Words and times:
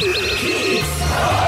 A 0.00 1.47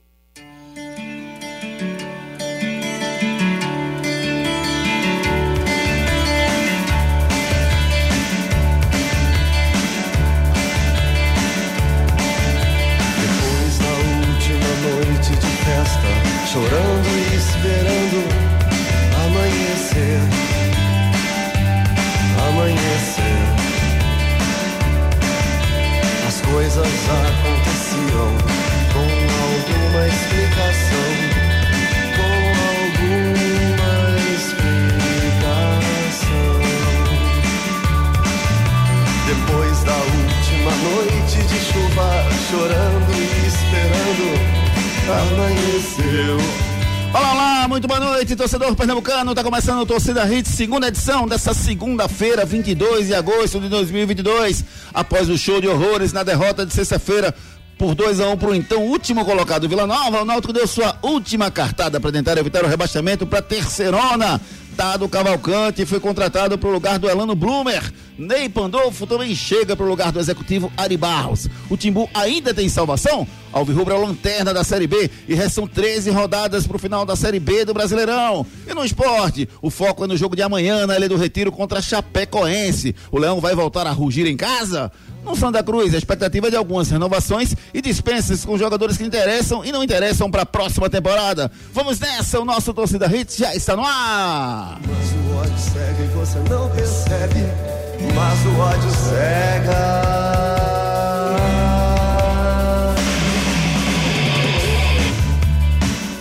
Chorando 16.51 17.07
e 17.07 17.35
esperando 17.37 18.27
amanhecer. 19.23 20.19
Amanhecer. 22.49 23.39
As 26.27 26.41
coisas 26.41 26.91
aconteciam 27.29 28.29
com 28.91 29.07
alguma 29.47 30.01
explicação. 30.07 31.11
Com 32.17 32.35
alguma 32.67 33.93
explicação. 34.35 35.31
Depois 39.25 39.75
da 39.85 39.95
última 39.95 40.73
noite 40.83 41.37
de 41.47 41.59
chuva, 41.63 42.09
chorando 42.49 43.11
e 43.15 43.47
esperando, 43.47 44.50
amanheceu. 45.09 46.37
Olá, 47.13 47.31
olá, 47.33 47.67
muito 47.67 47.87
boa 47.87 47.99
noite, 47.99 48.35
torcedor 48.35 48.75
pernambucano. 48.75 49.35
Tá 49.35 49.43
começando 49.43 49.81
o 49.81 49.85
Torcida 49.85 50.25
Hits, 50.31 50.51
segunda 50.51 50.87
edição 50.87 51.27
dessa 51.27 51.53
segunda-feira, 51.53 52.45
22 52.45 53.07
de 53.07 53.15
agosto 53.15 53.59
de 53.59 53.67
2022. 53.67 54.63
Após 54.93 55.29
o 55.29 55.37
show 55.37 55.59
de 55.59 55.67
horrores 55.67 56.13
na 56.13 56.23
derrota 56.23 56.65
de 56.65 56.73
sexta-feira 56.73 57.35
por 57.77 57.95
2 57.95 58.19
a 58.19 58.27
1 58.27 58.31
um 58.31 58.37
para 58.37 58.49
o 58.49 58.55
então 58.55 58.83
último 58.83 59.25
colocado 59.25 59.67
Vila 59.67 59.87
Nova, 59.87 60.21
o 60.21 60.25
Náutico 60.25 60.53
deu 60.53 60.67
sua 60.67 60.95
última 61.01 61.49
cartada 61.49 61.99
para 61.99 62.11
tentar 62.11 62.37
evitar 62.37 62.63
o 62.63 62.67
rebaixamento 62.67 63.25
para 63.25 63.41
terceirona. 63.41 64.39
Dado 64.75 65.09
Cavalcante 65.09 65.85
foi 65.85 65.99
contratado 65.99 66.57
para 66.57 66.69
o 66.69 66.71
lugar 66.71 66.97
do 66.97 67.09
Elano 67.09 67.35
Blumer. 67.35 67.91
Ney 68.21 68.47
Pandolfo 68.47 69.07
também 69.07 69.33
chega 69.33 69.75
para 69.75 69.83
o 69.83 69.89
lugar 69.89 70.11
do 70.11 70.19
executivo 70.19 70.71
Ari 70.77 70.95
Barros. 70.95 71.49
O 71.71 71.75
Timbu 71.75 72.07
ainda 72.13 72.53
tem 72.53 72.69
salvação? 72.69 73.27
Alvirrubra 73.51 73.95
é 73.95 73.97
lanterna 73.97 74.53
da 74.53 74.63
Série 74.63 74.85
B 74.85 75.09
e 75.27 75.33
restam 75.33 75.65
13 75.65 76.11
rodadas 76.11 76.67
para 76.67 76.75
o 76.75 76.79
final 76.79 77.03
da 77.03 77.15
Série 77.15 77.39
B 77.39 77.65
do 77.65 77.73
Brasileirão. 77.73 78.45
E 78.67 78.75
no 78.75 78.85
esporte, 78.85 79.49
o 79.59 79.71
foco 79.71 80.03
é 80.03 80.07
no 80.07 80.15
jogo 80.15 80.35
de 80.35 80.43
amanhã 80.43 80.85
na 80.85 80.95
Ilha 80.95 81.09
do 81.09 81.17
Retiro 81.17 81.51
contra 81.51 81.81
Chapecoense. 81.81 82.95
O 83.11 83.17
Leão 83.17 83.41
vai 83.41 83.55
voltar 83.55 83.87
a 83.87 83.91
rugir 83.91 84.27
em 84.27 84.37
casa? 84.37 84.91
No 85.25 85.35
Santa 85.35 85.63
Cruz, 85.63 85.91
a 85.95 85.97
expectativa 85.97 86.47
é 86.47 86.51
de 86.51 86.55
algumas 86.55 86.91
renovações 86.91 87.55
e 87.73 87.81
dispensas 87.81 88.45
com 88.45 88.55
jogadores 88.55 88.97
que 88.97 89.03
interessam 89.03 89.65
e 89.65 89.71
não 89.71 89.83
interessam 89.83 90.29
para 90.29 90.43
a 90.43 90.45
próxima 90.45 90.87
temporada. 90.91 91.51
Vamos 91.73 91.99
nessa, 91.99 92.39
o 92.39 92.45
nosso 92.45 92.71
Torcida 92.71 93.07
Hits 93.07 93.37
já 93.37 93.55
está 93.55 93.75
no 93.75 93.83
ar. 93.83 94.79
Mas 94.87 95.11
o 95.11 95.37
ódio 95.37 95.57
cega 95.57 96.03
e 96.03 96.07
você 96.15 96.37
não 96.47 96.69
percebe. 96.69 97.80
Mas 98.15 98.45
o 98.45 98.59
ódio 98.59 98.91
cega. 98.91 100.01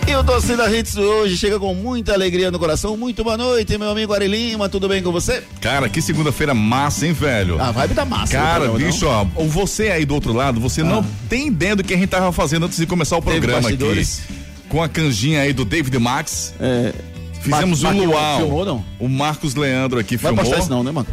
E 0.09 0.15
o 0.17 0.25
Torcida 0.25 0.69
Hits 0.77 0.97
hoje 0.97 1.37
chega 1.37 1.59
com 1.59 1.73
muita 1.75 2.13
alegria 2.13 2.51
no 2.51 2.59
coração. 2.59 2.97
Muito 2.97 3.23
boa 3.23 3.37
noite, 3.37 3.79
meu 3.79 3.91
amigo 3.91 4.13
Ari 4.13 4.27
Lima, 4.27 4.69
tudo 4.69 4.89
bem 4.89 5.03
com 5.03 5.13
você? 5.13 5.43
Cara, 5.61 5.89
que 5.89 6.03
segunda-feira 6.03 6.53
massa, 6.53 7.07
hein, 7.07 7.13
velho? 7.13 7.61
A 7.61 7.71
vibe 7.71 7.95
tá 7.95 8.05
massa. 8.05 8.33
Cara, 8.33 8.65
programa, 8.65 8.91
bicho, 8.93 9.07
ó, 9.07 9.25
ou 9.37 9.49
você 9.49 9.91
aí 9.91 10.05
do 10.05 10.15
outro 10.15 10.33
lado, 10.33 10.59
você 10.61 10.83
não 10.83 11.05
tem 11.29 11.47
ideia 11.49 11.77
do 11.77 11.85
que 11.85 11.95
a 11.95 11.97
gente 11.97 12.09
tava 12.09 12.33
fazendo 12.33 12.67
antes 12.67 12.79
de 12.79 12.87
começar 12.87 13.17
o 13.17 13.23
programa 13.23 13.69
aqui. 13.69 14.07
Com 14.69 14.83
a 14.83 14.89
canjinha 14.89 15.41
aí 15.43 15.53
do 15.53 15.65
David 15.65 15.97
Max. 15.99 16.55
É, 16.61 16.93
Fizemos 17.41 17.83
Mar- 17.83 17.95
um 17.95 18.05
luau. 18.05 18.39
filmou, 18.39 18.65
não? 18.67 18.85
O 18.99 19.09
Marcos 19.09 19.55
Leandro 19.55 19.99
aqui 19.99 20.17
Vai 20.17 20.31
filmou. 20.33 20.45
postar 20.45 20.61
isso 20.61 20.71
não, 20.71 20.85
né, 20.85 20.91
mano? 20.93 21.07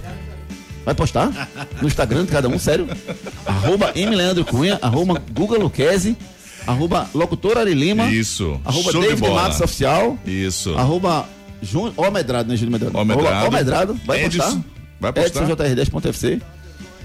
Vai 0.88 0.96
postar? 0.96 1.50
No 1.82 1.88
Instagram 1.90 2.24
de 2.24 2.32
cada 2.32 2.48
um, 2.48 2.58
sério? 2.58 2.88
arroba 3.46 3.92
M. 3.94 4.16
Leandro 4.16 4.46
Cunha, 4.46 4.80
arroba 4.82 5.22
Guga 5.34 5.58
Luquezzi, 5.58 6.16
arroba 6.66 7.10
Locutor 7.14 7.58
Ari 7.58 7.74
Lima, 7.74 8.06
Isso. 8.10 8.58
arroba 8.64 8.90
Show 8.94 9.02
David. 9.02 9.30
Matos 9.30 9.60
Oficial, 9.60 10.18
Isso. 10.26 10.74
arroba 10.78 11.28
Júnior, 11.62 11.94
ó 11.98 12.10
Medrado, 12.10 12.48
né, 12.50 12.56
Júnior 12.56 12.80
Medrado? 12.80 12.98
Ó 12.98 13.04
Medrado. 13.04 13.48
Ó 13.48 13.52
Medrado, 13.52 14.00
vai 14.06 14.24
Edson, 14.24 14.42
postar? 14.42 14.62
vai 15.02 15.12
postar. 15.12 15.44
EdsonJR10.fc. 15.50 16.42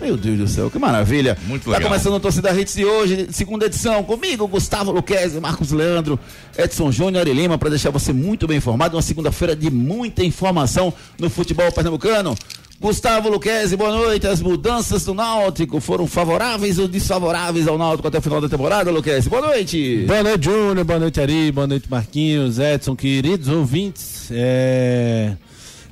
Meu 0.02 0.16
Deus 0.16 0.36
do 0.38 0.48
céu, 0.48 0.68
que 0.68 0.78
maravilha. 0.80 1.38
Muito 1.46 1.64
Tá 1.64 1.70
legal. 1.76 1.88
começando 1.88 2.16
a 2.16 2.20
Torcida 2.20 2.50
Hits 2.60 2.74
de 2.74 2.84
hoje, 2.84 3.28
segunda 3.30 3.66
edição, 3.66 4.02
comigo, 4.02 4.48
Gustavo 4.48 4.90
Luquezzi, 4.90 5.38
Marcos 5.38 5.70
Leandro, 5.70 6.18
Edson 6.58 6.90
Júnior 6.90 7.26
e 7.28 7.32
Lima, 7.32 7.56
para 7.56 7.70
deixar 7.70 7.90
você 7.90 8.12
muito 8.12 8.46
bem 8.48 8.56
informado. 8.56 8.96
Uma 8.96 9.02
segunda-feira 9.02 9.54
de 9.54 9.70
muita 9.70 10.24
informação 10.24 10.92
no 11.18 11.30
futebol 11.30 11.70
pernambucano. 11.70 12.34
Gustavo 12.80 13.28
Luquezzi, 13.28 13.76
boa 13.76 13.92
noite. 13.92 14.26
As 14.26 14.40
mudanças 14.40 15.04
do 15.04 15.14
Náutico 15.14 15.78
foram 15.78 16.04
favoráveis 16.08 16.80
ou 16.80 16.88
desfavoráveis 16.88 17.68
ao 17.68 17.78
Náutico 17.78 18.08
até 18.08 18.18
o 18.18 18.22
final 18.22 18.40
da 18.40 18.48
temporada, 18.48 18.90
Luquezzi? 18.90 19.28
Boa 19.30 19.42
noite. 19.46 20.04
Boa 20.04 20.24
noite, 20.24 20.44
Júnior. 20.46 20.84
Boa 20.84 20.98
noite, 20.98 21.20
Ari. 21.20 21.52
Boa 21.52 21.68
noite, 21.68 21.86
Marquinhos, 21.88 22.58
Edson, 22.58 22.96
queridos 22.96 23.46
ouvintes. 23.46 24.26
É, 24.32 25.36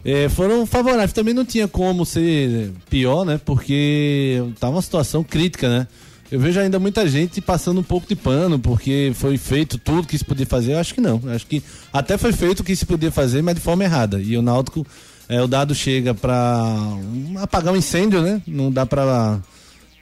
é, 0.04 0.28
foram 0.28 0.66
favoráveis. 0.66 1.12
Também 1.12 1.34
não 1.34 1.44
tinha 1.44 1.68
como 1.68 2.04
ser 2.04 2.72
pior, 2.88 3.24
né? 3.24 3.40
Porque 3.44 4.42
tá 4.58 4.68
uma 4.68 4.82
situação 4.82 5.22
crítica, 5.22 5.68
né? 5.68 5.88
Eu 6.30 6.38
vejo 6.38 6.60
ainda 6.60 6.78
muita 6.78 7.08
gente 7.08 7.40
passando 7.40 7.80
um 7.80 7.82
pouco 7.82 8.06
de 8.06 8.14
pano, 8.14 8.58
porque 8.58 9.10
foi 9.14 9.36
feito 9.36 9.78
tudo 9.78 10.06
que 10.06 10.16
se 10.16 10.24
podia 10.24 10.46
fazer. 10.46 10.74
Eu 10.74 10.78
acho 10.78 10.94
que 10.94 11.00
não. 11.00 11.20
Eu 11.24 11.32
acho 11.32 11.46
que 11.46 11.62
até 11.92 12.16
foi 12.16 12.32
feito 12.32 12.60
o 12.60 12.64
que 12.64 12.76
se 12.76 12.86
podia 12.86 13.10
fazer, 13.10 13.42
mas 13.42 13.56
de 13.56 13.60
forma 13.60 13.82
errada. 13.82 14.20
E 14.20 14.36
o 14.36 14.42
Náutico, 14.42 14.86
é, 15.28 15.42
o 15.42 15.48
dado 15.48 15.74
chega 15.74 16.14
um, 16.14 17.38
apagar 17.38 17.74
um 17.74 17.76
incêndio, 17.76 18.22
né? 18.22 18.40
Não 18.46 18.70
dá 18.70 18.86
pra 18.86 19.40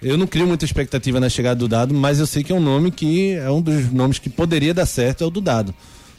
eu 0.01 0.17
não 0.17 0.27
crio 0.27 0.47
muita 0.47 0.65
expectativa 0.65 1.19
na 1.19 1.29
chegada 1.29 1.59
do 1.59 1.67
Dado, 1.67 1.93
mas 1.93 2.21
eu 2.21 2.27
sei 2.27 2.45
que 2.45 2.53
é 2.53 2.55
um 2.55 2.61
nome 2.61 2.91
que 2.91 3.33
é 3.33 3.51
um 3.51 3.61
dos 3.61 3.91
nomes 3.93 4.19
que 4.19 4.31
poderia 4.31 4.73
dar 4.73 4.87
certo, 4.87 5.25
é 5.25 5.27
o 5.27 5.31
do 5.31 5.41
Dado. 5.41 5.75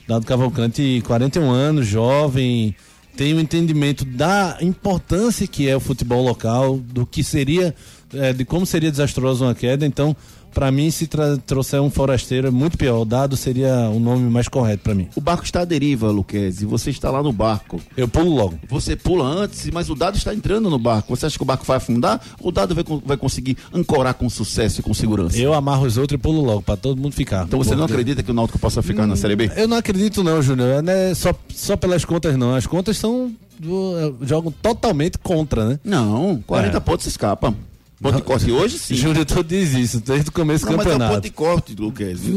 Dado 0.05 0.25
Cavalcante, 0.25 1.01
41 1.05 1.49
anos, 1.49 1.87
jovem, 1.87 2.75
tem 3.15 3.33
um 3.33 3.39
entendimento 3.39 4.05
da 4.05 4.57
importância 4.61 5.45
que 5.45 5.67
é 5.67 5.75
o 5.75 5.79
futebol 5.79 6.23
local, 6.23 6.77
do 6.77 7.05
que 7.05 7.23
seria, 7.23 7.75
é, 8.13 8.33
de 8.33 8.45
como 8.45 8.65
seria 8.65 8.89
desastrosa 8.89 9.45
uma 9.45 9.55
queda. 9.55 9.85
Então, 9.85 10.15
para 10.53 10.71
mim, 10.71 10.89
se 10.91 11.07
trouxer 11.45 11.81
um 11.81 11.89
forasteiro 11.89 12.47
é 12.47 12.51
muito 12.51 12.77
pior. 12.77 12.99
O 13.01 13.05
Dado 13.05 13.37
seria 13.37 13.89
o 13.89 13.99
nome 13.99 14.29
mais 14.29 14.47
correto 14.47 14.83
para 14.83 14.95
mim. 14.95 15.07
O 15.15 15.21
barco 15.21 15.43
está 15.43 15.61
à 15.61 15.65
deriva, 15.65 16.09
Luquezzi. 16.11 16.65
Você 16.65 16.89
está 16.89 17.09
lá 17.09 17.21
no 17.23 17.31
barco. 17.31 17.79
Eu 17.95 18.07
pulo 18.07 18.33
logo. 18.35 18.59
Você 18.69 18.95
pula 18.95 19.25
antes, 19.25 19.69
mas 19.71 19.89
o 19.89 19.95
dado 19.95 20.17
está 20.17 20.33
entrando 20.33 20.69
no 20.69 20.77
barco. 20.79 21.15
Você 21.15 21.25
acha 21.25 21.37
que 21.37 21.43
o 21.43 21.45
barco 21.45 21.65
vai 21.65 21.77
afundar? 21.77 22.19
Ou 22.41 22.49
o 22.49 22.51
dado 22.51 22.73
vai, 22.75 22.83
vai 23.05 23.17
conseguir 23.17 23.57
ancorar 23.73 24.13
com 24.13 24.29
sucesso 24.29 24.79
e 24.79 24.83
com 24.83 24.93
segurança? 24.93 25.37
Eu 25.37 25.53
amarro 25.53 25.85
os 25.85 25.97
outros 25.97 26.15
e 26.15 26.21
pulo 26.21 26.41
logo, 26.43 26.61
para 26.61 26.75
todo 26.77 26.99
mundo 27.01 27.13
ficar. 27.13 27.45
Então 27.45 27.59
você 27.59 27.71
não 27.71 27.79
Porque- 27.81 27.93
acredita 27.93 28.23
que 28.23 28.31
o 28.31 28.33
Náutico 28.33 28.59
possa 28.59 28.81
ficar 28.81 29.05
na 29.07 29.15
Série 29.15 29.35
B? 29.35 29.51
Eu 29.55 29.67
não 29.67 29.77
acredito 29.77 30.23
não, 30.23 30.41
Júnior. 30.41 30.83
É 30.87 31.13
só, 31.13 31.33
só 31.53 31.75
pelas 31.77 32.03
contas 32.05 32.35
não. 32.37 32.55
As 32.55 32.65
contas 32.67 32.97
são 32.97 33.31
do- 33.59 34.15
jogam 34.21 34.51
totalmente 34.61 35.17
contra, 35.17 35.65
né? 35.69 35.79
Não, 35.83 36.41
40 36.47 36.77
É. 36.77 36.79
pontos 36.79 37.05
escapa. 37.05 37.53
Ponto 38.01 38.15
de 38.15 38.21
corte 38.21 38.49
hoje 38.51 38.79
sim. 38.79 38.95
Júnior 38.97 39.25
todo 39.25 39.45
diz 39.45 39.73
isso 39.73 39.99
desde 39.99 40.29
o 40.29 40.31
começo 40.31 40.65
do 40.65 40.71
Não, 40.71 40.77
mas 40.77 40.87
é 40.87 40.89
campeonato. 40.91 41.21
de 41.21 41.29
corte. 41.31 41.75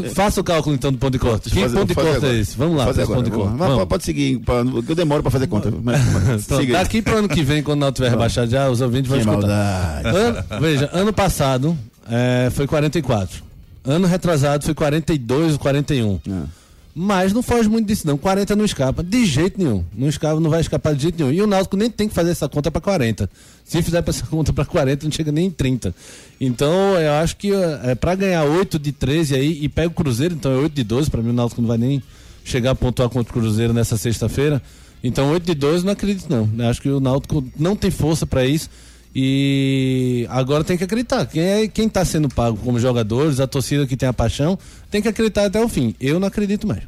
É. 0.04 0.08
Faça 0.10 0.40
o 0.40 0.44
cálculo 0.44 0.74
então 0.74 0.90
do 0.90 0.98
ponto 0.98 1.12
de 1.12 1.18
corte. 1.20 1.50
Que 1.50 1.60
fazer- 1.60 1.76
ponto 1.78 1.88
de 1.88 1.94
corte 1.94 2.26
é 2.26 2.34
esse? 2.40 2.56
Vamos 2.56 2.76
lá, 2.76 2.86
fazer 2.86 3.02
agora. 3.02 3.20
ponto 3.20 3.30
de 3.30 3.36
corte. 3.36 3.56
Vamos. 3.56 3.84
Pode 3.84 4.04
seguir, 4.04 4.38
pra- 4.40 4.64
que 4.64 4.90
eu 4.90 4.96
demoro 4.96 5.22
pra 5.22 5.30
fazer 5.30 5.46
conta. 5.46 5.72
Mas- 5.82 6.00
mas 6.12 6.46
daqui 6.72 7.00
pro 7.00 7.16
ano 7.18 7.28
que 7.28 7.42
vem, 7.44 7.62
quando 7.62 7.80
não 7.80 7.92
tiver 7.92 8.10
rebaixado 8.10 8.50
já, 8.50 8.68
os 8.68 8.80
ouvintes 8.80 9.08
vão 9.08 9.18
Que 9.20 9.24
escutar. 9.28 10.02
maldade. 10.02 10.16
Ano- 10.16 10.60
veja, 10.60 10.90
ano 10.92 11.12
passado 11.12 11.78
é, 12.10 12.50
foi 12.50 12.66
44. 12.66 13.42
Ano 13.84 14.06
retrasado 14.06 14.64
foi 14.64 14.74
42 14.74 15.52
ou 15.54 15.58
41. 15.60 16.20
É. 16.28 16.61
Mas 16.94 17.32
não 17.32 17.42
foge 17.42 17.68
muito 17.68 17.86
disso, 17.86 18.06
não. 18.06 18.18
40 18.18 18.54
não 18.54 18.64
escapa, 18.64 19.02
de 19.02 19.24
jeito 19.24 19.58
nenhum. 19.58 19.82
Não 19.96 20.08
escapa, 20.08 20.38
não 20.38 20.50
vai 20.50 20.60
escapar 20.60 20.94
de 20.94 21.02
jeito 21.02 21.18
nenhum. 21.18 21.32
E 21.32 21.40
o 21.40 21.46
Náutico 21.46 21.76
nem 21.76 21.90
tem 21.90 22.06
que 22.06 22.14
fazer 22.14 22.30
essa 22.30 22.48
conta 22.48 22.70
para 22.70 22.82
40. 22.82 23.30
Se 23.64 23.82
fizer 23.82 24.04
essa 24.06 24.26
conta 24.28 24.52
para 24.52 24.64
40, 24.64 25.06
não 25.06 25.12
chega 25.12 25.32
nem 25.32 25.46
em 25.46 25.50
30. 25.50 25.94
Então, 26.38 26.98
eu 27.00 27.12
acho 27.14 27.36
que 27.36 27.50
é, 27.52 27.94
para 27.94 28.14
ganhar 28.14 28.44
8 28.44 28.78
de 28.78 28.92
13 28.92 29.34
aí 29.34 29.58
e 29.62 29.68
pega 29.70 29.88
o 29.88 29.94
Cruzeiro, 29.94 30.34
então 30.34 30.52
é 30.52 30.56
8 30.56 30.74
de 30.74 30.84
12. 30.84 31.10
Para 31.10 31.22
mim, 31.22 31.30
o 31.30 31.34
Náutico 31.34 31.62
não 31.62 31.68
vai 31.68 31.78
nem 31.78 32.02
chegar 32.44 32.72
a 32.72 32.74
pontuar 32.74 33.08
contra 33.08 33.30
o 33.30 33.40
Cruzeiro 33.40 33.72
nessa 33.72 33.96
sexta-feira. 33.96 34.60
Então, 35.02 35.30
8 35.32 35.46
de 35.46 35.54
12, 35.54 35.86
não 35.86 35.92
acredito, 35.92 36.28
não. 36.28 36.48
Eu 36.58 36.68
acho 36.68 36.82
que 36.82 36.90
o 36.90 37.00
Náutico 37.00 37.42
não 37.58 37.74
tem 37.74 37.90
força 37.90 38.26
para 38.26 38.44
isso. 38.44 38.68
E 39.14 40.26
agora 40.30 40.64
tem 40.64 40.76
que 40.76 40.84
acreditar. 40.84 41.26
Quem 41.26 41.42
é 41.42 41.68
quem 41.68 41.86
está 41.86 42.04
sendo 42.04 42.28
pago 42.28 42.56
como 42.56 42.78
jogadores, 42.78 43.40
a 43.40 43.46
torcida 43.46 43.86
que 43.86 43.96
tem 43.96 44.08
a 44.08 44.12
paixão, 44.12 44.58
tem 44.90 45.02
que 45.02 45.08
acreditar 45.08 45.44
até 45.44 45.62
o 45.62 45.68
fim. 45.68 45.94
Eu 46.00 46.18
não 46.18 46.28
acredito 46.28 46.66
mais. 46.66 46.82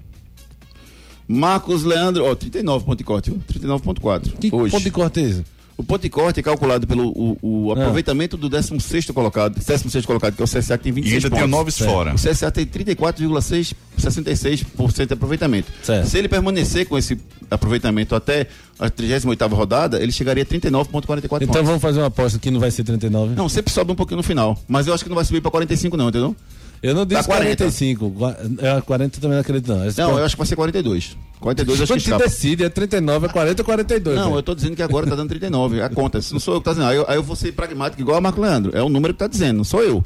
Marcos 1.29 1.85
Leandro, 1.85 2.25
ó, 2.25 2.35
39 2.35 2.85
ponto 2.85 2.99
de 2.99 3.05
corte, 3.05 3.31
39.4. 3.31 4.39
Que 4.39 4.55
hoje. 4.55 4.71
ponto 4.71 4.85
de 4.85 4.91
corte 4.91 5.21
é 5.21 5.23
esse? 5.23 5.45
O 5.77 5.83
ponto 5.83 6.03
de 6.03 6.09
corte 6.09 6.39
é 6.39 6.43
calculado 6.43 6.87
pelo 6.87 7.09
o, 7.09 7.37
o 7.43 7.71
Ah. 7.73 7.75
aproveitamento 7.75 8.37
do 8.37 8.49
16 8.49 9.07
colocado, 9.11 9.55
16 9.59 10.07
colocado, 10.07 10.35
que 10.37 10.41
é 10.43 10.45
o 10.45 10.49
CSA 10.49 10.79
que 10.79 10.85
tem 10.85 10.91
E 10.91 10.95
26 10.95 11.25
ainda 11.25 11.31
pontos. 11.31 11.39
tem 11.43 11.45
o 11.45 11.51
Noves 11.59 11.75
Certo. 11.75 11.91
fora. 11.91 12.13
O 12.15 12.17
CSA 12.17 12.51
tem 12.53 12.65
34,6, 12.65 13.75
66% 13.99 15.07
de 15.09 15.15
aproveitamento. 15.15 15.73
Certo. 15.83 16.07
Se 16.09 16.17
ele 16.19 16.29
permanecer 16.29 16.87
com 16.87 16.97
esse 16.97 17.19
aproveitamento 17.51 18.15
até 18.15 18.47
a 18.79 18.89
38ª 18.89 19.53
rodada, 19.55 20.01
ele 20.03 20.13
chegaria 20.13 20.43
a 20.43 20.47
39,44 20.47 21.43
Então 21.45 21.55
pontos. 21.55 21.67
vamos 21.67 21.83
fazer 21.83 21.99
uma 22.01 22.07
aposta 22.07 22.39
que 22.39 22.51
não 22.51 22.61
vai 22.61 22.71
ser 22.71 22.85
39. 22.85 23.35
Não, 23.35 23.49
sempre 23.49 23.73
sobe 23.73 23.91
um 23.93 23.97
pouquinho 23.97 24.19
no 24.19 24.23
final, 24.23 24.57
mas 24.69 24.87
eu 24.87 24.95
acho 24.95 25.03
que 25.03 25.09
não 25.11 25.17
vai 25.17 25.25
subir 25.25 25.41
para 25.41 25.51
45 25.51 25.97
não, 25.97 26.09
entendeu? 26.09 26.37
Eu 26.87 26.95
não 26.95 27.07
disse 27.07 27.23
Tá 27.23 27.27
40. 27.29 27.57
45. 27.65 28.11
Gua- 28.11 28.37
É, 28.59 28.81
40 28.83 29.19
também 29.21 29.37
não 29.37 29.41
acredito, 29.41 29.69
não. 29.75 29.87
Esse 29.87 29.99
Não, 29.99 30.09
ponto- 30.11 30.19
eu 30.19 30.25
acho 30.27 30.35
que 30.35 30.39
vai 30.39 30.47
ser 30.47 30.57
42. 30.57 31.17
42 31.41 31.81
acho 31.81 31.93
que 31.95 31.99
escapa. 31.99 32.25
decide, 32.25 32.63
é 32.65 32.69
39, 32.69 33.27
é 33.27 33.29
40 33.31 33.63
ou 33.63 33.65
42. 33.67 34.17
Não, 34.19 34.25
velho. 34.27 34.39
eu 34.39 34.43
tô 34.43 34.55
dizendo 34.55 34.77
que 34.77 34.83
agora 34.83 35.07
tá 35.07 35.15
dando 35.15 35.29
39. 35.31 35.81
A 35.81 35.89
conta. 35.89 36.21
Se 36.21 36.33
não 36.33 36.41
sou 36.41 36.55
eu 36.55 36.61
que 36.61 36.65
tá 36.67 36.73
dizendo. 36.73 36.89
Aí 36.89 36.97
eu, 36.97 37.05
aí 37.09 37.17
eu 37.17 37.23
vou 37.23 37.35
ser 37.37 37.53
pragmático 37.53 38.01
igual 38.03 38.19
a 38.19 38.21
Marco 38.21 38.41
Leandro. 38.41 38.77
É 38.77 38.83
o 38.83 38.89
número 38.91 39.15
que 39.15 39.19
tá 39.19 39.27
dizendo, 39.27 39.57
não 39.59 39.65
sou 39.65 39.83
eu. 39.83 40.05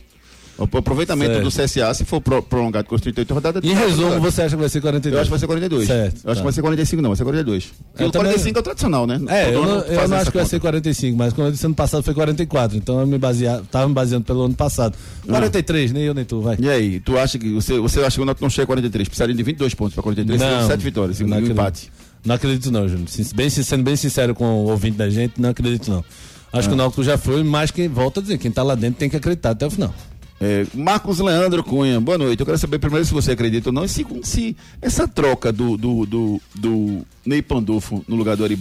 O 0.59 0.65
aproveitamento 0.77 1.35
Certo. 1.35 1.45
do 1.45 1.51
CSA, 1.51 1.95
se 1.95 2.05
for 2.05 2.21
pro- 2.21 2.43
prolongado 2.43 2.89
com 2.89 2.95
os 2.97 3.01
38 3.01 3.33
rodadas. 3.33 3.63
Em 3.65 3.73
tá 3.73 3.79
resumo, 3.79 3.97
prolongado. 4.09 4.23
você 4.33 4.43
acha 4.43 4.57
que 4.57 4.61
vai 4.61 4.69
ser 4.69 4.81
42? 4.81 5.15
Eu 5.15 5.21
acho 5.21 5.29
que 5.29 5.31
vai 5.31 5.39
ser 5.39 5.47
42. 5.47 5.87
Certo, 5.87 6.03
eu 6.03 6.09
acho 6.11 6.23
tá. 6.25 6.35
que 6.35 6.43
vai 6.43 6.53
ser 6.53 6.61
45, 6.63 7.03
não, 7.03 7.11
vai 7.11 7.17
ser 7.17 7.23
42. 7.25 7.65
Porque 7.93 8.03
Eu 8.03 8.09
o 8.09 8.11
também- 8.11 8.27
45 8.33 8.59
é 8.59 8.61
o 8.61 8.63
tradicional, 8.65 9.07
né? 9.07 9.21
É, 9.29 9.55
eu 9.55 9.63
não, 9.63 9.79
eu 9.79 10.09
não 10.09 10.17
acho 10.17 10.31
que 10.31 10.37
vai 10.37 10.43
conta. 10.43 10.45
ser 10.47 10.59
45, 10.61 11.17
mas 11.17 11.33
quando 11.33 11.47
eu 11.47 11.53
disse 11.53 11.65
ano 11.65 11.75
passado 11.77 12.03
foi 12.03 12.13
44, 12.13 12.77
então 12.77 12.99
eu 13.01 13.07
me 13.07 13.19
baseava, 13.19 13.63
tava 13.71 13.87
me 13.89 13.95
baseando 13.95 14.25
pelo 14.25 14.43
ano 14.47 14.55
passado. 14.55 14.97
43, 15.27 15.93
nem 15.93 16.03
eu 16.03 16.13
nem 16.15 16.25
tu, 16.25 16.41
vai. 16.41 16.57
E 16.59 16.69
aí, 16.69 16.99
tu 17.01 17.17
acha 17.17 17.39
que 17.39 17.53
você, 17.53 17.79
você 17.79 18.01
acha 18.01 18.17
que 18.17 18.21
o 18.23 18.25
Náutico 18.25 18.45
não 18.45 18.51
chega 18.51 18.65
a 18.65 18.67
43? 18.67 19.09
Precisaria 19.09 19.35
de 19.35 19.43
22 19.45 19.75
pontos 19.75 19.95
para 19.95 20.03
43, 20.03 20.41
Não, 20.41 20.67
7 20.67 20.83
vitórias, 20.83 21.21
e 21.21 21.25
um 21.25 21.29
não 21.29 21.37
acredito. 21.37 21.53
empate. 21.53 21.93
Não 22.25 22.35
acredito 22.35 22.71
não, 22.73 22.89
Júnior. 22.89 23.07
Bem, 23.35 23.49
sendo 23.49 23.85
bem 23.85 23.95
sincero 23.95 24.35
com 24.35 24.45
o 24.45 24.69
ouvinte 24.71 24.97
da 24.97 25.09
gente, 25.09 25.41
não 25.41 25.51
acredito 25.51 25.89
não. 25.89 26.05
Acho 26.53 26.67
Ah. 26.67 26.69
que 26.71 26.75
o 26.75 26.77
Náutico 26.77 27.05
já 27.05 27.17
foi, 27.17 27.45
mas 27.45 27.71
quem 27.71 27.89
volta 27.89 28.19
a 28.21 28.23
dizer, 28.23 28.39
quem 28.39 28.51
tá 28.51 28.63
lá 28.63 28.75
dentro 28.75 28.99
tem 28.99 29.09
que 29.09 29.17
acreditar 29.17 29.51
até 29.51 29.67
o 29.67 29.71
final. 29.71 29.95
É, 30.41 30.65
Marcos 30.73 31.19
Leandro 31.19 31.65
Cunha, 31.65 32.01
boa 32.01 32.17
noite. 32.17 32.41
Eu 32.41 32.47
quero 32.47 32.59
saber 32.59 32.79
primeiro 32.79 33.05
se 33.05 33.13
você 33.13 33.33
acredita 33.33 33.71
ou 33.71 33.73
não, 33.73 33.85
e 33.85 33.89
se, 33.89 34.07
se 34.23 34.57
essa 34.81 35.09
troca 35.09 35.53
do, 35.53 35.77
do, 35.77 36.07
do, 36.07 36.41
do 36.55 37.07
Ney 37.27 37.43
Pandolfo 37.43 38.05
no 38.07 38.15
lugar 38.15 38.37
do 38.37 38.45
Ari 38.45 38.59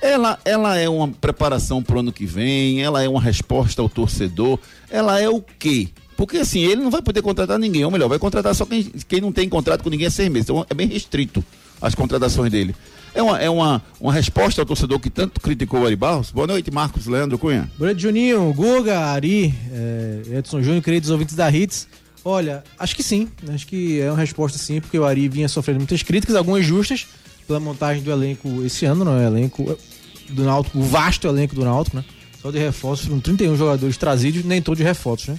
ela, 0.00 0.38
ela 0.44 0.76
é 0.76 0.88
uma 0.88 1.08
preparação 1.08 1.82
para 1.82 1.96
o 1.96 2.00
ano 2.00 2.12
que 2.12 2.26
vem, 2.26 2.82
ela 2.82 3.02
é 3.02 3.08
uma 3.08 3.20
resposta 3.20 3.80
ao 3.80 3.88
torcedor, 3.88 4.58
ela 4.90 5.18
é 5.18 5.28
o 5.28 5.40
quê? 5.40 5.88
Porque 6.16 6.38
assim, 6.38 6.60
ele 6.60 6.82
não 6.82 6.90
vai 6.90 7.00
poder 7.02 7.22
contratar 7.22 7.58
ninguém, 7.58 7.84
ou 7.84 7.90
melhor, 7.90 8.08
vai 8.08 8.18
contratar 8.18 8.54
só 8.54 8.66
quem, 8.66 8.84
quem 9.08 9.20
não 9.20 9.32
tem 9.32 9.48
contrato 9.48 9.82
com 9.82 9.90
ninguém 9.90 10.06
há 10.06 10.10
seis 10.10 10.30
meses. 10.30 10.48
Então 10.48 10.64
é 10.68 10.74
bem 10.74 10.86
restrito 10.86 11.44
as 11.80 11.94
contratações 11.94 12.50
dele. 12.50 12.74
É 13.14 13.22
uma, 13.22 13.38
é 13.38 13.48
uma, 13.48 13.80
uma 14.00 14.12
resposta 14.12 14.60
ao 14.60 14.66
torcedor 14.66 14.98
que 14.98 15.08
tanto 15.08 15.40
criticou 15.40 15.80
o 15.80 15.86
Ari 15.86 15.94
Barros? 15.94 16.32
Boa 16.32 16.48
noite, 16.48 16.68
Marcos 16.72 17.06
Leandro 17.06 17.38
Cunha. 17.38 17.70
Boa 17.78 17.90
noite, 17.90 18.02
Juninho, 18.02 18.52
Guga, 18.52 18.98
Ari, 18.98 19.54
eh, 19.72 20.38
Edson 20.38 20.60
Júnior, 20.60 20.82
queridos 20.82 21.10
ouvintes 21.10 21.36
da 21.36 21.48
Hits. 21.48 21.86
Olha, 22.24 22.64
acho 22.76 22.96
que 22.96 23.04
sim, 23.04 23.28
acho 23.52 23.68
que 23.68 24.00
é 24.00 24.10
uma 24.10 24.18
resposta 24.18 24.58
sim, 24.58 24.80
porque 24.80 24.98
o 24.98 25.04
Ari 25.04 25.28
vinha 25.28 25.48
sofrendo 25.48 25.78
muitas 25.78 26.02
críticas, 26.02 26.34
algumas 26.34 26.66
justas, 26.66 27.06
pela 27.46 27.60
montagem 27.60 28.02
do 28.02 28.10
elenco 28.10 28.48
esse 28.64 28.84
ano, 28.84 29.04
não 29.04 29.16
é? 29.16 29.26
Elenco 29.26 29.78
do 30.30 30.42
Náutico, 30.42 30.78
o 30.78 30.82
vasto 30.82 31.28
elenco 31.28 31.54
do 31.54 31.64
Náutico, 31.64 31.98
né? 31.98 32.04
Só 32.42 32.50
de 32.50 32.58
reforços, 32.58 33.06
foram 33.06 33.20
31 33.20 33.56
jogadores 33.56 33.96
trazidos, 33.96 34.44
nem 34.44 34.60
todos 34.60 34.82
reforços, 34.82 35.28
né? 35.28 35.38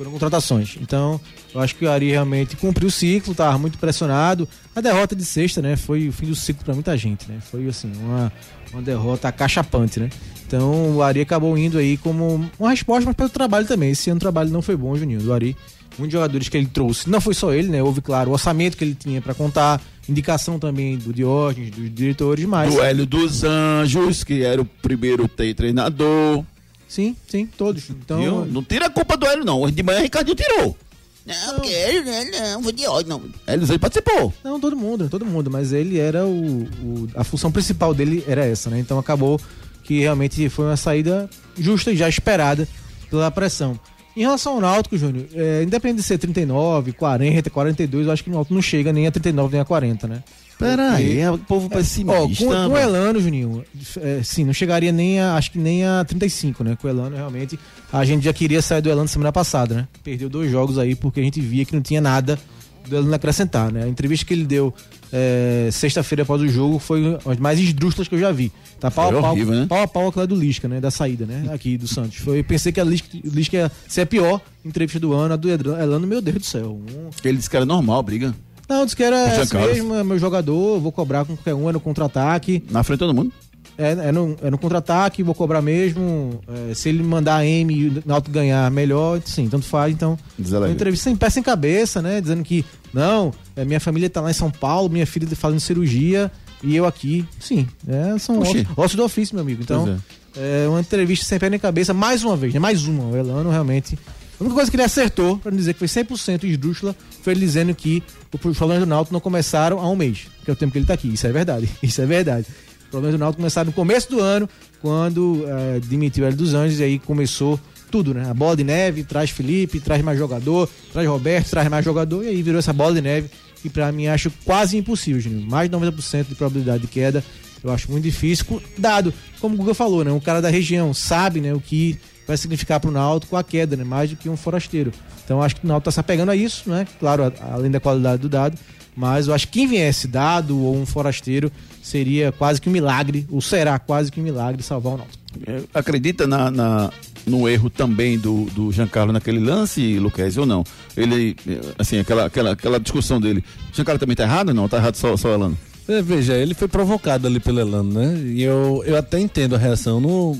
Foram 0.00 0.12
contratações. 0.12 0.78
Então, 0.80 1.20
eu 1.54 1.60
acho 1.60 1.76
que 1.76 1.84
o 1.84 1.90
Ari 1.90 2.10
realmente 2.10 2.56
cumpriu 2.56 2.88
o 2.88 2.90
ciclo, 2.90 3.32
estava 3.32 3.58
muito 3.58 3.76
pressionado. 3.76 4.48
A 4.74 4.80
derrota 4.80 5.14
de 5.14 5.22
sexta, 5.22 5.60
né? 5.60 5.76
Foi 5.76 6.08
o 6.08 6.12
fim 6.12 6.24
do 6.24 6.34
ciclo 6.34 6.64
para 6.64 6.72
muita 6.72 6.96
gente, 6.96 7.30
né? 7.30 7.36
Foi, 7.50 7.68
assim, 7.68 7.92
uma, 8.02 8.32
uma 8.72 8.80
derrota 8.80 9.28
acachapante, 9.28 10.00
né? 10.00 10.08
Então, 10.46 10.96
o 10.96 11.02
Ari 11.02 11.20
acabou 11.20 11.58
indo 11.58 11.76
aí 11.76 11.98
como 11.98 12.50
uma 12.58 12.70
resposta, 12.70 13.04
mas 13.04 13.14
pelo 13.14 13.28
trabalho 13.28 13.66
também. 13.66 13.90
Esse 13.90 14.08
ano 14.08 14.16
o 14.16 14.20
trabalho 14.20 14.48
não 14.48 14.62
foi 14.62 14.74
bom, 14.74 14.96
Juninho, 14.96 15.20
do 15.20 15.34
Ari. 15.34 15.54
Muitos 15.98 16.14
jogadores 16.14 16.48
que 16.48 16.56
ele 16.56 16.66
trouxe, 16.66 17.10
não 17.10 17.20
foi 17.20 17.34
só 17.34 17.52
ele, 17.52 17.68
né? 17.68 17.82
Houve, 17.82 18.00
claro, 18.00 18.30
o 18.30 18.32
orçamento 18.32 18.78
que 18.78 18.84
ele 18.84 18.94
tinha 18.94 19.20
para 19.20 19.34
contar, 19.34 19.82
indicação 20.08 20.58
também 20.58 20.96
do 20.96 21.12
Diógenes, 21.12 21.72
dos 21.72 21.94
diretores, 21.94 22.46
mas... 22.46 22.72
Do 22.72 22.80
Hélio 22.80 23.04
dos 23.04 23.44
Anjos, 23.44 24.24
que 24.24 24.42
era 24.42 24.62
o 24.62 24.64
primeiro 24.64 25.28
treinador. 25.28 26.42
Sim, 26.90 27.14
sim, 27.28 27.46
todos. 27.46 27.88
Então, 27.88 28.20
Viu? 28.20 28.44
Não 28.46 28.64
tira 28.64 28.86
a 28.86 28.90
culpa 28.90 29.16
do 29.16 29.24
Hélio, 29.24 29.44
não. 29.44 29.60
Hoje 29.62 29.72
de 29.74 29.82
manhã 29.82 30.00
o 30.00 30.02
Ricardinho 30.02 30.34
tirou. 30.36 30.76
Não, 31.24 31.54
porque 31.54 31.68
Hélio, 31.70 32.04
né, 32.04 32.24
não, 32.54 32.62
foi 32.64 32.72
de 32.72 32.84
ódio, 32.86 33.08
não. 33.10 33.22
Hélio 33.46 33.60
dos 33.60 33.70
Anjos 33.70 33.80
participou. 33.80 34.34
Não, 34.42 34.58
todo 34.58 34.74
mundo, 34.76 35.08
todo 35.08 35.24
mundo, 35.24 35.48
mas 35.50 35.72
ele 35.72 35.98
era 36.00 36.26
o, 36.26 36.62
o- 36.64 37.08
A 37.14 37.22
função 37.22 37.52
principal 37.52 37.94
dele 37.94 38.24
era 38.26 38.44
essa, 38.44 38.68
né? 38.70 38.80
Então 38.80 38.98
acabou 38.98 39.40
que 39.84 40.00
realmente 40.00 40.48
foi 40.48 40.64
uma 40.66 40.76
saída 40.76 41.30
justa 41.56 41.92
e 41.92 41.96
já 41.96 42.08
esperada 42.08 42.66
pela 43.08 43.30
pressão. 43.30 43.78
Em 44.16 44.22
relação 44.22 44.54
ao 44.54 44.60
Náutico, 44.60 44.96
Júnior, 44.96 45.26
é, 45.32 45.62
independente 45.62 45.98
de 45.98 46.02
ser 46.02 46.18
39, 46.18 46.92
40, 46.92 47.48
42, 47.50 48.06
eu 48.06 48.12
acho 48.12 48.24
que 48.24 48.30
o 48.30 48.32
Náutico 48.32 48.54
não 48.54 48.60
chega 48.62 48.92
nem 48.92 49.06
a 49.06 49.12
39 49.12 49.52
nem 49.52 49.60
a 49.60 49.64
40, 49.64 50.08
né? 50.08 50.24
Peraí, 50.60 51.18
é 51.18 51.30
o 51.30 51.38
povo 51.38 51.68
pessimista. 51.68 52.20
Ó, 52.20 52.28
com, 52.28 52.68
com 52.68 52.74
o. 52.74 52.78
Elano, 52.78 53.20
Juninho, 53.20 53.64
é, 53.98 54.22
sim, 54.22 54.44
não 54.44 54.52
chegaria 54.52 54.92
nem 54.92 55.20
a, 55.20 55.34
acho 55.36 55.50
que 55.50 55.58
nem 55.58 55.84
a 55.84 56.04
35, 56.04 56.62
né? 56.62 56.76
Com 56.80 56.86
o 56.86 56.90
Elano, 56.90 57.16
realmente, 57.16 57.58
a 57.92 58.04
gente 58.04 58.24
já 58.24 58.32
queria 58.32 58.60
sair 58.60 58.82
do 58.82 58.90
Elano 58.90 59.08
semana 59.08 59.32
passada, 59.32 59.74
né? 59.74 59.88
Perdeu 60.04 60.28
dois 60.28 60.50
jogos 60.50 60.78
aí 60.78 60.94
porque 60.94 61.20
a 61.20 61.22
gente 61.22 61.40
via 61.40 61.64
que 61.64 61.74
não 61.74 61.82
tinha 61.82 62.00
nada 62.00 62.38
do 62.86 62.96
Elano 62.96 63.14
acrescentar, 63.14 63.72
né? 63.72 63.84
A 63.84 63.88
entrevista 63.88 64.26
que 64.26 64.34
ele 64.34 64.44
deu 64.44 64.74
é, 65.12 65.68
sexta-feira 65.72 66.22
após 66.22 66.40
o 66.42 66.48
jogo 66.48 66.78
foi 66.78 67.02
uma 67.02 67.18
das 67.24 67.38
mais 67.38 67.58
esdrúxulas 67.58 68.08
que 68.08 68.14
eu 68.14 68.20
já 68.20 68.30
vi. 68.32 68.52
Tá 68.78 68.90
pau 68.90 69.08
a 69.08 69.20
pau, 69.20 69.32
horrível, 69.32 69.54
né? 69.54 69.66
pau 69.68 69.82
a 69.82 69.88
pau 69.88 70.08
aquela 70.08 70.26
do 70.26 70.34
Lisca, 70.34 70.68
né? 70.68 70.80
Da 70.80 70.90
saída, 70.90 71.26
né? 71.26 71.52
Aqui 71.52 71.76
do 71.76 71.86
Santos. 71.86 72.18
Foi, 72.18 72.42
pensei 72.42 72.72
que 72.72 72.80
a 72.80 72.84
Lisca, 72.84 73.08
Lisca 73.24 73.56
ia 73.56 73.72
ser 73.88 74.02
a 74.02 74.06
pior 74.06 74.40
entrevista 74.64 75.00
do 75.00 75.12
ano, 75.12 75.34
a 75.34 75.36
do 75.36 75.48
Elano, 75.50 76.06
meu 76.06 76.20
Deus 76.20 76.38
do 76.38 76.44
céu. 76.44 76.72
Um, 76.72 77.10
Ele 77.24 77.38
disse 77.38 77.48
que 77.48 77.56
era 77.56 77.66
normal, 77.66 78.02
briga. 78.02 78.34
Não, 78.70 78.84
disse 78.84 78.94
que 78.94 79.02
era 79.02 79.42
esse 79.42 79.50
Carlos. 79.50 79.72
mesmo, 79.72 79.94
é 79.96 80.04
meu 80.04 80.16
jogador, 80.16 80.78
vou 80.78 80.92
cobrar 80.92 81.24
com 81.24 81.34
qualquer 81.34 81.54
um, 81.54 81.68
é 81.68 81.72
no 81.72 81.80
contra-ataque. 81.80 82.62
Na 82.70 82.84
frente 82.84 83.00
de 83.00 83.06
todo 83.06 83.14
mundo. 83.14 83.32
É, 83.76 83.90
é, 83.90 84.12
no, 84.12 84.36
é 84.40 84.48
no 84.48 84.56
contra-ataque, 84.56 85.24
vou 85.24 85.34
cobrar 85.34 85.60
mesmo. 85.60 86.40
é, 86.70 86.72
se 86.72 86.88
ele 86.88 87.02
mandar 87.02 87.44
M 87.44 87.74
e 87.74 87.88
o 87.88 88.02
Náutico 88.06 88.32
ganhar 88.32 88.70
melhor, 88.70 89.20
sim, 89.24 89.48
tanto 89.48 89.66
faz. 89.66 89.92
Então, 89.92 90.16
uma 90.38 90.70
entrevista 90.70 91.04
sem 91.04 91.16
pé 91.16 91.28
sem 91.30 91.42
cabeça, 91.42 92.00
né? 92.00 92.20
Dizendo 92.20 92.44
que, 92.44 92.64
não, 92.94 93.34
é, 93.56 93.64
minha 93.64 93.80
família 93.80 94.08
tá 94.08 94.20
lá 94.20 94.30
em 94.30 94.34
São 94.34 94.52
Paulo, 94.52 94.88
minha 94.88 95.06
filha 95.06 95.26
tá 95.26 95.34
fazendo 95.34 95.58
cirurgia 95.58 96.30
e 96.62 96.76
eu 96.76 96.86
aqui. 96.86 97.24
Sim, 97.40 97.66
é, 97.88 98.16
são 98.20 98.38
ossos, 98.38 98.64
ossos 98.76 98.94
do 98.94 99.02
ofício, 99.02 99.34
meu 99.34 99.42
amigo. 99.42 99.62
Então, 99.62 99.98
é. 100.36 100.68
uma 100.68 100.80
entrevista 100.80 101.24
sem 101.24 101.40
pé 101.40 101.50
nem 101.50 101.58
cabeça, 101.58 101.92
mais 101.92 102.22
uma 102.22 102.36
vez, 102.36 102.54
né? 102.54 102.60
Mais 102.60 102.84
uma. 102.84 103.02
O 103.04 103.16
Elano 103.16 103.50
realmente. 103.50 103.98
A 104.40 104.42
única 104.42 104.54
coisa 104.54 104.70
que 104.70 104.76
ele 104.76 104.82
acertou, 104.82 105.36
pra 105.36 105.50
não 105.50 105.58
dizer 105.58 105.74
que 105.74 105.78
foi 105.78 105.86
100% 105.86 106.44
esdrúxula, 106.44 106.96
foi 107.22 107.34
ele 107.34 107.40
dizendo 107.40 107.74
que 107.74 108.02
os 108.32 108.56
problemas 108.56 108.84
do 108.84 108.88
Náutico 108.88 109.12
não 109.12 109.20
começaram 109.20 109.78
há 109.78 109.86
um 109.86 109.94
mês, 109.94 110.28
que 110.42 110.50
é 110.50 110.52
o 110.54 110.56
tempo 110.56 110.72
que 110.72 110.78
ele 110.78 110.86
tá 110.86 110.94
aqui. 110.94 111.12
Isso 111.12 111.26
é 111.26 111.32
verdade. 111.32 111.68
Isso 111.82 112.00
é 112.00 112.06
verdade. 112.06 112.46
Os 112.84 112.88
problemas 112.90 113.18
do 113.18 113.20
Náutico 113.20 113.36
começaram 113.36 113.66
no 113.66 113.72
começo 113.74 114.10
do 114.10 114.18
ano, 114.18 114.48
quando 114.80 115.44
eh, 115.46 115.80
demitiu 115.84 116.24
o 116.24 116.26
Hélio 116.26 116.38
dos 116.38 116.54
Anjos, 116.54 116.80
e 116.80 116.84
aí 116.84 116.98
começou 116.98 117.60
tudo, 117.90 118.14
né? 118.14 118.30
A 118.30 118.32
bola 118.32 118.56
de 118.56 118.64
neve, 118.64 119.04
traz 119.04 119.28
Felipe, 119.28 119.78
traz 119.78 120.02
mais 120.02 120.18
jogador, 120.18 120.70
traz 120.90 121.06
Roberto, 121.06 121.50
traz 121.50 121.68
mais 121.68 121.84
jogador, 121.84 122.24
e 122.24 122.28
aí 122.28 122.42
virou 122.42 122.60
essa 122.60 122.72
bola 122.72 122.94
de 122.94 123.02
neve, 123.02 123.28
que 123.60 123.68
pra 123.68 123.92
mim 123.92 124.06
acho 124.06 124.30
quase 124.46 124.74
impossível, 124.78 125.20
Juninho. 125.20 125.50
Mais 125.50 125.68
de 125.68 125.76
90% 125.76 126.28
de 126.28 126.34
probabilidade 126.34 126.80
de 126.80 126.88
queda, 126.88 127.22
eu 127.62 127.70
acho 127.70 127.90
muito 127.90 128.04
difícil, 128.04 128.62
dado, 128.78 129.12
como 129.38 129.54
o 129.54 129.58
Guga 129.58 129.74
falou, 129.74 130.02
né? 130.02 130.10
Um 130.10 130.20
cara 130.20 130.40
da 130.40 130.48
região 130.48 130.94
sabe, 130.94 131.42
né, 131.42 131.52
o 131.52 131.60
que 131.60 131.98
vai 132.30 132.36
significar 132.36 132.80
pro 132.80 132.90
Náutico 132.90 133.36
a 133.36 133.42
queda, 133.44 133.76
né? 133.76 133.84
Mais 133.84 134.10
do 134.10 134.16
que 134.16 134.28
um 134.28 134.36
forasteiro. 134.36 134.92
Então 135.24 135.42
acho 135.42 135.56
que 135.56 135.64
o 135.64 135.68
Náutico 135.68 135.84
tá 135.86 135.90
se 135.90 136.00
apegando 136.00 136.30
a 136.30 136.36
isso, 136.36 136.68
né? 136.70 136.86
Claro, 136.98 137.24
a- 137.24 137.32
além 137.54 137.70
da 137.70 137.78
qualidade 137.80 138.22
do 138.22 138.28
dado, 138.28 138.56
mas 138.96 139.28
eu 139.28 139.34
acho 139.34 139.46
que 139.46 139.54
quem 139.60 139.66
viesse 139.66 140.06
dado 140.08 140.58
ou 140.58 140.76
um 140.76 140.84
forasteiro 140.86 141.50
seria 141.82 142.32
quase 142.32 142.60
que 142.60 142.68
um 142.68 142.72
milagre, 142.72 143.26
ou 143.30 143.40
será 143.40 143.78
quase 143.78 144.10
que 144.10 144.20
um 144.20 144.24
milagre 144.24 144.62
salvar 144.62 144.94
o 144.94 144.96
Náutico. 144.98 145.18
É, 145.46 145.60
Acredita 145.72 146.26
na, 146.26 146.50
na, 146.50 146.90
no 147.26 147.48
erro 147.48 147.70
também 147.70 148.18
do, 148.18 148.46
do 148.46 148.72
Giancarlo 148.72 149.12
naquele 149.12 149.38
lance, 149.38 149.98
Luquez, 149.98 150.36
ou 150.36 150.44
não? 150.46 150.64
Ele, 150.96 151.36
eh, 151.48 151.60
assim, 151.78 151.98
aquela, 152.00 152.26
aquela, 152.26 152.50
aquela 152.52 152.80
discussão 152.80 153.20
dele. 153.20 153.44
Giancarlo 153.72 153.98
também 153.98 154.16
tá 154.16 154.24
errado 154.24 154.48
ou 154.48 154.54
não? 154.54 154.68
Tá 154.68 154.76
errado 154.78 154.96
só, 154.96 155.16
só 155.16 155.30
Elano? 155.32 155.56
É, 155.88 156.02
veja, 156.02 156.34
ele 156.34 156.54
foi 156.54 156.68
provocado 156.68 157.26
ali 157.26 157.40
pelo 157.40 157.58
Elano, 157.60 157.92
né? 157.92 158.20
E 158.24 158.42
eu, 158.42 158.82
eu 158.86 158.96
até 158.96 159.18
entendo 159.20 159.54
a 159.54 159.58
reação. 159.58 160.00
Não, 160.00 160.38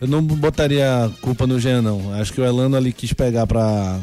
eu 0.00 0.08
não 0.08 0.22
botaria 0.22 1.10
culpa 1.20 1.46
no 1.46 1.60
Jean, 1.60 1.82
não. 1.82 2.14
Acho 2.14 2.32
que 2.32 2.40
o 2.40 2.44
Elano 2.44 2.76
ali 2.76 2.92
quis 2.92 3.12
pegar 3.12 3.46
pra, 3.46 4.00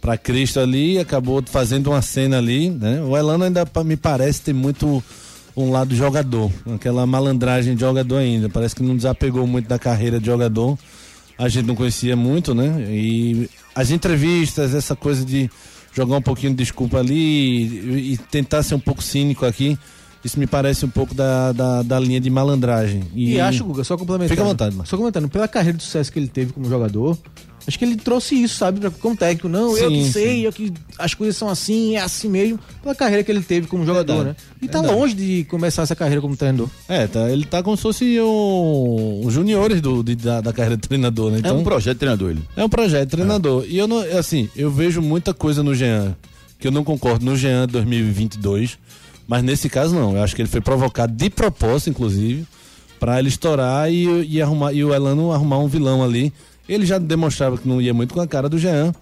pra 0.00 0.18
Cristo 0.18 0.58
ali 0.58 0.98
acabou 0.98 1.42
fazendo 1.46 1.90
uma 1.90 2.02
cena 2.02 2.38
ali, 2.38 2.70
né? 2.70 3.00
O 3.02 3.16
Elano 3.16 3.44
ainda 3.44 3.66
me 3.84 3.96
parece 3.96 4.42
ter 4.42 4.52
muito 4.52 5.02
um 5.56 5.70
lado 5.70 5.94
jogador, 5.94 6.52
aquela 6.74 7.04
malandragem 7.06 7.74
de 7.74 7.80
jogador 7.80 8.16
ainda. 8.16 8.48
Parece 8.48 8.74
que 8.74 8.82
não 8.82 8.96
desapegou 8.96 9.46
muito 9.46 9.68
da 9.68 9.78
carreira 9.78 10.20
de 10.20 10.26
jogador. 10.26 10.78
A 11.36 11.48
gente 11.48 11.66
não 11.66 11.74
conhecia 11.74 12.16
muito, 12.16 12.54
né? 12.54 12.86
E 12.90 13.48
as 13.74 13.90
entrevistas, 13.90 14.74
essa 14.74 14.96
coisa 14.96 15.24
de 15.24 15.50
jogar 15.92 16.16
um 16.16 16.22
pouquinho 16.22 16.52
de 16.52 16.58
desculpa 16.58 16.98
ali 16.98 17.14
e, 17.14 18.12
e 18.12 18.16
tentar 18.16 18.62
ser 18.62 18.74
um 18.74 18.80
pouco 18.80 19.02
cínico 19.02 19.46
aqui, 19.46 19.78
isso 20.24 20.38
me 20.38 20.46
parece 20.46 20.84
um 20.84 20.88
pouco 20.90 21.14
da, 21.14 21.52
da, 21.52 21.82
da 21.82 22.00
linha 22.00 22.20
de 22.20 22.28
malandragem. 22.30 23.02
E, 23.14 23.40
acho, 23.40 23.64
Guga, 23.64 23.84
só 23.84 23.96
complementando. 23.96 24.30
Fica 24.30 24.42
à 24.42 24.46
vontade, 24.46 24.74
Marcos. 24.74 24.90
Só 24.90 24.96
comentando, 24.96 25.28
pela 25.28 25.46
carreira 25.48 25.78
de 25.78 25.84
sucesso 25.84 26.12
que 26.12 26.18
ele 26.18 26.28
teve 26.28 26.52
como 26.52 26.68
jogador, 26.68 27.16
acho 27.66 27.78
que 27.78 27.84
ele 27.84 27.96
trouxe 27.96 28.34
isso, 28.42 28.56
sabe, 28.56 28.80
pra, 28.80 28.90
como 28.90 29.16
técnico. 29.16 29.48
Não, 29.48 29.76
eu 29.76 29.88
Sim, 29.90 30.02
que 30.02 30.10
sei, 30.12 30.28
sim. 30.36 30.40
eu 30.40 30.52
que 30.52 30.72
as 30.98 31.14
coisas 31.14 31.36
são 31.36 31.48
assim, 31.48 31.94
é 31.96 32.00
assim 32.00 32.28
mesmo. 32.28 32.58
Pela 32.82 32.94
carreira 32.96 33.22
que 33.22 33.30
ele 33.30 33.42
teve 33.42 33.66
como 33.68 33.86
jogador, 33.86 34.24
Verdade, 34.24 34.36
né? 34.40 34.54
E 34.60 34.66
tá 34.68 34.80
verdade. 34.80 35.00
longe 35.00 35.14
de 35.14 35.44
começar 35.44 35.82
essa 35.82 35.94
carreira 35.94 36.20
como 36.20 36.36
treinador. 36.36 36.68
É, 36.88 37.06
tá, 37.06 37.30
ele 37.30 37.44
tá 37.44 37.62
como 37.62 37.76
se 37.76 37.82
fosse 37.84 38.20
um, 38.20 39.22
um 39.24 39.30
juniores 39.30 39.80
do, 39.80 40.02
de- 40.02 40.16
da, 40.16 40.40
da 40.40 40.52
carreira 40.52 40.76
de 40.76 40.82
treinador, 40.88 41.30
né? 41.30 41.36
É 41.36 41.40
Então, 41.40 41.58
um 41.58 41.62
projeto 41.64 41.94
de 41.94 42.00
treinador 42.00 42.30
ele. 42.30 42.42
É 42.56 42.64
um 42.64 42.68
projeto 42.68 43.04
de 43.08 43.16
treinador. 43.16 43.64
E 43.68 43.78
eu 43.78 43.86
não, 43.86 43.98
assim, 44.18 44.48
eu 44.56 44.68
vejo 44.70 45.00
muita 45.00 45.32
coisa 45.32 45.62
no 45.62 45.74
Jean 45.74 46.16
que 46.58 46.66
eu 46.66 46.72
não 46.72 46.82
concordo 46.82 47.24
no 47.24 47.36
Jean 47.36 47.68
2022, 47.68 48.78
mas 49.28 49.42
nesse 49.44 49.68
caso 49.68 49.94
não. 49.94 50.16
Eu 50.16 50.22
acho 50.24 50.34
que 50.34 50.40
ele 50.40 50.48
foi 50.48 50.62
provocado 50.62 51.12
de 51.12 51.28
propósito, 51.28 51.90
inclusive, 51.90 52.46
pra 52.98 53.18
ele 53.18 53.28
estourar 53.28 53.92
e, 53.92 54.26
e 54.26 54.40
arrumar 54.40 54.72
e 54.72 54.82
o 54.82 54.94
Elano 54.94 55.30
arrumar 55.30 55.58
um 55.58 55.68
vilão 55.68 56.02
ali. 56.02 56.32
Ele 56.66 56.86
já 56.86 56.98
demonstrava 56.98 57.58
que 57.58 57.68
não 57.68 57.80
ia 57.80 57.92
muito 57.92 58.14
com 58.14 58.20
a 58.20 58.26
cara 58.26 58.48
do 58.48 58.58
Jean. 58.58 58.94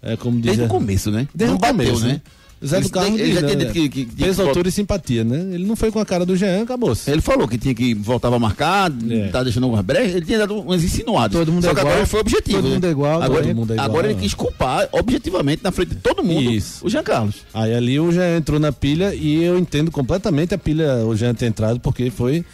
É 0.00 0.16
como 0.16 0.36
diz 0.40 0.56
Desde 0.56 0.64
o 0.64 0.68
começo, 0.68 1.10
né? 1.10 1.28
Desde 1.34 1.50
Não 1.52 1.58
o 1.58 1.60
bateu, 1.60 1.76
começo, 1.76 2.06
né? 2.06 2.12
né? 2.14 2.20
Zé 2.64 2.80
do 2.80 2.88
Carmo 2.90 3.16
ele 3.18 3.24
diz, 3.26 3.34
já 3.34 3.40
tinha 3.46 3.56
né? 3.58 3.64
dito 3.64 3.72
que- 3.72 3.88
que- 3.88 4.04
que- 4.06 4.24
Peso, 4.24 4.42
altura 4.42 4.68
e 4.68 4.72
simpatia, 4.72 5.24
né? 5.24 5.54
Ele 5.54 5.64
não 5.66 5.74
foi 5.74 5.90
com 5.90 5.98
a 5.98 6.06
cara 6.06 6.24
do 6.24 6.36
Jean, 6.36 6.62
acabou-se. 6.62 7.10
Ele 7.10 7.20
falou 7.20 7.48
que 7.48 7.58
tinha 7.58 7.74
que 7.74 7.92
voltava 7.94 8.36
a 8.36 8.38
marcar, 8.38 8.92
É. 9.10 9.28
tá 9.28 9.42
deixando 9.42 9.64
algumas 9.64 9.84
brechas, 9.84 10.14
ele 10.14 10.26
tinha 10.26 10.38
dado 10.38 10.58
umas 10.60 10.82
insinuadas. 10.84 11.36
Todo 11.38 11.50
mundo 11.52 11.64
Só 11.64 11.70
é 11.70 11.74
que 11.74 11.80
igual, 11.80 11.92
agora 11.92 12.06
foi 12.06 12.20
objetivo. 12.20 12.56
todo 12.58 12.68
né? 12.68 12.74
mundo 12.74 12.86
é 12.86 12.90
igual, 12.90 13.22
agora, 13.22 13.42
todo 13.42 13.56
mundo 13.56 13.70
é 13.72 13.74
igual, 13.74 13.86
agora 13.88 14.10
ele 14.10 14.20
quis 14.20 14.34
culpar 14.34 14.88
objetivamente 14.92 15.62
na 15.64 15.72
frente 15.72 15.90
de 15.90 15.96
todo 15.96 16.22
mundo 16.22 16.52
Isso. 16.52 16.86
o 16.86 16.88
Jean 16.88 17.02
Carlos. 17.02 17.36
Aí 17.52 17.74
ali 17.74 17.98
o 17.98 18.12
Jean 18.12 18.36
entrou 18.36 18.60
na 18.60 18.70
pilha 18.72 19.14
e 19.14 19.42
eu 19.42 19.58
entendo 19.58 19.90
completamente 19.90 20.54
a 20.54 20.58
pilha, 20.58 21.04
o 21.04 21.16
Jean 21.16 21.34
ter 21.34 21.46
entrado, 21.46 21.80
porque 21.80 22.10
foi 22.10 22.44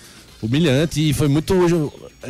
humilhante 0.41 1.09
e 1.11 1.12
foi 1.12 1.29
muito 1.29 1.53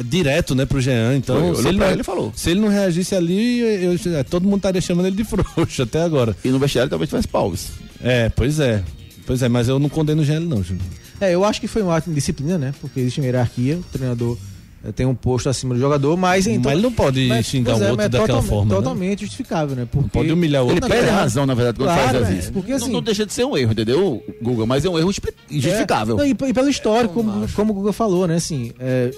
direto, 0.04 0.54
né, 0.54 0.64
pro 0.66 0.80
Jean. 0.80 1.16
Então, 1.16 1.54
se, 1.54 1.66
ele 1.68 1.78
não, 1.78 1.90
ele 1.90 2.02
falou. 2.02 2.32
se 2.34 2.50
ele 2.50 2.60
não 2.60 2.68
reagisse 2.68 3.14
ali, 3.14 3.60
eu, 3.60 3.92
eu- 4.12 4.24
todo 4.24 4.44
mundo 4.44 4.56
estaria 4.58 4.80
chamando 4.80 5.06
ele 5.06 5.16
de 5.16 5.24
frouxo 5.28 5.82
até 5.82 6.02
agora. 6.02 6.36
E 6.44 6.48
no 6.48 6.58
vestiário 6.58 6.90
talvez 6.90 7.08
tivesse 7.08 7.28
paus. 7.28 7.68
É, 8.02 8.28
pois 8.28 8.60
é. 8.60 8.82
Pois 9.26 9.42
é, 9.42 9.48
mas 9.48 9.68
eu 9.68 9.78
não 9.78 9.88
condeno 9.88 10.22
o 10.22 10.24
Jean, 10.24 10.40
não, 10.40 10.62
Júnior. 10.62 10.84
É, 11.20 11.34
eu 11.34 11.44
acho 11.44 11.60
que 11.60 11.66
foi 11.66 11.82
um 11.82 11.90
ato 11.90 12.08
de 12.08 12.14
disciplina, 12.14 12.56
né? 12.56 12.72
Porque 12.80 13.00
existe 13.00 13.20
uma 13.20 13.26
hierarquia, 13.26 13.76
o 13.76 13.82
treinador 13.92 14.38
eh, 14.84 14.92
tem 14.92 15.04
um 15.04 15.14
posto 15.14 15.48
acima 15.48 15.74
do 15.74 15.80
jogador, 15.80 16.16
mas 16.16 16.46
então. 16.46 16.62
Mas 16.62 16.72
ele 16.74 16.82
não 16.82 16.92
pode 16.92 17.26
mas- 17.26 17.44
xingar 17.46 17.72
o 17.72 17.78
é, 17.78 17.80
outro 17.90 17.96
mas 17.96 18.08
daquela 18.08 18.26
totalmente- 18.28 18.48
forma, 18.48 18.70
né? 18.70 18.76
Totalmente 18.76 19.20
justificável, 19.22 19.76
né? 19.76 19.88
Porque... 19.90 20.08
Pode 20.10 20.30
humilhar 20.32 20.62
o 20.62 20.66
Ele 20.66 20.74
outro. 20.74 20.88
Não, 20.88 20.96
perde 20.96 21.10
a 21.10 21.14
razão, 21.16 21.44
na 21.44 21.54
verdade, 21.54 21.76
quando 21.78 21.88
Claro, 21.88 22.18
faz 22.20 22.30
é, 22.34 22.38
isso. 22.38 22.52
porque 22.52 22.70
não, 22.70 22.76
assim- 22.76 22.92
não 22.92 23.02
deixa 23.02 23.26
de 23.26 23.32
ser 23.32 23.44
um 23.44 23.56
erro, 23.56 23.72
entendeu, 23.72 24.22
Guga? 24.40 24.64
Mas 24.64 24.84
é 24.84 24.88
um 24.88 24.96
erro 24.98 25.12
justificável. 25.12 26.14
É, 26.14 26.18
não, 26.18 26.26
e, 26.26 26.50
e 26.50 26.54
pelo 26.54 26.68
histórico, 26.68 27.14
como, 27.14 27.48
como 27.52 27.72
o 27.72 27.74
Guga 27.74 27.92
falou, 27.92 28.26
né? 28.28 28.36
Assim, 28.36 28.70
é, 28.78 29.10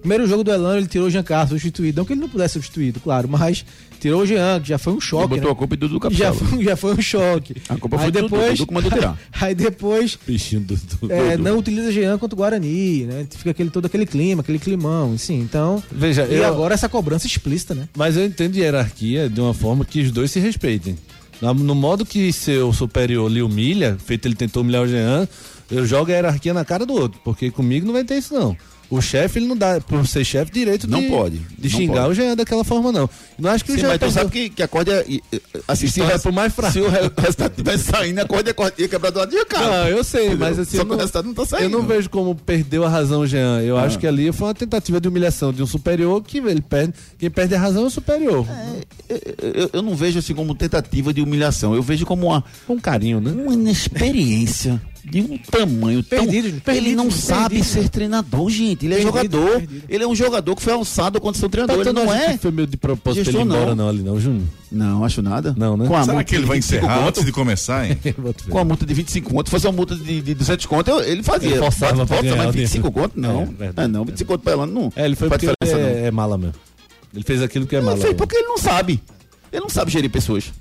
primeiro 0.00 0.26
jogo 0.26 0.44
do 0.44 0.50
Elano, 0.52 0.78
ele 0.78 0.86
tirou 0.86 1.06
o 1.08 1.10
Jean 1.10 1.22
Carlos 1.22 1.48
substituído. 1.50 1.98
Não 1.98 2.04
que 2.04 2.12
ele 2.12 2.20
não 2.20 2.28
pudesse 2.28 2.54
ser 2.54 2.58
substituído, 2.60 3.00
claro, 3.00 3.28
mas 3.28 3.64
tirou 4.00 4.22
o 4.22 4.26
Jean, 4.26 4.60
que 4.60 4.68
já 4.68 4.78
foi 4.78 4.92
um 4.92 4.96
Ele 4.96 5.02
choque. 5.04 5.28
botou 5.28 5.44
né? 5.46 5.50
a 5.50 5.54
culpa 5.54 5.74
em 5.74 5.78
Dudu 5.78 5.94
já, 5.94 6.00
Capixaba. 6.00 6.34
foi, 6.34 6.64
já 6.64 6.76
foi 6.76 6.94
um 6.94 7.02
choque. 7.02 7.56
A 7.68 7.76
culpa 7.76 7.96
Aí 7.96 8.02
foi 8.04 8.10
do 8.12 8.20
Dudu, 8.22 8.30
depois, 8.36 8.52
Dudu 8.58 8.66
que 8.68 8.74
mandou 8.74 8.90
tirar. 8.92 9.18
Aí 9.40 9.54
depois 9.54 10.18
Bichinho 10.26 10.60
do, 10.62 10.76
do- 10.76 11.12
é, 11.12 11.36
do- 11.36 11.42
não 11.42 11.58
utiliza 11.58 11.90
Jean 11.92 12.16
contra 12.18 12.34
o 12.34 12.38
Guarani, 12.38 13.04
né? 13.06 13.26
Fica 13.30 13.50
aquele, 13.50 13.70
todo 13.70 13.86
aquele 13.86 14.06
clima, 14.06 14.40
aquele 14.42 14.58
climão, 14.58 15.12
assim. 15.14 15.38
Então. 15.40 15.82
Veja, 15.90 16.24
e 16.26 16.34
eu- 16.36 16.46
agora 16.46 16.74
essa 16.74 16.88
cobrança 16.88 17.26
explícita, 17.26 17.74
né? 17.74 17.88
Mas 17.96 18.16
eu 18.16 18.24
entendo 18.24 18.54
hierarquia 18.56 19.28
de 19.28 19.40
uma 19.40 19.52
forma 19.54 19.84
que 19.84 20.00
os 20.00 20.10
dois 20.12 20.30
se 20.30 20.38
respeitem. 20.40 20.96
No 21.40 21.74
modo 21.74 22.04
que 22.04 22.32
seu 22.32 22.72
superior 22.72 23.30
lhe 23.30 23.40
humilha, 23.42 23.96
feito 24.04 24.26
ele 24.26 24.34
tentou 24.34 24.62
humilhar 24.62 24.82
o 24.82 24.88
Jean, 24.88 25.28
eu 25.70 25.86
jogo 25.86 26.10
a 26.10 26.14
hierarquia 26.14 26.52
na 26.52 26.64
cara 26.64 26.84
do 26.84 26.94
outro, 26.94 27.20
porque 27.24 27.48
comigo 27.50 27.86
não 27.86 27.92
vai 27.92 28.02
ter 28.02 28.16
isso 28.18 28.34
não. 28.34 28.56
O 28.90 29.02
chefe, 29.02 29.38
ele 29.38 29.46
não 29.46 29.56
dá, 29.56 29.80
por 29.82 30.06
ser 30.06 30.24
chefe, 30.24 30.50
direito 30.50 30.86
de, 30.86 30.92
Não 30.92 31.04
pode, 31.10 31.36
de 31.58 31.68
não 31.70 31.78
xingar 31.78 32.02
pode. 32.04 32.12
o 32.12 32.14
Jean 32.14 32.34
daquela 32.34 32.64
forma, 32.64 32.90
não. 32.90 33.08
Não 33.38 33.50
acho 33.50 33.62
que 33.62 33.72
o 33.72 33.74
Sim, 33.74 33.80
Jean 33.82 33.88
mas 33.90 33.98
tu 33.98 34.10
sabe 34.10 34.30
que, 34.30 34.48
que 34.48 34.62
a 34.62 34.68
corda 34.68 35.04
assim, 35.68 35.88
Se 35.88 36.00
vai 36.00 36.18
pro 36.18 36.32
mais 36.32 36.54
fraco. 36.54 36.72
Se 36.72 36.80
o 36.80 36.88
re- 36.88 37.10
resultado 37.18 37.54
tivesse 37.54 37.84
saindo, 37.84 38.18
a 38.20 38.24
corda 38.24 38.48
ia, 38.50 38.72
ia 38.78 38.88
quebrar 38.88 39.10
do 39.10 39.18
lado 39.18 39.28
de 39.30 39.36
Não, 39.36 39.44
cá. 39.44 39.90
eu 39.90 40.02
sei, 40.02 40.34
mas 40.36 40.58
assim. 40.58 40.78
Só 40.78 40.84
que 40.86 40.92
o 40.92 40.96
resultado 40.96 41.26
não 41.26 41.34
tá 41.34 41.44
saindo. 41.44 41.64
Eu 41.64 41.70
não 41.80 41.86
vejo 41.86 42.08
como 42.08 42.34
perdeu 42.34 42.82
a 42.82 42.88
razão 42.88 43.20
o 43.20 43.26
Jean. 43.26 43.60
Eu 43.60 43.76
Ah. 43.76 43.82
acho 43.82 43.98
que 43.98 44.06
ali 44.06 44.32
foi 44.32 44.48
uma 44.48 44.54
tentativa 44.54 44.98
de 44.98 45.06
humilhação 45.06 45.52
de 45.52 45.62
um 45.62 45.66
superior 45.66 46.22
que 46.22 46.38
ele 46.38 46.62
perde. 46.62 46.94
Quem 47.18 47.30
perde 47.30 47.54
a 47.54 47.58
razão 47.60 47.84
é 47.84 47.86
o 47.88 47.90
superior. 47.90 48.46
Eu, 49.54 49.70
eu 49.74 49.82
não 49.82 49.94
vejo 49.94 50.18
assim 50.18 50.34
como 50.34 50.54
tentativa 50.54 51.12
de 51.12 51.20
humilhação. 51.20 51.74
Eu 51.74 51.82
vejo 51.82 52.06
como 52.06 52.28
uma, 52.28 52.42
Com 52.66 52.80
carinho, 52.80 53.20
né? 53.20 53.32
uma 53.32 53.52
inexperiência 53.52 54.80
de 55.04 55.20
um 55.22 55.38
tamanho 55.38 56.02
tão... 56.02 56.18
Perdido, 56.24 56.48
ele 56.48 56.60
perdido, 56.60 56.96
não 56.96 57.04
perdido, 57.06 57.22
sabe 57.26 57.58
né? 57.58 57.64
ser 57.64 57.88
treinador, 57.88 58.50
gente. 58.50 58.84
Ele 58.86 58.94
é 58.94 58.96
Perdido, 58.98 59.16
jogador. 59.38 59.58
perdido. 59.58 59.82
Ele 59.88 60.04
é 60.04 60.06
um 60.06 60.14
jogador 60.14 60.56
que 60.56 60.62
foi 60.62 60.72
alçado 60.72 61.20
condição 61.20 61.48
de 61.48 61.52
treinador. 61.52 61.84
Tá 61.84 61.90
ele 61.90 61.98
não 62.04 62.12
é. 62.12 62.36
foi 62.36 62.50
meio 62.50 62.66
de 62.66 62.76
propósito 62.76 63.22
pra 63.24 63.30
ele 63.32 63.38
ir 63.38 63.42
Gestor, 63.42 63.42
embora, 63.58 63.74
não. 63.74 63.84
não, 63.84 63.88
ali 63.88 64.02
não, 64.02 64.20
Júnior. 64.20 64.42
Não, 64.70 65.04
acho 65.04 65.22
nada. 65.22 65.54
Não, 65.56 65.76
né? 65.76 65.86
Com 65.86 65.96
a 65.96 66.02
Será 66.02 66.12
multa 66.14 66.24
que 66.28 66.34
ele 66.36 66.44
vai 66.46 66.56
25 66.58 66.76
encerrar 66.78 66.98
conto, 66.98 67.08
antes 67.08 67.24
de 67.24 67.32
começar, 67.32 67.88
hein? 67.88 67.98
Com 68.50 68.58
a 68.58 68.64
multa 68.64 68.84
de 68.84 68.92
25 68.94 69.30
conto, 69.32 69.50
fosse 69.50 69.66
uma 69.66 69.72
multa 69.72 69.96
de, 69.96 70.20
de 70.20 70.34
200 70.34 70.66
conto, 70.66 70.90
eu- 70.90 71.00
ele 71.02 71.22
fazia. 71.22 71.48
Ele 71.50 71.58
forçava 71.58 71.94
pra 71.94 72.04
volta, 72.04 72.22
ganhar 72.22 72.36
mas 72.36 72.48
o 72.48 72.52
25 72.52 72.88
dinheiro. 72.90 72.92
conto, 73.08 73.20
não. 73.20 73.40
É, 73.40 73.42
É, 73.42 73.46
verdade. 73.46 73.92
não, 73.92 74.04
25 74.04 74.28
conto 74.32 74.42
pra 74.42 74.52
ela 74.52 74.66
não. 74.66 74.92
É, 74.94 75.04
ele 75.06 75.16
foi 75.16 75.28
porque 75.28 75.46
é, 75.46 76.06
é 76.06 76.10
mala 76.10 76.36
mesmo. 76.36 76.54
Ele 77.14 77.24
fez 77.24 77.40
aquilo 77.40 77.66
que 77.66 77.74
é 77.76 77.80
mala. 77.80 77.94
Ele 77.96 78.02
fez 78.02 78.14
porque 78.14 78.36
ele 78.36 78.46
não 78.48 78.58
sabe. 78.58 79.00
Ele 79.50 79.62
não 79.62 79.70
sabe 79.70 79.90
gerir 79.90 80.10
pessoas. 80.10 80.52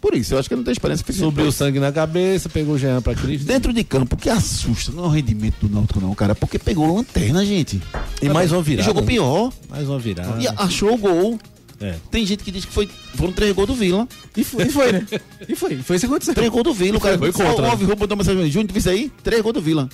Por 0.00 0.14
isso, 0.14 0.34
eu 0.34 0.38
acho 0.38 0.48
que 0.48 0.56
não 0.56 0.64
tem 0.64 0.72
experiência 0.72 1.04
suficiente. 1.04 1.24
Subiu 1.24 1.46
o 1.46 1.52
sangue 1.52 1.78
na 1.78 1.92
cabeça, 1.92 2.48
pegou 2.48 2.74
o 2.74 2.78
Jean 2.78 3.00
pra 3.00 3.14
Cristo. 3.14 3.46
Dentro 3.46 3.72
de 3.72 3.84
campo, 3.84 4.16
que 4.16 4.28
assusta 4.28 4.92
não 4.92 5.04
é 5.04 5.06
o 5.06 5.10
rendimento 5.10 5.66
do 5.66 5.74
Náutico, 5.74 6.00
não, 6.00 6.14
cara. 6.14 6.34
Porque 6.34 6.58
pegou 6.58 6.94
lanterna, 6.94 7.44
gente. 7.44 7.80
E 8.20 8.28
mais 8.28 8.52
uma 8.52 8.62
virada. 8.62 8.82
E 8.82 8.86
jogou 8.86 9.02
pior. 9.02 9.52
Mais 9.68 9.88
uma 9.88 9.98
virada. 9.98 10.42
E 10.42 10.48
achou 10.48 10.94
o 10.94 10.96
gol. 10.96 11.38
É. 11.80 11.96
Tem 12.10 12.24
gente 12.24 12.44
que 12.44 12.50
diz 12.52 12.64
que 12.64 12.72
foi, 12.72 12.88
foram 13.14 13.32
três 13.32 13.52
gols 13.52 13.66
do 13.66 13.74
Vila. 13.74 14.06
E 14.36 14.44
foi, 14.44 14.66
e 14.66 14.70
foi 14.70 14.92
né? 14.92 15.06
E 15.48 15.56
foi, 15.56 15.76
foi 15.78 15.96
isso 15.96 16.06
que 16.06 16.12
aconteceu. 16.12 16.34
Três 16.34 16.50
gols 16.50 16.64
do 16.64 16.72
Vila. 16.72 16.98
O 16.98 17.00
cara 17.00 17.18
Foi 17.18 17.32
contra, 17.32 17.76
botou 17.76 18.14
uma 18.14 18.16
mensagem. 18.16 18.50
Júnior, 18.50 18.68
tu 18.68 18.72
viu 18.72 18.78
isso 18.78 18.88
aí? 18.88 19.10
Três 19.22 19.42
gols 19.42 19.54
do 19.54 19.60
Vila. 19.60 19.88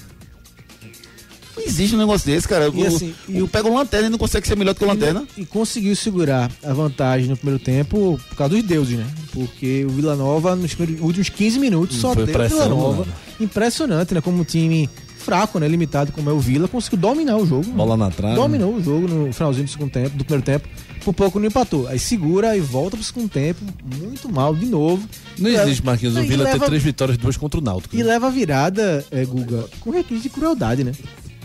Não 1.59 1.67
existe 1.67 1.95
um 1.95 1.99
negócio 1.99 2.27
desse, 2.27 2.47
cara. 2.49 2.67
E 2.67 2.83
o, 2.83 2.87
assim, 2.87 3.15
e 3.29 3.41
o, 3.43 3.45
o- 3.45 3.49
pega 3.49 3.69
o 3.69 3.75
lanterna 3.75 4.07
e 4.07 4.11
não 4.11 4.19
consegue 4.19 4.47
ser 4.47 4.57
melhor 4.57 4.73
do 4.75 4.79
que 4.79 4.85
o 4.85 4.89
lanterna. 4.89 5.27
E 5.37 5.45
conseguiu 5.45 5.95
segurar 5.97 6.51
a 6.63 6.73
vantagem 6.73 7.29
no 7.29 7.37
primeiro 7.37 7.63
tempo 7.63 8.19
por 8.29 8.37
causa 8.37 8.55
dos 8.55 8.63
deuses, 8.65 8.99
né? 8.99 9.07
Porque 9.33 9.85
o 9.85 9.91
Vila 9.91 10.17
Nova, 10.17 10.55
nos 10.57 10.77
últimos 11.01 11.29
15 11.29 11.59
minutos, 11.59 11.97
só 11.99 12.15
Foi 12.15 12.27
teve 12.27 12.39
o 12.45 12.49
Vila 12.49 12.69
Nova. 12.69 13.07
Impressionante, 13.41 14.15
né? 14.15 14.21
Como 14.21 14.41
um 14.41 14.45
time 14.45 14.89
fraco, 15.19 15.59
né? 15.59 15.69
Limitado 15.69 16.13
como 16.13 16.31
é 16.31 16.33
o 16.33 16.39
Vila, 16.41 16.69
conseguiu 16.69 16.99
dominar 16.99 17.37
o 17.37 17.47
jogo. 17.47 17.65
Bola 17.73 17.97
na 17.97 18.11
trave. 18.11 18.37
Dominou 18.37 18.75
o 18.75 18.83
jogo 18.83 19.07
no 19.09 19.33
finalzinho 19.33 19.65
do 19.67 19.71
segundo 19.71 19.91
tempo, 19.91 20.17
do 20.17 20.25
primeiro 20.25 20.45
tempo. 20.45 20.69
Por 21.05 21.15
pouco 21.15 21.39
não 21.39 21.47
empatou. 21.47 21.87
Aí 21.87 21.99
segura 21.99 22.57
e 22.57 22.61
volta 22.61 22.97
pro 22.97 23.05
segundo 23.05 23.29
tempo, 23.29 23.61
muito 24.01 24.29
mal 24.31 24.55
de 24.55 24.67
novo. 24.67 25.09
Não 25.39 25.49
E 25.49 25.55
existe, 25.55 25.69
leva- 25.81 25.83
Marquinhos, 25.87 26.17
o 26.17 26.23
Vila 26.23 26.45
ter 26.45 26.53
leva- 26.53 26.67
três 26.67 26.83
vitórias, 26.83 27.17
duas 27.17 27.37
contra 27.37 27.61
o 27.61 27.63
Náutico. 27.63 27.95
E 27.97 28.03
leva 28.03 28.27
a 28.27 28.31
virada, 28.31 29.05
é, 29.11 29.25
Guga, 29.25 29.65
com 29.81 29.91
requinte 29.91 30.23
de 30.23 30.29
crueldade, 30.29 30.83
né? 30.85 30.93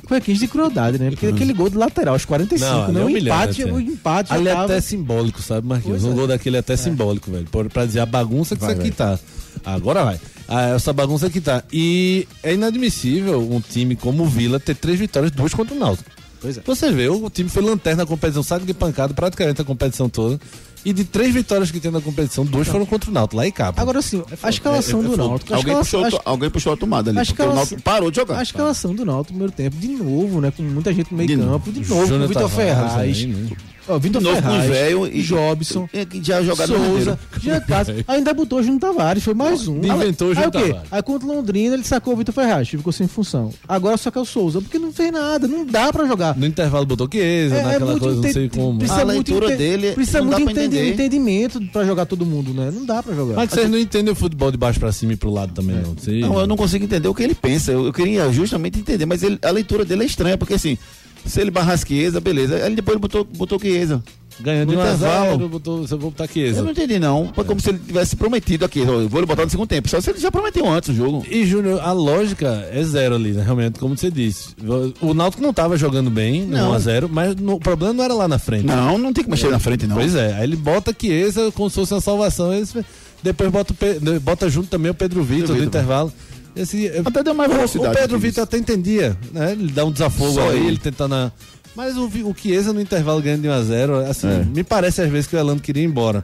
Requinte 0.10 0.39
de 0.39 0.48
crueldade, 0.48 1.00
né? 1.00 1.10
Porque 1.12 1.27
aquele 1.27 1.53
gol 1.53 1.69
do 1.69 1.79
lateral, 1.79 2.13
aos 2.15 2.25
45, 2.25 2.69
Não, 2.72 2.91
né? 2.91 3.01
é 3.01 3.05
O 3.05 3.10
empate, 3.10 3.62
é. 3.62 3.65
o 3.65 3.79
empate 3.79 4.29
já 4.29 4.36
Ali 4.36 4.48
é 4.50 4.51
até 4.51 4.81
simbólico, 4.81 5.41
sabe, 5.41 5.67
Marquinhos? 5.67 6.01
Pois 6.01 6.12
Um 6.12 6.15
é. 6.15 6.17
gol 6.19 6.27
daquele 6.27 6.57
é 6.57 6.60
até 6.60 6.75
simbólico, 6.75 7.31
velho. 7.31 7.48
Pra 7.69 7.86
dizer 7.86 8.01
a 8.01 8.05
bagunça 8.05 8.55
que 8.55 8.63
isso 8.63 8.72
aqui 8.72 8.91
tá. 8.91 9.17
Agora 9.63 10.03
vai. 10.03 10.19
Ah, 10.48 10.69
essa 10.75 10.91
bagunça 10.91 11.29
que 11.29 11.39
tá. 11.39 11.63
E 11.72 12.27
é 12.43 12.53
inadmissível 12.53 13.39
um 13.50 13.62
time 13.62 13.95
como 13.95 14.24
o 14.24 14.27
Vila 14.27 14.60
ter 14.60 14.75
três 14.75 15.00
vitórias, 15.00 15.31
duas 15.31 15.53
contra 15.53 15.74
o 15.74 15.79
Náutico. 15.79 16.10
Pois 16.41 16.57
é. 16.57 16.62
Você 16.65 16.91
vê, 16.91 17.07
o 17.07 17.29
time 17.29 17.50
foi 17.50 17.63
lanterna 17.63 18.03
na 18.03 18.05
competição, 18.05 18.43
saco 18.43 18.65
de 18.65 18.74
pancada 18.74 19.13
praticamente 19.13 19.62
a 19.62 19.63
competição 19.63 20.10
toda. 20.10 20.38
E 20.85 20.91
de 20.91 21.05
três 21.05 21.33
vitórias 21.33 21.71
que 21.71 21.79
tem 21.79 21.89
na 21.89 22.01
competição, 22.01 22.45
duas 22.45 22.67
foram 22.67 22.85
contra 22.85 23.09
o 23.09 23.13
Náutico, 23.13 23.37
lá 23.37 23.47
em 23.47 23.51
Cabo. 23.51 23.79
Agora 23.79 24.01
sim, 24.01 24.21
a 24.41 24.49
escalação 24.49 25.01
É- 25.01 25.05
é 25.05 25.07
do. 25.07 25.17
Náutico. 25.17 25.53
Alguém 25.53 25.75
puxou, 25.77 26.21
alguém 26.25 26.49
puxou 26.49 26.73
a 26.73 26.77
tomada 26.77 27.09
ali. 27.09 27.19
acho 27.19 27.31
Porque 27.33 27.43
que 27.43 27.49
o 27.49 27.55
Náutico 27.55 27.81
parou 27.81 28.11
de 28.11 28.17
jogar. 28.17 28.39
A 28.39 28.43
escalação 28.43 28.93
do 28.93 29.05
Náutico 29.05 29.33
no 29.33 29.47
primeiro 29.49 29.51
tempo, 29.53 29.77
de 29.77 29.87
novo, 29.87 30.41
né? 30.41 30.51
Com 30.51 30.63
muita 30.63 30.93
gente 30.93 31.09
no 31.11 31.17
meio 31.17 31.27
De 31.29 31.37
campo, 31.37 31.71
de 31.71 31.79
novo, 31.89 32.07
com 32.07 32.15
o 32.23 32.27
Vitor 32.27 32.49
Ferraz. 32.49 33.25
né? 33.25 33.47
Ó, 33.87 33.99
Vitor 33.99 34.21
novo 34.21 34.35
Ferraz, 34.35 34.69
velhos 34.69 35.09
e- 35.11 35.21
Jobson, 35.21 35.89
É, 35.91 36.05
que 36.05 36.23
já 36.23 36.41
jogaram 36.41 36.77
no 36.79 36.85
Souza, 36.85 37.19
Cássio, 37.67 37.95
ainda 38.07 38.33
botou 38.33 38.61
Júnior 38.63 38.79
Tavares, 38.79 39.23
foi 39.23 39.33
mais 39.33 39.67
um. 39.67 39.77
Inventou 39.77 40.29
o 40.29 40.31
aí, 40.31 40.35
Júnior 40.35 40.47
o 40.47 40.51
quê? 40.51 40.67
Tavares. 40.69 40.87
Aí 40.91 41.01
contra 41.03 41.27
o 41.27 41.31
Londrina 41.35 41.73
ele 41.75 41.83
sacou 41.83 42.13
o 42.13 42.17
Vitor 42.17 42.33
Ferraz, 42.33 42.69
ficou 42.69 42.93
sem 42.93 43.07
função. 43.07 43.51
Agora 43.67 43.97
só 43.97 44.09
que 44.09 44.17
é 44.17 44.21
o 44.21 44.25
Souza, 44.25 44.61
porque 44.61 44.79
não 44.79 44.93
fez 44.93 45.11
nada, 45.11 45.47
não 45.47 45.65
dá 45.65 45.91
pra 45.91 46.05
jogar. 46.05 46.37
No 46.37 46.45
intervalo 46.45 46.85
botou 46.85 47.07
Chiesa, 47.11 47.61
naquela 47.61 47.99
coisa, 47.99 48.21
não 48.21 48.31
sei 48.31 48.49
como. 48.49 48.79
Precisa 48.79 49.01
A 49.01 49.05
muito 49.05 49.31
leitura 49.31 49.57
dele 49.57 49.91
Precisa 49.91 50.21
muito 50.21 50.49
entender. 50.49 50.93
entendimento 50.93 51.61
pra 51.71 51.83
jogar 51.85 52.05
todo 52.05 52.25
mundo, 52.25 52.53
né? 52.53 52.71
Não 52.73 52.85
dá 52.85 53.03
pra 53.03 53.13
jogar. 53.13 53.35
Mas 53.35 53.49
vocês 53.51 53.69
não 53.69 53.77
entendem 53.77 54.11
o 54.13 54.15
futebol 54.15 54.49
de 54.51 54.57
baixo 54.57 54.79
pra 54.79 54.91
cima 54.91 55.13
e 55.13 55.15
pro 55.17 55.29
lado 55.31 55.51
também, 55.53 55.75
não. 55.75 55.93
Vocês- 55.93 56.21
Não, 56.21 56.39
eu 56.39 56.47
não 56.47 56.55
consigo 56.55 56.85
entender 56.85 57.07
o 57.07 57.13
que 57.13 57.23
ele 57.23 57.35
pensa. 57.35 57.71
Eu, 57.71 57.85
eu 57.85 57.93
queria 57.93 58.31
justamente 58.31 58.79
entender, 58.79 59.05
mas 59.05 59.23
ele- 59.23 59.37
a 59.41 59.51
leitura 59.51 59.83
dele 59.83 60.03
é 60.03 60.05
estranha, 60.05 60.37
porque 60.37 60.53
assim, 60.53 60.77
se 61.25 61.39
ele 61.41 61.51
barrasse 61.51 61.85
Chiesa, 61.87 62.19
beleza. 62.19 62.55
Aí 62.55 62.75
depois 62.75 62.93
ele 62.95 63.01
botou, 63.01 63.23
botou 63.23 63.59
Chiesa. 63.59 64.03
Ganhando 64.39 64.69
de 64.69 64.75
no 64.75 64.81
1 64.81 64.83
a 64.83 64.87
intervalo. 64.87 65.37
0, 65.37 65.47
botou, 65.49 65.77
você 65.87 65.95
vou 65.95 66.09
botar 66.09 66.23
Eu 66.23 66.27
Chiesa. 66.29 66.61
não 66.63 66.71
entendi, 66.71 66.97
não. 66.97 67.31
Foi 67.35 67.43
como 67.43 67.59
se 67.61 67.69
ele 67.69 67.77
tivesse 67.85 68.15
prometido 68.15 68.65
aqui. 68.65 68.79
eu 68.79 69.07
Vou 69.07 69.21
lhe 69.21 69.27
botar 69.27 69.43
no 69.45 69.49
segundo 69.51 69.67
tempo. 69.67 69.87
Só 69.87 70.01
se 70.01 70.09
ele 70.09 70.19
já 70.19 70.31
prometeu 70.31 70.67
antes 70.67 70.89
o 70.89 70.93
jogo. 70.95 71.23
E, 71.29 71.45
Júnior, 71.45 71.79
a 71.83 71.91
lógica 71.91 72.67
é 72.71 72.83
zero 72.83 73.13
ali, 73.13 73.31
né? 73.33 73.43
Realmente, 73.43 73.77
como 73.79 73.95
você 73.95 74.09
disse. 74.09 74.55
O 74.99 75.13
Náutico 75.13 75.43
não 75.43 75.53
tava 75.53 75.77
jogando 75.77 76.09
bem 76.09 76.45
no 76.45 76.57
Não. 76.57 76.71
1x0, 76.73 77.07
mas 77.11 77.35
no- 77.35 77.53
o 77.55 77.59
problema 77.59 77.93
não 77.93 78.03
era 78.03 78.13
lá 78.15 78.27
na 78.27 78.39
frente. 78.39 78.65
Não, 78.65 78.97
não 78.97 79.13
tem 79.13 79.23
que 79.23 79.29
mexer 79.29 79.51
na 79.51 79.59
frente, 79.59 79.85
não. 79.85 79.97
Pois 79.97 80.15
é, 80.15 80.33
aí 80.33 80.43
ele 80.45 80.55
bota 80.55 80.95
Chiesa 80.99 81.51
como 81.51 81.69
se 81.69 81.75
fosse 81.75 81.93
uma 81.93 82.01
salvação. 82.01 82.51
eles- 82.51 82.73
depois 83.21 83.51
bota, 83.51 83.73
bota 84.21 84.49
junto 84.49 84.67
também 84.67 84.89
o 84.91 84.95
Pedro 84.95 85.23
Vitor 85.23 85.47
do 85.49 85.53
Vitor. 85.53 85.67
intervalo. 85.67 86.11
Esse, 86.55 86.91
Até 87.03 87.24
deu 87.24 87.33
mais 87.33 87.51
velocidade 87.51 87.95
O 87.95 88.00
Pedro 88.00 88.19
Vitor 88.19 88.43
até 88.43 88.57
entendia, 88.57 89.17
né? 89.31 89.53
Ele 89.53 89.72
dá 89.72 89.83
um 89.86 89.91
desafogo 89.91 90.33
Só 90.33 90.50
aí, 90.50 90.57
ele. 90.57 90.67
ele 90.67 90.77
tentando. 90.77 91.15
a- 91.15 91.31
Mas 91.75 91.98
o, 91.98 92.05
o 92.05 92.36
Chiesa 92.39 92.72
no 92.72 92.79
intervalo 92.81 93.22
ganhando 93.22 93.41
de 93.41 93.48
1x0, 93.48 94.07
assim, 94.10 94.27
É. 94.27 94.43
me 94.45 94.63
parece 94.63 95.01
às 95.01 95.10
vezes 95.10 95.27
que 95.27 95.36
o 95.36 95.39
Elano 95.39 95.60
queria 95.60 95.81
ir 95.81 95.88
embora. 95.88 96.22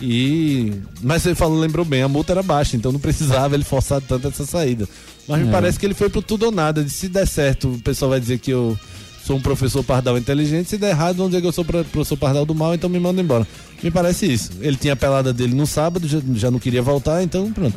E. 0.00 0.72
Mas 1.02 1.22
você 1.22 1.34
falou, 1.34 1.58
lembrou 1.58 1.84
bem, 1.84 2.02
a 2.02 2.08
multa 2.08 2.32
era 2.32 2.42
baixa, 2.42 2.76
então 2.76 2.90
não 2.92 3.00
precisava 3.00 3.54
ele 3.54 3.64
forçar 3.64 4.00
tanto 4.00 4.28
essa 4.28 4.44
saída. 4.46 4.88
Mas 5.28 5.40
É. 5.40 5.44
me 5.44 5.50
parece 5.50 5.78
que 5.78 5.86
ele 5.86 5.94
foi 5.94 6.08
pro 6.08 6.22
tudo 6.22 6.46
ou 6.46 6.52
nada. 6.52 6.82
De 6.82 6.90
se 6.90 7.08
der 7.08 7.26
certo, 7.26 7.68
o 7.72 7.78
pessoal 7.82 8.10
vai 8.10 8.20
dizer 8.20 8.38
que 8.38 8.50
eu 8.50 8.78
sou 9.24 9.36
um 9.36 9.40
professor 9.40 9.84
pardal 9.84 10.16
inteligente. 10.18 10.70
Se 10.70 10.78
der 10.78 10.90
errado, 10.90 11.16
vão 11.16 11.26
dizer 11.28 11.40
que 11.40 11.46
eu 11.46 11.52
sou 11.52 11.64
pro- 11.64 11.84
professor 11.84 12.16
pardal 12.16 12.44
do 12.46 12.54
mal, 12.54 12.74
então 12.74 12.88
me 12.90 12.98
manda 12.98 13.20
embora. 13.20 13.46
Me 13.82 13.90
parece 13.90 14.30
isso. 14.30 14.50
Ele 14.60 14.76
tinha 14.76 14.94
a 14.94 14.96
pelada 14.96 15.32
dele 15.32 15.54
no 15.54 15.66
sábado, 15.66 16.08
já, 16.08 16.18
já 16.34 16.50
não 16.50 16.58
queria 16.58 16.82
voltar, 16.82 17.22
então 17.22 17.50
pronto. 17.52 17.76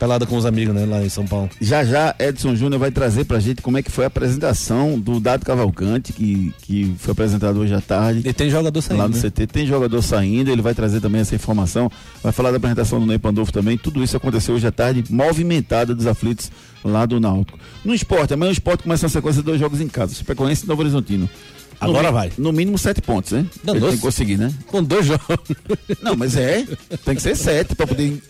Pelada 0.00 0.24
com 0.24 0.34
os 0.34 0.46
amigos, 0.46 0.74
né, 0.74 0.86
lá 0.86 1.04
em 1.04 1.10
São 1.10 1.26
Paulo. 1.26 1.50
Já 1.60 1.84
já 1.84 2.16
Edson 2.18 2.56
Júnior 2.56 2.80
vai 2.80 2.90
trazer 2.90 3.24
pra 3.24 3.38
gente 3.38 3.60
como 3.60 3.76
é 3.76 3.82
que 3.82 3.90
foi 3.90 4.04
a 4.04 4.06
apresentação 4.06 4.98
do 4.98 5.20
Dado 5.20 5.44
Cavalcante, 5.44 6.14
que, 6.14 6.54
que 6.62 6.94
foi 6.98 7.12
apresentado 7.12 7.60
hoje 7.60 7.74
à 7.74 7.82
tarde. 7.82 8.26
E 8.26 8.32
tem 8.32 8.48
jogador 8.48 8.80
saindo. 8.80 8.98
Lá 8.98 9.08
no 9.08 9.14
né? 9.14 9.20
CT 9.20 9.46
tem 9.46 9.66
jogador 9.66 10.00
saindo, 10.00 10.50
ele 10.50 10.62
vai 10.62 10.72
trazer 10.72 11.02
também 11.02 11.20
essa 11.20 11.34
informação, 11.34 11.92
vai 12.22 12.32
falar 12.32 12.50
da 12.50 12.56
apresentação 12.56 12.98
do 12.98 13.04
Ney 13.04 13.18
Pandolfo 13.18 13.52
também, 13.52 13.76
tudo 13.76 14.02
isso 14.02 14.16
aconteceu 14.16 14.54
hoje 14.54 14.66
à 14.66 14.72
tarde, 14.72 15.04
movimentada 15.10 15.94
dos 15.94 16.06
aflitos 16.06 16.50
lá 16.82 17.04
do 17.04 17.20
Náutico. 17.20 17.58
No 17.84 17.94
esporte, 17.94 18.32
amanhã 18.32 18.48
o 18.48 18.52
esporte 18.54 18.84
começa 18.84 19.04
uma 19.04 19.10
sequência 19.10 19.42
de 19.42 19.46
dois 19.46 19.60
jogos 19.60 19.82
em 19.82 19.88
casa, 19.88 20.14
Chapecoense 20.14 20.64
e 20.64 20.66
Novo 20.66 20.80
Horizontino. 20.80 21.28
No 21.80 21.88
Agora 21.88 22.08
mi- 22.08 22.14
vai. 22.14 22.32
No 22.36 22.52
mínimo 22.52 22.76
sete 22.78 23.00
pontos, 23.00 23.32
né? 23.32 23.46
Não, 23.64 23.74
Ele 23.74 23.80
tem 23.80 23.88
doce. 23.88 23.96
que 23.96 24.02
conseguir, 24.02 24.36
né? 24.36 24.52
Com 24.66 24.82
dois 24.82 25.06
jogos. 25.06 25.26
Não, 26.02 26.14
mas 26.14 26.36
é, 26.36 26.66
tem 27.04 27.14
que 27.14 27.22
ser 27.22 27.34
sete 27.36 27.74
pra 27.74 27.86
poder 27.86 28.06
en- 28.12 28.20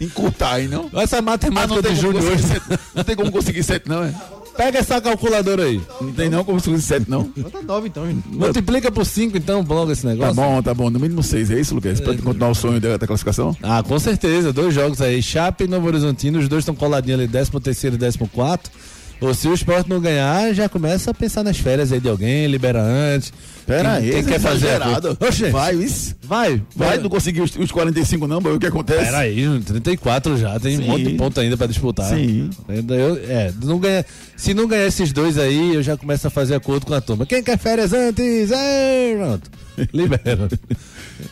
encurtar 0.00 0.54
aí, 0.54 0.66
não? 0.68 0.90
Essa 0.94 1.22
matemática 1.22 1.80
do 1.80 1.88
como 1.88 1.94
Júnior 2.00 2.24
conseguir 2.24 2.56
hoje. 2.56 2.80
não 2.94 3.04
tem 3.04 3.16
como 3.16 3.30
conseguir 3.32 3.62
sete, 3.62 3.88
não, 3.88 4.02
é? 4.02 4.12
Pega 4.56 4.78
essa 4.78 5.00
calculadora 5.00 5.64
aí. 5.64 5.80
Não 6.00 6.12
tem 6.14 6.30
não 6.30 6.42
como 6.42 6.58
conseguir 6.58 6.80
sete, 6.80 7.08
não? 7.10 7.24
Bota 7.36 7.60
nove 7.62 7.88
então, 7.88 8.06
gente. 8.06 8.26
Multiplica 8.28 8.90
por 8.90 9.04
5 9.04 9.36
então, 9.36 9.64
logo 9.68 9.92
esse 9.92 10.02
Tá 10.02 10.08
negócio. 10.08 10.34
bom, 10.34 10.62
tá 10.62 10.72
bom, 10.74 10.88
no 10.90 10.98
mínimo 10.98 11.22
seis, 11.22 11.50
é 11.50 11.60
isso, 11.60 11.74
Lucas? 11.74 12.00
Pra 12.00 12.16
continuar 12.16 12.48
o 12.50 12.54
sonho 12.54 12.80
da, 12.80 12.96
da 12.96 13.06
classificação? 13.06 13.54
Ah, 13.62 13.82
com 13.82 13.98
certeza. 13.98 14.52
Dois 14.54 14.74
jogos 14.74 15.00
aí. 15.02 15.22
Chape 15.22 15.64
e 15.64 15.68
Novo 15.68 15.86
Horizontino, 15.86 16.38
os 16.38 16.48
dois 16.48 16.62
estão 16.62 16.74
coladinhos 16.74 17.20
ali, 17.20 17.28
13 17.28 17.50
terceiro 17.60 17.96
e 17.96 17.98
14 17.98 18.18
quarto. 18.32 18.70
Ou 19.20 19.32
se 19.32 19.48
o 19.48 19.54
esporte 19.54 19.88
não 19.88 19.98
ganhar, 20.00 20.52
já 20.52 20.68
começa 20.68 21.10
a 21.10 21.14
pensar 21.14 21.42
nas 21.42 21.56
férias 21.58 21.90
aí 21.90 21.98
de 22.00 22.08
alguém, 22.08 22.46
libera 22.46 22.82
antes. 22.82 23.32
Pera 23.66 23.98
Quem- 23.98 24.08
aí, 24.08 24.10
quem 24.12 24.24
quer 24.24 24.38
fazer? 24.40 24.66
exagerado. 24.66 25.16
coisa? 25.16 25.32
Oxe, 25.32 25.50
Vai, 25.50 25.74
isso. 25.74 26.14
vai. 26.22 26.62
Vai, 26.76 26.98
não 26.98 27.08
conseguiu 27.08 27.42
os, 27.42 27.56
os 27.56 27.72
45 27.72 28.28
não, 28.28 28.40
mas 28.40 28.54
o 28.54 28.58
que 28.60 28.66
acontece? 28.66 29.04
Pera 29.06 29.18
aí, 29.18 29.60
34 29.64 30.36
já, 30.36 30.60
tem 30.60 30.76
Sim. 30.76 30.84
um 30.84 30.86
monte 30.86 31.04
de 31.04 31.14
ponto 31.14 31.40
ainda 31.40 31.56
pra 31.56 31.66
disputar. 31.66 32.10
Sim. 32.14 32.50
Ainda 32.68 32.94
eu- 32.94 33.16
é, 33.16 33.52
não 33.64 33.78
ganha, 33.78 34.04
se 34.36 34.52
não 34.54 34.68
ganhar 34.68 34.86
esses 34.86 35.12
dois 35.12 35.36
aí, 35.38 35.74
eu 35.74 35.82
já 35.82 35.96
começo 35.96 36.26
a 36.26 36.30
fazer 36.30 36.54
acordo 36.54 36.86
com 36.86 36.94
a 36.94 37.00
turma. 37.00 37.24
Quem 37.26 37.42
quer 37.42 37.58
férias 37.58 37.92
antes? 37.92 38.50
É, 38.52 39.14
pronto. 39.16 39.50
Libera. 39.92 40.48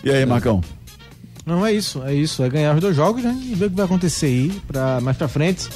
E 0.03 0.11
aí, 0.11 0.25
Marcão? 0.27 0.61
Não, 1.47 1.64
é 1.64 1.73
isso, 1.73 2.03
é 2.03 2.14
isso. 2.14 2.42
É 2.42 2.49
ganhar 2.49 2.75
os 2.75 2.81
dois 2.81 2.97
jogos, 2.97 3.23
né? 3.23 3.38
E 3.44 3.55
ver 3.55 3.66
o 3.66 3.70
que 3.70 3.77
vai 3.77 3.85
acontecer 3.85 4.27
aí 4.27 4.53
pra, 4.66 4.99
mais 5.03 5.16
pra 5.16 5.29
frente. 5.29 5.68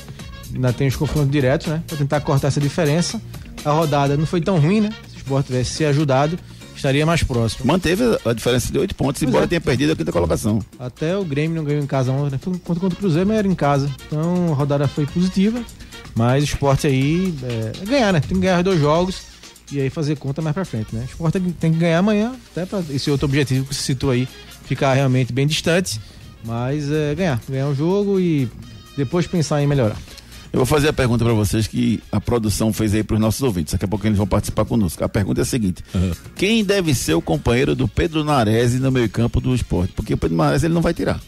Ainda 0.54 0.72
tem 0.72 0.88
os 0.88 0.96
confrontos 0.96 1.30
diretos, 1.30 1.66
né? 1.66 1.82
Pra 1.86 1.96
tentar 1.96 2.20
cortar 2.20 2.48
essa 2.48 2.60
diferença. 2.60 3.20
A 3.64 3.70
rodada 3.70 4.16
não 4.16 4.24
foi 4.26 4.40
tão 4.40 4.58
ruim, 4.58 4.80
né? 4.80 4.90
Se 5.10 5.16
o 5.16 5.18
Sport 5.18 5.46
tivesse 5.46 5.74
se 5.74 5.84
ajudado, 5.84 6.38
estaria 6.74 7.04
mais 7.04 7.22
próximo. 7.22 7.66
Manteve 7.66 8.02
a 8.24 8.32
diferença 8.32 8.72
de 8.72 8.78
8 8.78 8.94
pontos, 8.94 9.20
Pois 9.20 9.28
embora 9.28 9.44
é. 9.44 9.48
tenha 9.48 9.60
perdido 9.60 9.92
a 9.92 9.96
quinta 9.96 10.12
colocação. 10.12 10.60
Até 10.78 11.16
o 11.16 11.24
Grêmio 11.24 11.56
não 11.56 11.64
ganhou 11.64 11.82
em 11.82 11.86
casa 11.86 12.10
ontem, 12.12 12.32
né? 12.32 12.38
Foi 12.40 12.52
contra, 12.58 12.80
contra 12.80 12.96
o 12.96 13.00
Cruzeiro, 13.00 13.28
mas 13.28 13.38
era 13.38 13.48
em 13.48 13.54
casa. 13.54 13.90
Então 14.06 14.52
a 14.52 14.54
rodada 14.54 14.86
foi 14.88 15.04
positiva. 15.06 15.60
Mas 16.14 16.42
o 16.42 16.46
esporte 16.46 16.86
aí 16.86 17.34
é, 17.42 17.72
é 17.82 17.84
ganhar, 17.84 18.12
né? 18.12 18.20
Tem 18.20 18.30
que 18.30 18.40
ganhar 18.40 18.58
os 18.58 18.64
dois 18.64 18.80
jogos 18.80 19.20
e 19.70 19.80
aí 19.80 19.90
fazer 19.90 20.16
conta 20.16 20.40
mais 20.40 20.54
pra 20.54 20.64
frente, 20.64 20.94
né? 20.94 21.02
O 21.02 21.04
esporte 21.04 21.38
tem, 21.60 21.72
que- 21.72 21.78
ganhar 21.78 21.98
amanhã, 21.98 22.32
até 22.52 22.64
pra 22.64 22.82
esse 22.90 23.10
outro 23.10 23.26
objetivo 23.26 23.66
que 23.66 23.74
você 23.74 23.82
citou 23.82 24.10
aí, 24.10 24.26
ficar 24.64 24.94
realmente 24.94 25.32
bem 25.32 25.46
distante. 25.46 26.00
Mas 26.44 26.90
é 26.90 27.14
ganhar, 27.14 27.40
ganhar 27.48 27.68
o 27.68 27.74
jogo 27.74 28.18
e 28.18 28.48
depois 28.96 29.26
pensar 29.26 29.60
em 29.62 29.66
melhorar. 29.66 29.96
Eu 30.52 30.58
vou 30.60 30.66
fazer 30.66 30.88
a 30.88 30.92
pergunta 30.92 31.24
pra 31.24 31.34
vocês 31.34 31.66
que 31.66 32.02
a 32.10 32.20
produção 32.20 32.72
fez 32.72 32.94
aí 32.94 33.02
pros 33.02 33.20
nossos 33.20 33.42
ouvintes. 33.42 33.72
Daqui 33.72 33.84
a 33.84 33.88
pouco 33.88 34.06
eles 34.06 34.16
vão 34.16 34.26
participar 34.26 34.64
conosco. 34.64 35.04
A 35.04 35.08
pergunta 35.08 35.40
é 35.40 35.42
a 35.42 35.44
seguinte: 35.44 35.84
quem 36.34 36.64
deve 36.64 36.94
ser 36.94 37.14
o 37.14 37.20
companheiro 37.22 37.74
do 37.74 37.86
Pedro 37.86 38.24
Nares 38.24 38.74
no 38.80 38.90
meio-campo 38.90 39.40
do 39.40 39.54
esporte? 39.54 39.92
Porque 39.92 40.14
o 40.14 40.16
Pedro 40.16 40.36
Nares 40.36 40.62
ele 40.64 40.72
não 40.74 40.80
vai 40.82 40.94
tirar. 40.94 41.20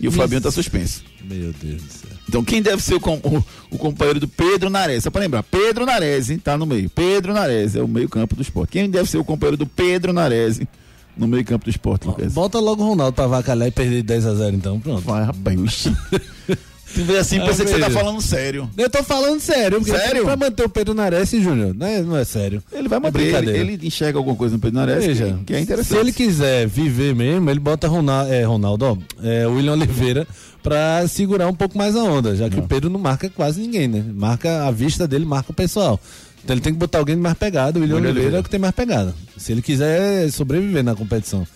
E 0.00 0.08
o 0.08 0.12
Fabinho 0.12 0.40
tá 0.40 0.50
suspenso. 0.50 1.02
Meu 1.22 1.52
Deus 1.62 1.82
do 1.82 1.92
céu. 1.92 2.10
Então 2.26 2.42
quem 2.42 2.62
deve 2.62 2.82
ser 2.82 2.94
o, 2.94 3.00
com- 3.00 3.16
o- 3.22 3.44
o 3.70 3.76
companheiro 3.76 4.18
do 4.18 4.26
Pedro 4.26 4.70
Nares? 4.70 5.04
Só 5.04 5.10
pra 5.10 5.20
lembrar, 5.20 5.42
Pedro 5.42 5.84
Nares, 5.84 6.30
hein, 6.30 6.38
tá 6.38 6.56
no 6.56 6.64
meio. 6.64 6.88
Pedro 6.88 7.34
Nares 7.34 7.76
é 7.76 7.82
o 7.82 7.88
meio-campo 7.88 8.34
do 8.34 8.40
esporte. 8.40 8.70
Quem 8.72 8.88
deve 8.88 9.10
ser 9.10 9.18
o 9.18 9.24
companheiro 9.24 9.58
do 9.58 9.66
Pedro 9.66 10.14
Nares 10.14 10.58
no 11.14 11.28
meio-campo 11.28 11.66
do 11.66 11.70
esporte, 11.70 12.06
Lucas? 12.06 12.32
Bota 12.32 12.58
logo 12.58 12.82
o 12.82 12.88
Ronaldo 12.88 13.12
pra 13.14 13.26
vacalhar 13.26 13.68
e 13.68 13.70
perder 13.70 13.96
de 13.96 14.02
10 14.04 14.26
a 14.26 14.34
0 14.34 14.56
então, 14.56 14.80
pronto. 14.80 15.02
Vai, 15.02 15.22
rapaz. 15.24 15.88
Tu 16.94 17.04
vê 17.04 17.18
assim, 17.18 17.38
Ah, 17.38 17.46
que 17.46 17.52
você 17.54 17.78
tá 17.78 17.88
falando 17.90 18.20
sério. 18.20 18.68
Eu 18.76 18.90
tô 18.90 19.02
falando 19.04 19.38
sério, 19.40 19.82
Sério? 19.84 20.24
pra 20.24 20.36
manter 20.36 20.64
o 20.64 20.68
Pedro 20.68 20.92
Nares, 20.92 21.30
Júnior, 21.30 21.72
não 21.74 21.86
é, 21.86 22.02
não 22.02 22.16
é 22.16 22.24
sério. 22.24 22.62
Ele 22.72 22.88
vai 22.88 22.98
É 22.98 23.00
manter, 23.00 23.20
ele, 23.20 23.30
brincadeira. 23.32 23.58
ele 23.72 23.86
enxerga 23.86 24.18
alguma 24.18 24.36
coisa 24.36 24.54
no 24.56 24.60
Pedro 24.60 24.76
Nares 24.80 25.04
Veja, 25.04 25.26
que, 25.38 25.44
que 25.44 25.54
é 25.54 25.60
interessante. 25.60 25.92
se 25.94 25.96
ele 25.96 26.12
quiser 26.12 26.66
viver 26.66 27.14
mesmo, 27.14 27.48
ele 27.48 27.60
bota 27.60 27.86
Ronaldo, 27.86 28.32
é, 28.32 28.42
Ronaldo, 28.42 28.84
ó, 28.84 28.96
é, 29.24 29.46
William 29.46 29.72
Oliveira 29.74 30.26
pra 30.62 31.06
segurar 31.08 31.46
um 31.46 31.54
pouco 31.54 31.78
mais 31.78 31.94
a 31.96 32.02
onda, 32.02 32.34
já 32.36 32.50
que 32.50 32.58
o 32.58 32.62
Pedro 32.66 32.90
não 32.90 32.98
marca 33.00 33.30
quase 33.30 33.60
ninguém, 33.60 33.88
né? 33.88 34.04
Marca 34.14 34.66
a 34.66 34.70
vista 34.70 35.06
dele, 35.08 35.24
marca 35.24 35.52
o 35.52 35.54
pessoal. 35.54 35.98
Então 36.42 36.54
ele 36.54 36.60
tem 36.60 36.72
que 36.72 36.78
botar 36.78 36.98
alguém 36.98 37.16
mais 37.16 37.36
pegada, 37.36 37.78
o 37.78 37.82
William 37.82 37.96
Oliveira 37.96 38.18
Oliveira. 38.18 38.36
é 38.38 38.40
o 38.40 38.42
que 38.42 38.50
tem 38.50 38.58
mais 38.58 38.74
pegada. 38.74 39.14
Se 39.36 39.52
ele 39.52 39.62
quiser 39.62 40.30
sobreviver 40.30 40.82
na 40.82 40.94
competição. 40.94 41.46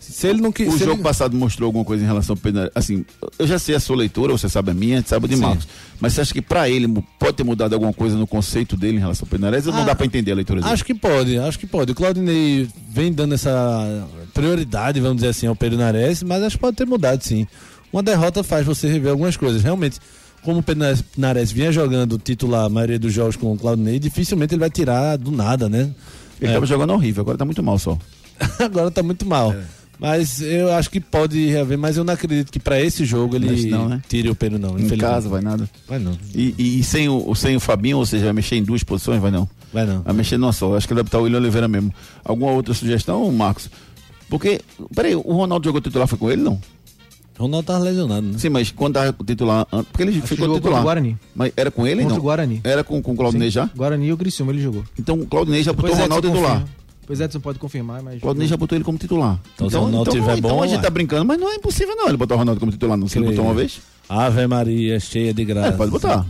Se 0.00 0.26
ele 0.26 0.40
não 0.40 0.50
O 0.50 0.78
jogo 0.78 1.02
passado 1.02 1.36
mostrou 1.36 1.66
alguma 1.66 1.84
coisa 1.84 2.02
em 2.02 2.06
relação 2.06 2.34
ao 2.34 2.36
Pedro. 2.38 2.70
Assim, 2.74 3.04
eu 3.38 3.46
já 3.46 3.58
sei 3.58 3.74
a 3.74 3.80
sua 3.80 3.96
leitura, 3.96 4.32
você 4.32 4.48
sabe 4.48 4.70
a 4.70 4.74
minha, 4.74 4.96
a 4.96 4.98
gente 5.00 5.08
sabe 5.08 5.26
a 5.26 5.28
de 5.28 5.36
Sim. 5.36 5.42
Marcos. 5.42 5.68
Mas 6.00 6.14
você 6.14 6.22
acha 6.22 6.32
que 6.32 6.42
pra 6.42 6.68
ele 6.68 6.88
pode 7.18 7.34
ter 7.34 7.44
mudado 7.44 7.74
alguma 7.74 7.92
coisa 7.92 8.16
no 8.16 8.26
conceito 8.26 8.76
dele 8.76 8.96
em 8.96 9.00
relação 9.00 9.26
ao 9.26 9.30
Pedro 9.30 9.46
ou 9.46 9.72
não 9.74 9.82
Ah, 9.82 9.86
dá 9.86 9.94
pra 9.94 10.06
entender 10.06 10.32
a 10.32 10.34
leitura 10.34 10.60
dele? 10.60 10.72
Acho 10.72 10.84
que 10.84 10.94
pode, 10.94 11.38
acho 11.38 11.58
que 11.58 11.66
pode. 11.66 11.92
O 11.92 11.94
Claudinei 11.94 12.68
vem 12.88 13.12
dando 13.12 13.34
essa 13.34 14.06
prioridade, 14.32 15.00
vamos 15.00 15.16
dizer 15.16 15.28
assim, 15.28 15.46
ao 15.46 15.56
Pedro 15.56 15.78
mas 16.26 16.42
acho 16.42 16.56
que 16.56 16.60
pode 16.60 16.76
ter 16.76 16.86
mudado 16.86 17.22
sim. 17.22 17.46
Uma 17.92 18.02
derrota 18.02 18.42
faz 18.42 18.64
você 18.64 18.88
rever 18.88 19.10
algumas 19.10 19.36
coisas. 19.36 19.62
Realmente, 19.62 19.98
como 20.42 20.58
o 20.60 20.62
Pedro 20.62 20.84
Nares- 20.84 21.04
Nares 21.16 21.52
vinha 21.52 21.70
jogando 21.72 22.18
titular 22.18 22.64
a 22.64 22.68
maioria 22.68 22.98
dos 22.98 23.12
jogos 23.12 23.36
com 23.36 23.52
o 23.52 23.56
Claudinei, 23.58 23.98
dificilmente 23.98 24.54
ele 24.54 24.60
vai 24.60 24.70
tirar 24.70 25.16
do 25.16 25.30
nada, 25.30 25.68
né? 25.68 25.90
Ele 26.40 26.50
É. 26.50 26.54
tava 26.54 26.66
jogando 26.66 26.92
horrível, 26.92 27.20
agora 27.22 27.36
tá 27.38 27.44
muito 27.44 27.62
mal 27.62 27.78
só. 27.78 27.98
Agora 28.58 28.90
tá 28.90 29.02
muito 29.02 29.26
mal. 29.26 29.52
É. 29.52 29.62
Mas 29.98 30.40
eu 30.40 30.72
acho 30.72 30.88
que 30.90 30.98
pode 30.98 31.44
rever, 31.48 31.76
mas 31.76 31.98
eu 31.98 32.04
não 32.04 32.14
acredito 32.14 32.50
que 32.50 32.58
pra 32.58 32.80
esse 32.80 33.04
jogo 33.04 33.36
ele 33.36 33.68
não, 33.68 33.86
né? 33.86 34.02
tire 34.08 34.30
o 34.30 34.34
Pedro, 34.34 34.58
não. 34.58 34.78
Em 34.78 34.88
casa, 34.96 35.28
vai 35.28 35.42
nada. 35.42 35.68
Vai 35.86 35.98
não. 35.98 36.16
E, 36.34 36.78
e 36.78 36.82
sem, 36.82 37.06
o, 37.06 37.34
sem 37.34 37.54
o 37.54 37.60
Fabinho, 37.60 37.98
ou 37.98 38.06
seja, 38.06 38.24
vai 38.24 38.32
mexer 38.32 38.56
em 38.56 38.62
duas 38.64 38.82
posições, 38.82 39.20
vai 39.20 39.30
não. 39.30 39.46
Vai 39.70 39.84
não. 39.84 40.00
Vai 40.00 40.14
mexer 40.14 40.38
numa 40.38 40.54
só. 40.54 40.74
Acho 40.74 40.86
que 40.88 40.94
ele 40.94 41.02
vai 41.02 41.04
botar 41.04 41.18
o 41.18 41.24
William 41.24 41.38
Oliveira 41.38 41.68
mesmo. 41.68 41.92
Alguma 42.24 42.50
outra 42.52 42.72
sugestão, 42.72 43.30
Marcos? 43.30 43.68
Porque, 44.30 44.62
peraí, 44.94 45.14
o 45.14 45.20
Ronaldo 45.34 45.66
jogou 45.66 45.82
titular, 45.82 46.08
foi 46.08 46.16
com 46.18 46.30
ele, 46.30 46.40
não? 46.40 46.58
Ronaldo 47.40 47.66
tava 47.66 47.78
lesionado, 47.80 48.22
né? 48.22 48.38
Sim, 48.38 48.48
mas 48.50 48.70
quando 48.70 48.94
tava 48.94 49.14
titular, 49.24 49.66
porque 49.66 50.02
ele 50.02 50.10
Acho 50.18 50.26
ficou 50.26 50.46
jogou 50.46 50.60
titular. 50.60 50.82
Guarani. 50.82 51.16
Mas 51.34 51.52
era 51.56 51.70
com 51.70 51.86
ele, 51.86 52.02
Contra 52.02 52.14
não? 52.16 52.20
o 52.20 52.24
Guarani. 52.24 52.60
Era 52.62 52.84
com, 52.84 53.00
com 53.02 53.12
o 53.12 53.16
Claudinei 53.16 53.48
Sim. 53.48 53.54
já? 53.54 53.70
Guarani 53.76 54.06
e 54.06 54.12
o 54.12 54.16
Criciúma 54.16 54.52
ele 54.52 54.62
jogou. 54.62 54.84
Então 54.98 55.18
o 55.20 55.26
Claudinei 55.26 55.62
já 55.62 55.72
botou 55.72 55.90
Pois 55.90 55.98
o 55.98 56.00
é, 56.00 56.04
Ronaldo 56.04 56.28
titular. 56.28 56.52
confirma. 56.60 56.80
Pois 57.06 57.20
Edson 57.20 57.40
pode 57.40 57.58
confirmar, 57.58 58.02
mas. 58.02 58.18
O 58.18 58.20
Claudinei 58.20 58.46
já 58.46 58.56
botou 58.56 58.76
ele 58.76 58.84
como 58.84 58.96
titular. 58.96 59.40
Então, 59.54 59.68
se 59.68 59.76
o 59.76 59.80
Ronaldo 59.80 60.10
tiver 60.12 60.38
então 60.38 60.50
bom, 60.50 60.62
a 60.62 60.66
gente 60.66 60.76
ué. 60.76 60.82
tá 60.82 60.90
brincando, 60.90 61.24
mas 61.24 61.40
não 61.40 61.50
é 61.50 61.56
impossível 61.56 61.96
não 61.96 62.06
ele 62.06 62.16
botar 62.16 62.36
o 62.36 62.38
Ronaldo 62.38 62.60
como 62.60 62.70
titular, 62.70 62.96
não. 62.96 63.08
Se 63.08 63.18
ele 63.18 63.26
botou 63.26 63.44
uma 63.44 63.54
vez, 63.54 63.80
Ave 64.08 64.46
Maria, 64.46 65.00
cheia 65.00 65.34
de 65.34 65.44
graça. 65.44 65.68
é, 65.68 65.72
pode 65.72 65.90
botar. 65.90 66.24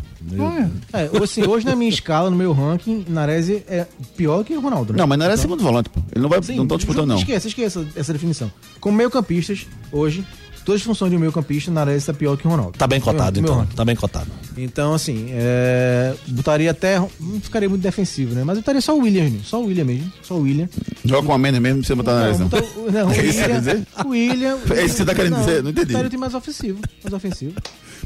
É, 0.92 1.22
assim, 1.22 1.46
hoje 1.46 1.66
na 1.66 1.74
minha 1.76 1.88
escala, 1.88 2.30
no 2.30 2.36
meu 2.36 2.52
ranking, 2.52 3.04
Nares 3.08 3.48
é 3.50 3.86
pior 4.16 4.44
que 4.44 4.54
o 4.56 4.60
Ronaldo. 4.60 4.92
Né? 4.92 4.98
Não, 4.98 5.06
mas 5.06 5.18
não 5.18 5.26
era 5.26 5.36
segundo 5.36 5.62
volante, 5.62 5.88
pô. 5.88 6.00
Ele 6.12 6.22
não 6.22 6.28
vai, 6.28 6.42
Sim, 6.42 6.56
não 6.56 6.62
estão 6.64 6.76
disputando 6.78 7.08
não. 7.08 7.16
Esqueça, 7.16 7.48
esqueça 7.48 7.86
essa 7.94 8.12
definição. 8.12 8.50
Como 8.80 8.96
meio-campistas, 8.96 9.66
hoje, 9.92 10.24
todas 10.64 10.80
as 10.80 10.86
funções 10.86 11.10
de 11.10 11.16
um 11.16 11.20
meio-campista, 11.20 11.70
Nares 11.70 11.96
está 11.96 12.12
pior 12.12 12.36
que 12.36 12.46
o 12.46 12.50
Ronaldo. 12.50 12.72
Tá 12.78 12.86
bem 12.86 13.00
cotado, 13.00 13.40
meu 13.40 13.50
então. 13.50 13.60
ranking. 13.62 13.74
Tá 13.76 13.84
bem 13.84 13.96
cotado. 13.96 14.26
Então, 14.56 14.94
assim, 14.94 15.28
é, 15.30 16.14
botaria 16.28 16.70
até. 16.70 16.98
Não 16.98 17.40
ficaria 17.40 17.68
muito 17.68 17.82
defensivo, 17.82 18.34
né? 18.34 18.42
Mas 18.44 18.56
eu 18.56 18.62
botaria 18.62 18.80
só 18.80 18.96
o 18.96 19.00
William, 19.02 19.30
só 19.44 19.60
o 19.60 19.66
William 19.66 19.84
mesmo. 19.84 20.12
Só 20.22 20.34
o 20.34 20.42
William. 20.42 20.68
Joga 21.04 21.26
com 21.26 21.32
a 21.32 21.38
menos 21.38 21.60
mesmo, 21.60 21.82
você 21.84 21.94
botar 21.94 22.14
na 22.14 22.32
não, 22.32 22.38
não. 22.38 22.48
botar 22.48 22.62
o- 22.64 22.90
não, 22.92 23.08
o 23.08 23.12
É 23.12 23.16
isso 23.16 23.22
que 23.22 23.32
você 23.32 23.32
quer 23.32 23.42
William. 23.46 23.58
dizer? 23.60 23.86
O 24.04 24.08
William. 24.08 24.58
É 24.70 24.84
isso 24.84 24.88
que 24.94 24.98
você 24.98 25.04
tá 25.04 25.14
querendo 25.14 25.36
dizer? 25.38 25.62
Não 25.62 25.70
entendi. 25.70 25.86
Botaria 25.88 26.06
o 26.06 26.10
time 26.10 26.20
mais 26.20 26.34
ofensivo. 26.34 26.78
Mais 27.02 27.12
ofensivo. 27.14 27.54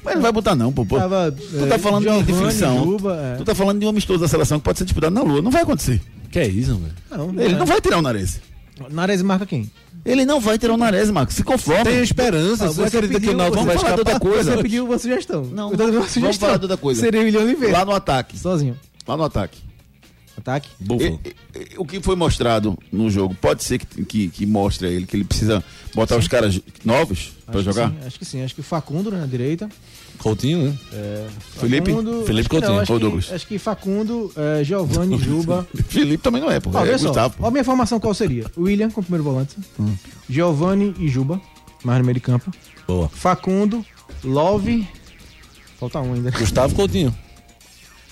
Mas 0.03 0.07
ele 0.13 0.15
não 0.17 0.23
vai 0.23 0.33
botar 0.33 0.55
não, 0.55 0.73
pô. 0.73 0.85
pô. 0.85 0.99
Tava, 0.99 1.33
tu 1.33 1.65
é, 1.65 1.67
tá 1.67 1.79
falando 1.79 2.03
de 2.05 2.09
Giovani, 2.11 2.27
definição. 2.27 2.85
Juba, 2.85 3.17
é. 3.17 3.37
Tu 3.37 3.45
tá 3.45 3.55
falando 3.55 3.81
de 3.81 3.87
um 3.87 3.89
amistoso 3.89 4.21
da 4.21 4.29
seleção 4.29 4.59
que 4.59 4.65
pode 4.65 4.79
ser 4.79 4.85
disputado 4.85 5.15
na 5.15 5.23
Lua. 5.23 5.41
Não 5.41 5.51
vai 5.51 5.63
acontecer. 5.63 6.01
Que 6.31 6.41
é 6.41 6.47
isso, 6.49 6.77
velho? 6.77 6.93
Não, 7.11 7.43
Ele 7.43 7.55
é. 7.55 7.59
não 7.59 7.65
vai 7.65 7.81
tirar 7.81 7.99
o 7.99 8.03
Nares. 8.03 8.41
Nares 8.91 9.23
marca 9.23 9.47
quem? 9.47 9.71
Ele 10.05 10.25
não 10.27 10.39
vai 10.39 10.59
tirar 10.59 10.75
o 10.75 10.77
Nares, 10.77 11.11
Marcos. 11.11 11.35
Se 11.37 11.43
conforma. 11.43 11.85
Tem 11.85 12.01
esperança. 12.03 12.69
Você 12.69 12.97
acredita 12.99 13.21
que 13.21 13.29
o 13.31 13.37
Náutico 13.37 13.65
vamos 13.65 13.67
vai 13.67 13.77
escapar? 13.77 13.99
outra 13.99 14.21
coisa. 14.21 14.57
Você 14.57 14.63
pediu 14.63 14.85
uma 14.85 14.99
sugestão. 14.99 15.45
Não, 15.45 15.71
eu 15.71 15.71
tô 15.71 15.77
dando 15.77 15.89
uma 15.91 15.99
vamos 16.01 16.13
sugestão. 16.13 16.47
falar 16.49 16.59
de 16.59 16.65
outra 16.65 16.77
coisa. 16.77 17.01
Seria 17.01 17.21
um 17.21 17.25
milhão 17.25 17.47
de 17.47 17.55
vezes. 17.55 17.73
Lá 17.73 17.85
no 17.85 17.93
ataque. 17.93 18.39
Sozinho. 18.39 18.79
Lá 19.09 19.17
no 19.17 19.25
ataque. 19.25 19.59
Ataque. 20.37 20.69
Búfalo. 20.81 21.21
E- 21.25 21.59
e- 21.59 21.69
o 21.79 21.85
que 21.87 22.01
foi 22.01 22.17
mostrado 22.17 22.77
no 22.93 23.09
jogo 23.11 23.35
pode 23.37 23.63
ser 23.63 23.79
que, 23.79 24.05
que, 24.05 24.29
que 24.29 24.47
mostre 24.47 24.89
a 24.89 24.91
ele 24.91 25.07
que 25.07 25.17
ele 25.17 25.25
precisa 25.25 25.63
botar 25.95 26.17
os 26.17 26.27
caras 26.27 26.61
novos 26.85 27.33
que 27.51 27.63
jogar? 27.63 27.91
sim, 27.91 27.97
acho 28.07 28.19
que 28.19 28.25
sim. 28.25 28.43
Acho 28.43 28.55
que 28.55 28.63
Facundo 28.63 29.11
né, 29.13 29.21
na 29.21 29.27
direita. 29.27 29.69
Coutinho, 30.19 30.65
né? 30.71 30.79
Felipe? 31.59 31.91
Facundo, 31.91 32.25
Felipe 32.25 32.41
acho 32.41 32.49
que 32.49 32.55
não, 32.55 32.61
Coutinho, 32.61 32.81
acho 32.81 32.93
ou 32.93 32.99
que- 32.99 33.05
Douglas? 33.05 33.33
Acho 33.33 33.47
que 33.47 33.59
Facundo, 33.59 34.33
é, 34.37 34.65
Giovanni, 34.65 35.19
Juba. 35.19 35.67
Felipe 35.89 36.23
também 36.23 36.41
não 36.41 36.51
é, 36.51 36.59
pô. 36.61 36.71
Ó, 36.73 36.79
é 36.79 36.83
olha 36.83 36.99
só. 36.99 37.07
Gustavo. 37.09 37.35
Ó, 37.41 37.51
minha 37.51 37.65
formação 37.65 38.01
qual 38.01 38.15
seria? 38.15 38.47
William 38.57 38.91
como 38.91 39.05
primeiro 39.05 39.25
volante. 39.25 39.57
Hum. 39.79 39.95
Giovanni 40.29 40.95
e 40.99 41.09
Juba. 41.09 41.41
Mais 41.85 41.99
no 41.99 42.05
meio 42.05 42.15
de 42.15 42.21
campo. 42.21 42.51
Boa. 42.89 43.09
Facundo, 43.09 43.85
Love. 44.25 44.87
Falta 45.79 46.01
um 46.01 46.15
ainda. 46.15 46.31
Gustavo 46.33 46.75
Coutinho. 46.75 47.15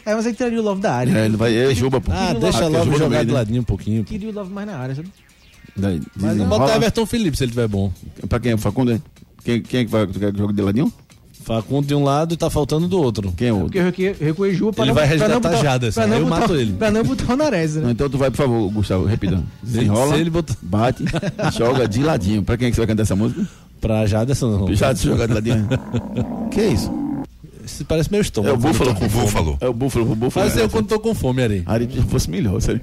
É, 0.05 0.15
mas 0.15 0.27
aí 0.27 0.33
tiraria 0.35 0.61
o 0.61 0.63
Love 0.63 0.81
da 0.81 0.93
área. 0.95 1.17
É, 1.19 1.25
ele 1.27 1.37
vai. 1.37 1.55
É 1.57 1.75
Juba, 1.75 2.01
pô. 2.01 2.11
Ah, 2.13 2.33
o 2.37 2.41
deixa 2.41 2.59
Love. 2.61 2.73
logo 2.73 2.77
Ajuda 2.83 2.91
no 2.93 2.99
jogar 2.99 3.17
meio, 3.17 3.27
de 3.27 3.33
ladinho 3.33 3.61
um 3.61 3.65
pouquinho. 3.65 4.03
pô. 4.05 4.09
Tiraria 4.11 4.31
o 4.31 4.35
Love 4.35 4.53
mais 4.53 4.67
na 4.67 4.77
área, 4.77 4.95
sabe? 4.95 5.09
Daí, 5.77 6.01
Mas 6.17 6.33
desenrola. 6.33 6.59
Bota 6.59 6.77
Everton 6.77 7.07
Felipe 7.07 7.37
se 7.37 7.45
ele 7.45 7.53
tiver 7.53 7.69
bom. 7.69 7.91
Pra 8.29 8.39
quem 8.41 8.53
é 8.53 8.55
o 8.55 8.59
Facundo? 8.59 8.93
é? 8.93 9.01
Quem, 9.45 9.63
quem 9.63 9.81
é 9.81 9.85
que 9.85 9.91
vai 9.91 10.07
tu 10.07 10.19
quer 10.21 10.33
que 10.33 10.39
jogue 10.39 10.53
de 10.53 10.61
ladinho? 10.63 10.93
Facundo 11.45 11.87
de 11.87 11.95
um 11.95 12.05
lado 12.05 12.35
e 12.35 12.37
tá 12.37 12.49
faltando 12.49 12.87
do 12.87 13.01
outro. 13.01 13.33
Quem 13.37 13.49
é 13.49 13.53
o 13.53 13.61
Porque 13.69 13.79
eu 13.79 13.85
recuei, 14.21 14.55
Juba 14.55 14.73
pra 14.73 14.85
Ele 14.85 14.91
não, 14.91 14.95
vai 14.95 15.09
pra 15.09 15.17
não 15.17 15.25
resgatar 15.27 15.49
botar- 15.51 15.63
Jaderson, 15.63 16.01
pra 16.01 16.07
não 16.07 16.17
aí 16.17 16.23
eu 16.23 16.29
botar- 16.29 16.41
mato 16.41 16.55
ele. 16.55 16.73
Pra 16.75 16.91
não 16.93 17.03
botar 17.03 17.33
o 17.33 17.37
Nares, 17.37 17.75
Não, 17.75 17.83
né? 17.83 17.91
então 17.93 18.09
tu 18.09 18.17
vai, 18.19 18.31
por 18.31 18.37
favor, 18.37 18.71
Gustavo, 18.71 19.05
repita. 19.07 19.43
Desenrola, 19.63 20.15
se 20.15 20.21
ele 20.21 20.31
botar- 20.31 20.57
bate, 20.63 21.05
joga 21.57 21.89
de 21.89 22.01
ladinho. 22.03 22.43
Pra 22.45 22.57
quem 22.57 22.69
é 22.69 22.71
que 22.71 22.77
você 22.77 22.83
vai 22.83 22.87
cantar 22.87 23.03
essa 23.03 23.17
música? 23.17 23.45
Pra 23.81 24.07
Jaderson 24.07 24.51
não. 24.57 24.65
De 24.67 24.75
jogar 24.77 25.27
de 25.27 25.33
ladinho. 25.35 25.69
que 26.53 26.61
é 26.61 26.69
isso? 26.69 27.02
Isso 27.65 27.85
parece 27.85 28.11
meu 28.11 28.21
estômago. 28.21 28.55
É 28.55 28.59
o 28.59 28.61
búfalo. 28.61 28.91
O 28.91 29.09
búfalo. 29.09 29.59
É 29.61 29.69
o 29.69 29.73
búfalo, 29.73 30.13
o 30.13 30.15
búfalo. 30.17 30.47
Faz 30.47 30.57
eu 30.57 30.69
quando 30.69 30.89
tô 30.89 30.99
com 30.99 31.15
fome, 31.15 31.43
Ari. 31.43 31.63
Ari, 31.67 31.89
se 31.93 32.03
fosse 32.03 32.31
melhor, 32.31 32.61
sério. 32.61 32.81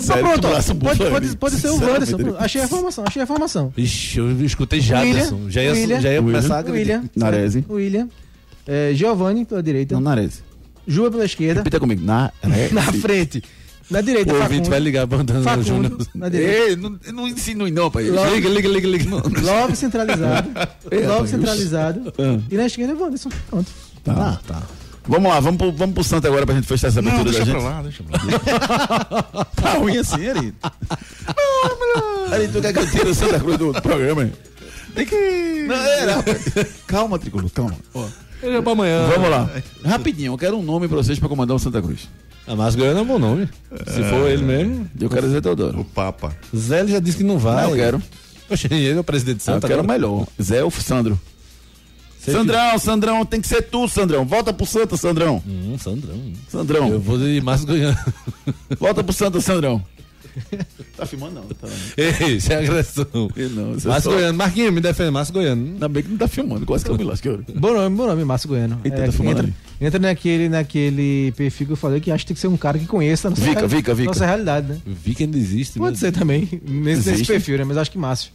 Mas 0.00 0.04
Sério, 0.06 0.24
pronto, 0.24 0.48
pode, 0.48 0.74
búfalo, 0.74 1.10
pode, 1.10 1.36
pode 1.36 1.56
ser 1.56 1.68
o 1.68 1.74
Wanderson. 1.74 2.16
Ari. 2.16 2.34
Achei 2.38 2.62
a 2.62 2.68
formação, 2.68 3.04
achei 3.06 3.22
a 3.22 3.26
formação. 3.26 3.72
Ixi, 3.76 4.18
eu 4.18 4.44
escutei 4.44 4.80
Jaderson. 4.80 5.34
William, 5.34 5.50
já 5.50 5.62
ia, 5.62 5.72
William, 5.72 6.00
já 6.00 6.12
ia 6.12 6.22
começar 6.22 6.66
a 6.66 6.70
William, 6.70 7.04
Narese. 7.14 7.64
William, 7.68 8.08
é, 8.66 8.92
Giovanni 8.94 9.44
pela 9.44 9.62
direita, 9.62 9.94
Não, 9.94 10.00
Nares. 10.00 10.42
Juba 10.86 11.10
pela 11.10 11.24
esquerda, 11.26 11.60
Repita 11.60 11.78
comigo. 11.78 12.02
Nares. 12.02 12.32
na 12.72 12.82
frente, 12.94 13.42
na 13.90 14.00
direita, 14.00 14.32
O 14.32 14.36
ouvinte 14.36 14.52
Facundo, 14.54 14.70
vai 14.70 14.80
ligar 14.80 15.06
mandando 15.06 15.40
o 15.40 15.62
Júnior. 15.62 15.90
Facundo, 15.92 16.06
na 16.14 16.28
direita. 16.28 16.52
Ei, 16.70 16.76
não, 16.76 16.98
não 17.12 17.28
insinue 17.28 17.70
não, 17.70 17.90
pai. 17.90 18.08
Logo- 18.10 18.34
Liga, 18.34 18.48
liga, 18.48 18.68
liga, 18.68 18.88
liga. 18.88 19.10
Love 19.42 19.76
centralizado, 19.76 20.48
É, 20.90 20.96
Love 20.96 21.06
rapaz, 21.08 21.30
centralizado, 21.30 22.12
Ah. 22.18 22.38
e 22.50 22.56
na 22.56 22.66
esquerda, 22.66 22.94
Wanderson. 22.94 23.28
Pronto. 23.48 23.70
Tá, 24.04 24.40
tá. 24.46 24.62
Vamos 25.08 25.30
lá, 25.32 25.40
vamos 25.40 25.58
pro, 25.58 25.72
vamos 25.72 25.94
pro 25.94 26.04
Santo 26.04 26.26
agora 26.28 26.46
pra 26.46 26.54
gente 26.54 26.66
fechar 26.68 26.88
essa 26.88 27.02
Não, 27.02 27.10
abertura 27.10 27.32
da 27.38 27.44
deixa 27.44 27.52
gente. 27.52 27.60
pra 27.60 27.70
lá, 27.70 27.82
deixa 27.82 28.02
pra 28.04 29.38
lá. 29.38 29.46
Tá 29.56 29.72
ruim 29.74 29.96
assim, 29.98 30.28
Ari. 30.28 30.54
Ari, 32.32 32.48
tu 32.48 32.60
quer 32.60 32.72
que 32.72 32.78
eu 32.78 32.90
tire 32.90 33.08
o 33.08 33.14
Santa 33.14 33.40
Cruz 33.40 33.56
do 33.58 33.72
programa? 33.82 34.24
hein? 34.24 34.32
Tem 34.94 35.06
que. 35.06 35.64
Não, 35.68 35.74
é, 35.76 36.06
não. 36.06 36.24
Calma, 36.86 37.18
Tricolor, 37.18 37.50
calma. 37.50 37.74
Ó, 37.94 38.06
Deixa 38.40 38.62
pra 38.62 38.72
amanhã. 38.72 39.06
Vamos 39.08 39.30
lá. 39.30 39.50
Rapidinho, 39.84 40.32
eu 40.32 40.38
quero 40.38 40.56
um 40.56 40.62
nome 40.62 40.88
pra 40.88 40.96
vocês 40.96 41.18
pra 41.18 41.28
comandar 41.28 41.56
o 41.56 41.58
Santa 41.60 41.80
Cruz. 41.82 42.08
A 42.50 42.56
Márcio 42.56 42.80
Goiano 42.80 42.98
é 42.98 43.02
um 43.02 43.06
bom 43.06 43.18
nome. 43.20 43.48
Se 43.86 44.02
for 44.10 44.28
ele 44.28 44.42
mesmo. 44.42 44.90
Eu 45.00 45.08
quero 45.08 45.22
dizer 45.26 45.40
Teodoro. 45.40 45.78
O 45.80 45.84
Papa. 45.84 46.34
Zé 46.56 46.80
ele 46.80 46.90
já 46.90 46.98
disse 46.98 47.18
que 47.18 47.22
não 47.22 47.38
vai. 47.38 47.62
Não, 47.62 47.70
eu 47.70 47.76
quero. 47.76 48.02
Poxa, 48.48 48.66
ele 48.68 48.90
é 48.90 48.98
o 48.98 49.04
presidente 49.04 49.36
de 49.36 49.42
Eu 49.48 49.54
Santa 49.54 49.68
quero 49.68 49.80
agora? 49.82 49.92
melhor. 49.98 50.26
Zé 50.42 50.64
ou 50.64 50.70
Sandro. 50.72 51.16
Você 52.18 52.32
Sandrão, 52.32 52.76
Sandrão, 52.78 53.24
tem 53.24 53.40
que 53.40 53.46
ser 53.46 53.62
tu, 53.62 53.88
Sandrão. 53.88 54.24
Volta 54.26 54.52
pro 54.52 54.66
Santa, 54.66 54.96
Sandrão. 54.96 55.40
Hum, 55.46 55.76
Sandrão. 55.78 56.20
Sandrão, 56.48 56.88
Eu 56.88 57.00
vou 57.00 57.16
de 57.16 57.40
Márcio 57.40 57.68
Goiano. 57.68 57.96
volta 58.80 59.04
pro 59.04 59.12
Santa, 59.12 59.40
Sandrão. 59.40 59.80
Tá 60.96 61.06
filmando 61.06 61.34
não, 61.36 61.42
tá. 61.44 61.66
Ei, 61.96 62.36
isso 62.36 62.52
é 62.52 62.56
agressão. 62.56 63.06
Não, 63.54 63.74
isso 63.76 63.86
é 63.88 63.90
Márcio 63.90 64.10
só- 64.10 64.16
Goiano. 64.16 64.36
Marquinhos, 64.38 64.72
me 64.74 64.80
defende. 64.80 65.10
Márcio 65.10 65.32
Goiano. 65.32 65.64
Ainda 65.66 65.88
bem 65.88 66.02
que 66.02 66.10
não 66.10 66.18
tá 66.18 66.28
filmando, 66.28 66.66
quase 66.66 66.84
que 66.84 66.90
eu 66.90 66.96
me 66.98 67.04
lasquei. 67.04 67.38
Bom 67.56 67.72
nome, 67.72 67.96
bom 67.96 68.06
nome, 68.06 68.24
Márcio 68.24 68.48
Goiano. 68.48 68.78
Eita, 68.84 69.04
tá 69.06 69.12
filmando 69.12 69.40
entra, 69.40 69.54
entra 69.80 69.98
naquele, 69.98 70.48
naquele 70.50 71.32
perfil 71.36 71.66
que 71.68 71.72
eu 71.72 71.76
falei 71.76 72.00
que 72.00 72.10
acho 72.10 72.24
que 72.24 72.28
tem 72.28 72.34
que 72.34 72.40
ser 72.40 72.48
um 72.48 72.56
cara 72.56 72.78
que 72.78 72.86
conheça 72.86 73.28
a 73.28 73.30
nossa, 73.30 73.40
Vica, 73.42 73.54
real- 73.60 73.68
Vica, 73.68 73.94
Vica. 73.94 74.08
nossa 74.10 74.26
realidade, 74.26 74.66
né? 74.68 74.78
Vi 74.86 75.14
que 75.14 75.22
ainda 75.24 75.38
existe. 75.38 75.78
Pode 75.78 75.98
ser 75.98 76.12
também, 76.12 76.48
nesse, 76.68 77.10
nesse 77.10 77.24
perfil, 77.24 77.56
né? 77.58 77.64
Mas 77.64 77.76
acho 77.78 77.90
que 77.90 77.98
Márcio. 77.98 78.30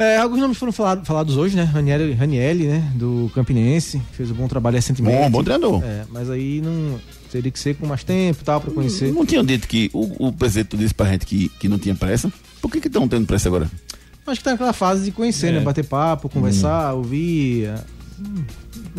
É, 0.00 0.16
alguns 0.18 0.38
nomes 0.38 0.56
foram 0.56 0.72
falado- 0.72 1.04
falados 1.04 1.36
hoje, 1.36 1.56
né? 1.56 1.64
Raniel, 1.64 2.14
Ranielli, 2.16 2.66
né? 2.66 2.92
Do 2.94 3.30
Campinense, 3.34 4.00
fez 4.12 4.30
um 4.30 4.34
bom 4.34 4.46
trabalho 4.48 4.76
recentemente. 4.76 5.16
Bom, 5.16 5.30
bom 5.30 5.42
treinador. 5.44 5.82
É, 5.84 6.04
mas 6.10 6.30
aí 6.30 6.60
não 6.60 6.98
teria 7.30 7.50
que 7.50 7.58
ser 7.58 7.74
com 7.76 7.86
mais 7.86 8.02
tempo 8.04 8.40
e 8.40 8.44
tal, 8.44 8.60
pra 8.60 8.70
conhecer. 8.72 9.12
Não 9.12 9.24
tinham 9.26 9.44
dito 9.44 9.66
que 9.68 9.90
o, 9.92 10.28
o 10.28 10.32
presidente 10.32 10.76
disse 10.76 10.94
pra 10.94 11.06
gente 11.10 11.24
que, 11.26 11.48
que 11.60 11.68
não 11.68 11.78
tinha 11.78 11.94
pressa? 11.94 12.32
Por 12.60 12.70
que 12.70 12.80
que 12.80 12.86
estão 12.88 13.06
tendo 13.08 13.26
pressa 13.26 13.48
agora? 13.48 13.70
Acho 14.26 14.40
que 14.40 14.44
tá 14.44 14.50
naquela 14.50 14.72
fase 14.74 15.04
de 15.04 15.10
conhecer, 15.12 15.48
É. 15.48 15.52
né? 15.52 15.60
Bater 15.60 15.84
papo, 15.84 16.28
conversar, 16.28 16.92
ouvir. 16.92 17.64
é, 17.64 17.74
hum, 18.20 18.44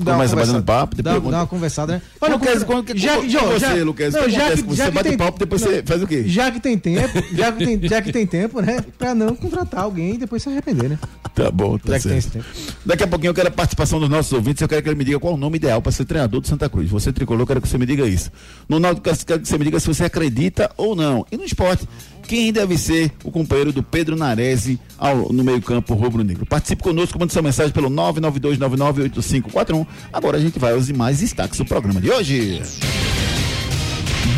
dar 0.04 0.12
uma 0.14 0.18
Começa 0.28 0.36
batendo 0.36 0.64
papo, 0.64 0.96
depois 0.96 1.16
conta- 1.18 1.32
dar 1.32 1.38
uma 1.40 1.48
conversada, 1.48 1.94
né? 1.94 2.02
Luquez, 2.30 2.64
quando 2.64 2.84
que 2.86 2.98
já, 2.98 3.16
com 3.18 3.30
já, 3.30 3.40
você, 3.42 3.60
já, 3.60 3.74
Luquez, 3.84 4.14
não, 4.14 4.24
que 4.24 4.30
já 4.32 4.50
que- 4.52 4.62
Você 4.64 4.76
já 4.76 4.86
que 4.86 4.92
bate 4.92 5.10
tem- 5.10 5.18
papo, 5.18 5.40
depois 5.40 5.62
não, 5.62 5.70
você 5.72 5.84
faz 5.84 6.04
o 6.04 6.08
quê? 6.08 6.24
Já 6.28 6.52
que 6.52 6.60
tem 6.60 6.78
tempo, 6.78 7.24
já 7.34 7.52
que 7.52 7.66
tem, 7.66 7.88
já 7.90 8.02
que 8.02 8.12
tem 8.12 8.26
tempo, 8.28 8.62
né? 8.62 8.84
Pra 8.98 9.14
não 9.16 9.36
contratar 9.36 9.84
alguém 9.84 10.16
e 10.16 10.18
depois 10.18 10.42
se 10.44 10.50
arrepender, 10.50 10.90
né? 10.90 11.00
Tá 11.36 11.50
bom, 11.52 11.78
tá 11.78 11.94
Já 11.94 12.00
que 12.00 12.10
tem 12.10 12.20
certo. 12.22 12.38
esse 12.40 12.50
tempo. 12.64 12.76
Daqui 12.86 13.04
a 13.04 13.08
pouquinho 13.08 13.30
eu 13.30 13.34
quero 13.34 13.48
a 13.48 13.52
participação 13.52 14.00
dos 14.00 14.10
nossos 14.10 14.32
ouvintes. 14.34 14.62
Eu 14.62 14.68
quero 14.68 14.82
que 14.84 14.90
ele 14.90 14.96
me 14.98 15.06
diga 15.06 15.20
qual 15.20 15.34
o 15.34 15.38
nome 15.38 15.58
ideal 15.58 15.82
para 15.82 15.92
ser 15.92 16.06
treinador 16.06 16.42
do 16.42 16.48
Santa 16.48 16.68
Cruz. 16.70 16.90
Você 16.90 17.14
tricolor, 17.14 17.42
eu 17.44 17.48
quero 17.48 17.62
que 17.62 17.68
você 17.68 17.78
me 17.78 17.86
diga 17.86 18.06
isso. 18.06 18.30
No 18.68 18.80
Náutico, 18.80 19.10
quero 19.26 19.40
que 19.42 19.48
você 19.48 19.58
me 19.58 19.64
diga 19.66 19.80
se 19.80 19.88
você 19.88 20.04
acredita 20.04 20.70
ou 20.76 20.96
não. 20.96 21.26
E 21.32 21.38
no 21.38 21.44
esporte, 21.46 21.88
quem 22.28 22.52
deve 22.54 22.78
ser 22.78 23.12
o 23.24 23.32
companheiro 23.32 23.72
do 23.72 23.82
Pedro 23.82 24.16
Narese 24.16 24.80
ao, 24.98 25.32
no 25.34 25.44
meio-campo 25.44 25.94
rubro-negro? 25.96 26.46
Participe 26.46 26.84
conosco, 26.84 27.18
mande 27.18 27.32
sua 27.34 27.42
mensagem 27.42 27.72
pelo 27.72 27.90
992998541. 27.90 29.86
Agora 30.12 30.38
a 30.38 30.40
gente 30.42 30.60
vai 30.60 30.74
aos 30.74 30.88
demais 30.88 31.20
destaques 31.20 31.58
do 31.58 31.66
programa 31.66 32.02
de 32.02 32.10
hoje. 32.10 32.62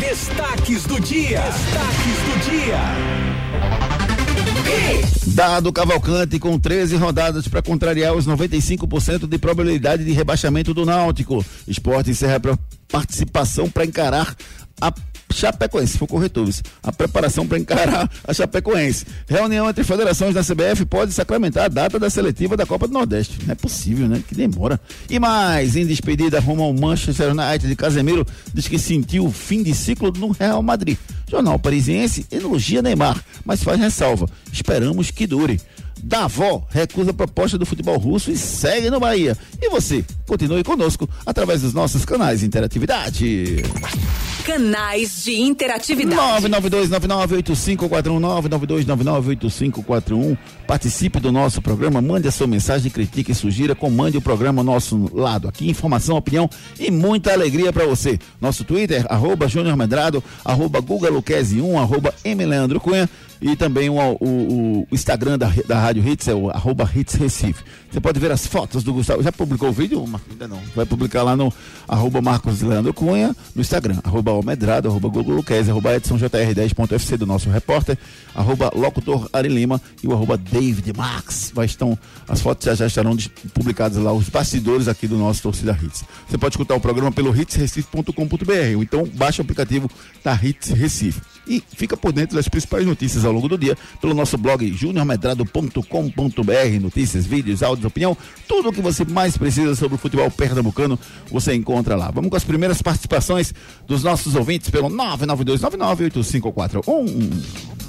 Destaques 0.00 0.84
do 0.84 1.00
dia. 1.00 1.40
Destaques 1.40 2.16
do 2.26 2.50
dia. 2.50 3.32
Dado 5.34 5.72
Cavalcante 5.72 6.38
com 6.38 6.58
13 6.58 6.96
rodadas 6.96 7.48
para 7.48 7.62
contrariar 7.62 8.14
os 8.14 8.26
95% 8.26 9.26
de 9.26 9.38
probabilidade 9.38 10.04
de 10.04 10.12
rebaixamento 10.12 10.74
do 10.74 10.84
Náutico. 10.84 11.44
Esporte 11.66 12.10
encerra 12.10 12.36
a 12.36 12.58
participação 12.90 13.70
para 13.70 13.84
encarar 13.84 14.34
a 14.80 14.92
Chapecoense, 15.32 15.92
se 15.92 15.98
for 15.98 16.06
corretor, 16.06 16.42
a 16.82 16.92
preparação 16.92 17.46
para 17.46 17.58
encarar 17.58 18.10
a 18.26 18.34
Chapecoense. 18.34 19.06
Reunião 19.26 19.68
entre 19.68 19.84
federações 19.84 20.34
da 20.34 20.42
CBF 20.42 20.84
pode 20.84 21.12
sacramentar 21.12 21.64
a 21.64 21.68
data 21.68 21.98
da 21.98 22.10
seletiva 22.10 22.56
da 22.56 22.66
Copa 22.66 22.86
do 22.86 22.94
Nordeste. 22.94 23.38
Não 23.44 23.52
é 23.52 23.54
possível, 23.54 24.08
né? 24.08 24.22
Que 24.26 24.34
demora. 24.34 24.80
E 25.08 25.18
mais, 25.18 25.76
em 25.76 25.86
despedida, 25.86 26.40
rumo 26.40 26.62
ao 26.62 26.72
Manchester 26.72 27.30
United 27.30 27.68
de 27.68 27.76
Casemiro, 27.76 28.26
diz 28.52 28.66
que 28.66 28.78
sentiu 28.78 29.26
o 29.26 29.32
fim 29.32 29.62
de 29.62 29.74
ciclo 29.74 30.12
no 30.12 30.30
Real 30.30 30.62
Madrid. 30.62 30.98
Jornal 31.30 31.58
Parisiense 31.58 32.26
elogia 32.30 32.82
Neymar, 32.82 33.22
mas 33.44 33.62
faz 33.62 33.80
ressalva. 33.80 34.28
Esperamos 34.52 35.10
que 35.10 35.26
dure. 35.26 35.60
Davó 36.02 36.66
recusa 36.68 37.12
a 37.12 37.14
proposta 37.14 37.56
do 37.56 37.64
futebol 37.64 37.96
russo 37.96 38.30
e 38.30 38.36
segue 38.36 38.90
no 38.90 38.98
Bahia. 38.98 39.36
E 39.60 39.70
você, 39.70 40.04
continue 40.26 40.64
conosco 40.64 41.08
através 41.24 41.62
dos 41.62 41.72
nossos 41.72 42.04
canais 42.04 42.40
de 42.40 42.46
interatividade. 42.46 43.62
Canais 44.44 45.22
de 45.24 45.40
interatividade. 45.40 46.48
992998541 46.48 48.20
992998541. 48.42 50.36
Participe 50.66 51.20
do 51.20 51.30
nosso 51.30 51.62
programa, 51.62 52.00
mande 52.00 52.26
a 52.26 52.32
sua 52.32 52.48
mensagem, 52.48 52.90
critique 52.90 53.30
e 53.30 53.34
sugira, 53.34 53.74
comande 53.74 54.16
o 54.16 54.22
programa 54.22 54.60
ao 54.60 54.64
nosso 54.64 55.08
lado. 55.14 55.46
Aqui 55.46 55.70
informação, 55.70 56.16
opinião 56.16 56.50
e 56.78 56.90
muita 56.90 57.32
alegria 57.32 57.72
para 57.72 57.86
você. 57.86 58.18
Nosso 58.40 58.64
Twitter, 58.64 59.06
arroba 59.08 59.46
Júnior 59.46 59.76
Medrado, 59.76 60.24
arroba 60.44 60.80
Guga 60.80 61.08
Luquezzi 61.08 61.60
1, 61.60 61.78
arroba 61.78 62.12
M. 62.24 62.44
Leandro 62.44 62.80
Cunha 62.80 63.08
e 63.42 63.56
também 63.56 63.90
o, 63.90 63.96
o, 64.20 64.86
o 64.88 64.94
Instagram 64.94 65.36
da, 65.36 65.52
da 65.66 65.80
Rádio 65.80 66.08
Hits 66.08 66.28
é 66.28 66.34
o 66.34 66.48
arroba 66.48 66.88
Hits 66.94 67.14
Recife. 67.14 67.64
Você 67.90 68.00
pode 68.00 68.20
ver 68.20 68.30
as 68.30 68.46
fotos 68.46 68.84
do 68.84 68.94
Gustavo. 68.94 69.20
Já 69.20 69.32
publicou 69.32 69.68
o 69.68 69.72
vídeo? 69.72 70.02
Ainda 70.30 70.46
não. 70.46 70.60
Vai 70.76 70.86
publicar 70.86 71.24
lá 71.24 71.36
no 71.36 71.52
arroba 71.88 72.22
Marcos 72.22 72.62
Leandro 72.62 72.94
Cunha, 72.94 73.34
no 73.54 73.60
Instagram, 73.60 73.98
arroba 74.04 74.30
Almedrado, 74.30 74.88
arroba 74.88 75.08
Google 75.08 75.44
arroba 75.68 75.96
Edson 75.96 76.16
JR10.fc 76.16 77.16
do 77.16 77.26
nosso 77.26 77.50
repórter, 77.50 77.98
arroba 78.32 78.70
Locutor 78.74 79.28
Ari 79.32 79.48
Lima 79.48 79.80
e 80.02 80.06
o 80.06 80.12
arroba 80.12 80.38
David 80.38 80.92
Max. 80.96 81.50
Vai 81.52 81.66
estão, 81.66 81.98
as 82.28 82.40
fotos 82.40 82.64
já, 82.64 82.74
já 82.76 82.86
estarão 82.86 83.16
publicadas 83.52 83.98
lá, 83.98 84.12
os 84.12 84.28
bastidores 84.28 84.86
aqui 84.86 85.08
do 85.08 85.18
nosso 85.18 85.42
Torcida 85.42 85.76
Hits. 85.82 86.04
Você 86.28 86.38
pode 86.38 86.54
escutar 86.54 86.76
o 86.76 86.80
programa 86.80 87.10
pelo 87.10 87.36
hitsrecife.com.br 87.36 88.76
ou 88.76 88.82
então 88.82 89.04
baixa 89.14 89.42
o 89.42 89.44
aplicativo 89.44 89.90
da 90.22 90.32
Hits 90.40 90.70
Recife. 90.70 91.31
E 91.46 91.62
fica 91.74 91.96
por 91.96 92.12
dentro 92.12 92.36
das 92.36 92.48
principais 92.48 92.86
notícias 92.86 93.24
ao 93.24 93.32
longo 93.32 93.48
do 93.48 93.58
dia 93.58 93.76
pelo 94.00 94.14
nosso 94.14 94.38
blog 94.38 94.72
juniormedrado.com.br. 94.72 96.80
Notícias, 96.80 97.26
vídeos, 97.26 97.60
áudios, 97.62 97.84
opinião, 97.84 98.16
tudo 98.46 98.68
o 98.68 98.72
que 98.72 98.80
você 98.80 99.04
mais 99.04 99.36
precisa 99.36 99.74
sobre 99.74 99.96
o 99.96 99.98
futebol 99.98 100.30
pernambucano 100.30 100.98
você 101.30 101.54
encontra 101.54 101.96
lá. 101.96 102.10
Vamos 102.10 102.30
com 102.30 102.36
as 102.36 102.44
primeiras 102.44 102.80
participações 102.80 103.52
dos 103.86 104.02
nossos 104.02 104.34
ouvintes 104.34 104.70
pelo 104.70 104.88
992998541. 104.88 107.82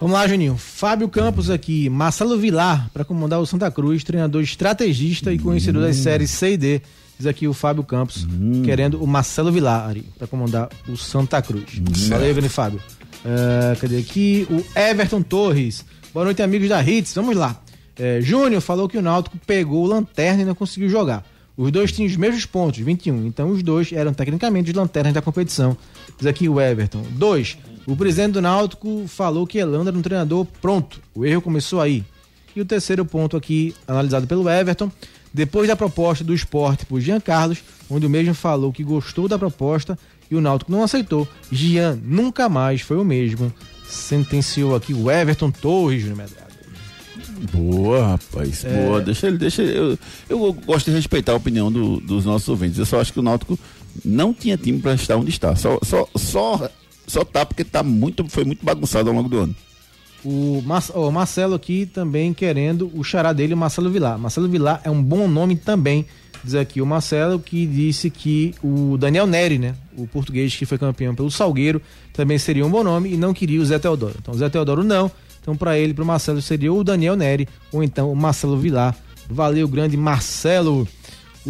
Vamos 0.00 0.14
lá, 0.14 0.26
Juninho. 0.28 0.56
Fábio 0.56 1.08
Campos 1.08 1.50
aqui, 1.50 1.90
Marcelo 1.90 2.38
Vilar 2.38 2.88
para 2.92 3.04
comandar 3.04 3.40
o 3.40 3.46
Santa 3.46 3.68
Cruz, 3.70 4.04
treinador 4.04 4.42
estrategista 4.42 5.32
e 5.32 5.38
conhecedor 5.38 5.82
das 5.82 5.96
séries 5.96 6.30
C 6.30 6.52
e 6.52 6.56
D. 6.56 6.82
Diz 7.18 7.26
aqui 7.26 7.48
o 7.48 7.52
Fábio 7.52 7.82
Campos, 7.82 8.24
hum. 8.24 8.62
querendo 8.62 9.02
o 9.02 9.06
Marcelo 9.06 9.50
Vilari 9.50 10.06
para 10.16 10.28
comandar 10.28 10.68
o 10.88 10.96
Santa 10.96 11.42
Cruz. 11.42 11.80
Hum. 11.80 12.08
Valeu, 12.08 12.32
Vini 12.32 12.48
Fábio. 12.48 12.80
Uh, 13.24 13.78
cadê 13.80 13.98
aqui? 13.98 14.46
O 14.48 14.64
Everton 14.78 15.20
Torres. 15.22 15.84
Boa 16.14 16.24
noite, 16.24 16.42
amigos 16.42 16.68
da 16.68 16.80
Hits. 16.80 17.12
Vamos 17.14 17.36
lá. 17.36 17.60
Uh, 17.98 18.22
Júnior 18.22 18.60
falou 18.60 18.88
que 18.88 18.96
o 18.96 19.02
Náutico 19.02 19.36
pegou 19.44 19.84
o 19.84 19.86
lanterna 19.88 20.42
e 20.42 20.44
não 20.44 20.54
conseguiu 20.54 20.88
jogar. 20.88 21.24
Os 21.56 21.72
dois 21.72 21.90
tinham 21.90 22.08
os 22.08 22.16
mesmos 22.16 22.46
pontos, 22.46 22.78
21. 22.78 23.26
Então 23.26 23.50
os 23.50 23.64
dois 23.64 23.92
eram 23.92 24.14
tecnicamente 24.14 24.70
os 24.70 24.76
lanternas 24.76 25.12
da 25.12 25.20
competição. 25.20 25.76
Diz 26.16 26.24
aqui 26.24 26.48
o 26.48 26.60
Everton. 26.60 27.02
Dois. 27.10 27.58
O 27.84 27.96
presidente 27.96 28.34
do 28.34 28.40
Náutico 28.40 29.06
falou 29.08 29.44
que 29.44 29.58
Elano 29.58 29.88
era 29.88 29.98
um 29.98 30.02
treinador 30.02 30.46
pronto. 30.62 31.00
O 31.12 31.26
erro 31.26 31.42
começou 31.42 31.80
aí. 31.80 32.04
E 32.54 32.60
o 32.60 32.64
terceiro 32.64 33.04
ponto 33.04 33.36
aqui, 33.36 33.74
analisado 33.88 34.26
pelo 34.28 34.48
Everton, 34.48 34.90
depois 35.32 35.68
da 35.68 35.76
proposta 35.76 36.24
do 36.24 36.34
esporte 36.34 36.86
por 36.86 37.00
Jean 37.00 37.20
Carlos, 37.20 37.58
onde 37.90 38.06
o 38.06 38.10
mesmo 38.10 38.34
falou 38.34 38.72
que 38.72 38.82
gostou 38.82 39.28
da 39.28 39.38
proposta 39.38 39.98
e 40.30 40.36
o 40.36 40.40
Náutico 40.40 40.70
não 40.70 40.82
aceitou, 40.82 41.26
Jean 41.50 41.98
nunca 42.02 42.48
mais 42.48 42.80
foi 42.80 42.96
o 42.96 43.04
mesmo. 43.04 43.52
Sentenciou 43.86 44.74
aqui 44.74 44.92
o 44.92 45.10
Everton 45.10 45.50
Torres, 45.50 46.02
Júnior 46.02 46.18
Medrado. 46.18 46.48
Boa, 47.52 48.08
rapaz. 48.08 48.64
É... 48.64 48.84
Boa. 48.84 49.00
Deixa 49.00 49.26
ele, 49.26 49.38
deixa 49.38 49.62
ele. 49.62 49.78
Eu, 49.78 49.98
eu 50.28 50.52
gosto 50.52 50.90
de 50.90 50.96
respeitar 50.96 51.32
a 51.32 51.36
opinião 51.36 51.70
do, 51.70 51.98
dos 52.00 52.24
nossos 52.24 52.48
ouvintes. 52.48 52.78
Eu 52.78 52.86
só 52.86 53.00
acho 53.00 53.12
que 53.12 53.20
o 53.20 53.22
Náutico 53.22 53.58
não 54.04 54.34
tinha 54.34 54.56
time 54.56 54.80
para 54.80 54.94
estar 54.94 55.16
onde 55.16 55.30
está. 55.30 55.54
Só, 55.56 55.78
só, 55.82 56.06
só, 56.16 56.70
só 57.06 57.24
tá 57.24 57.46
porque 57.46 57.64
tá 57.64 57.82
muito, 57.82 58.28
foi 58.28 58.44
muito 58.44 58.64
bagunçado 58.64 59.08
ao 59.08 59.14
longo 59.14 59.28
do 59.28 59.38
ano. 59.38 59.56
O, 60.24 60.62
o 60.94 61.10
Marcelo 61.10 61.54
aqui 61.54 61.86
também 61.86 62.34
querendo 62.34 62.90
o 62.94 63.04
xará 63.04 63.32
dele, 63.32 63.54
o 63.54 63.56
Marcelo 63.56 63.90
Vilar. 63.90 64.18
Marcelo 64.18 64.48
Vilar 64.48 64.80
é 64.84 64.90
um 64.90 65.02
bom 65.02 65.28
nome 65.28 65.56
também. 65.56 66.06
Diz 66.42 66.54
aqui 66.54 66.80
o 66.80 66.86
Marcelo 66.86 67.38
que 67.38 67.66
disse 67.66 68.10
que 68.10 68.54
o 68.62 68.96
Daniel 68.96 69.26
Neri, 69.26 69.58
né? 69.58 69.74
O 69.96 70.06
português 70.06 70.54
que 70.54 70.64
foi 70.64 70.78
campeão 70.78 71.14
pelo 71.14 71.30
Salgueiro, 71.30 71.82
também 72.12 72.38
seria 72.38 72.64
um 72.64 72.70
bom 72.70 72.84
nome 72.84 73.12
e 73.12 73.16
não 73.16 73.34
queria 73.34 73.60
o 73.60 73.64
Zé 73.64 73.78
Teodoro. 73.78 74.14
Então, 74.20 74.34
o 74.34 74.36
Zé 74.36 74.48
Teodoro 74.48 74.84
não. 74.84 75.10
Então, 75.40 75.56
para 75.56 75.78
ele, 75.78 75.94
para 75.94 76.04
o 76.04 76.06
Marcelo, 76.06 76.40
seria 76.42 76.72
o 76.72 76.84
Daniel 76.84 77.16
Neri 77.16 77.48
ou 77.72 77.82
então 77.82 78.12
o 78.12 78.16
Marcelo 78.16 78.56
Vilar. 78.56 78.96
Valeu, 79.28 79.66
grande 79.68 79.96
Marcelo. 79.96 80.86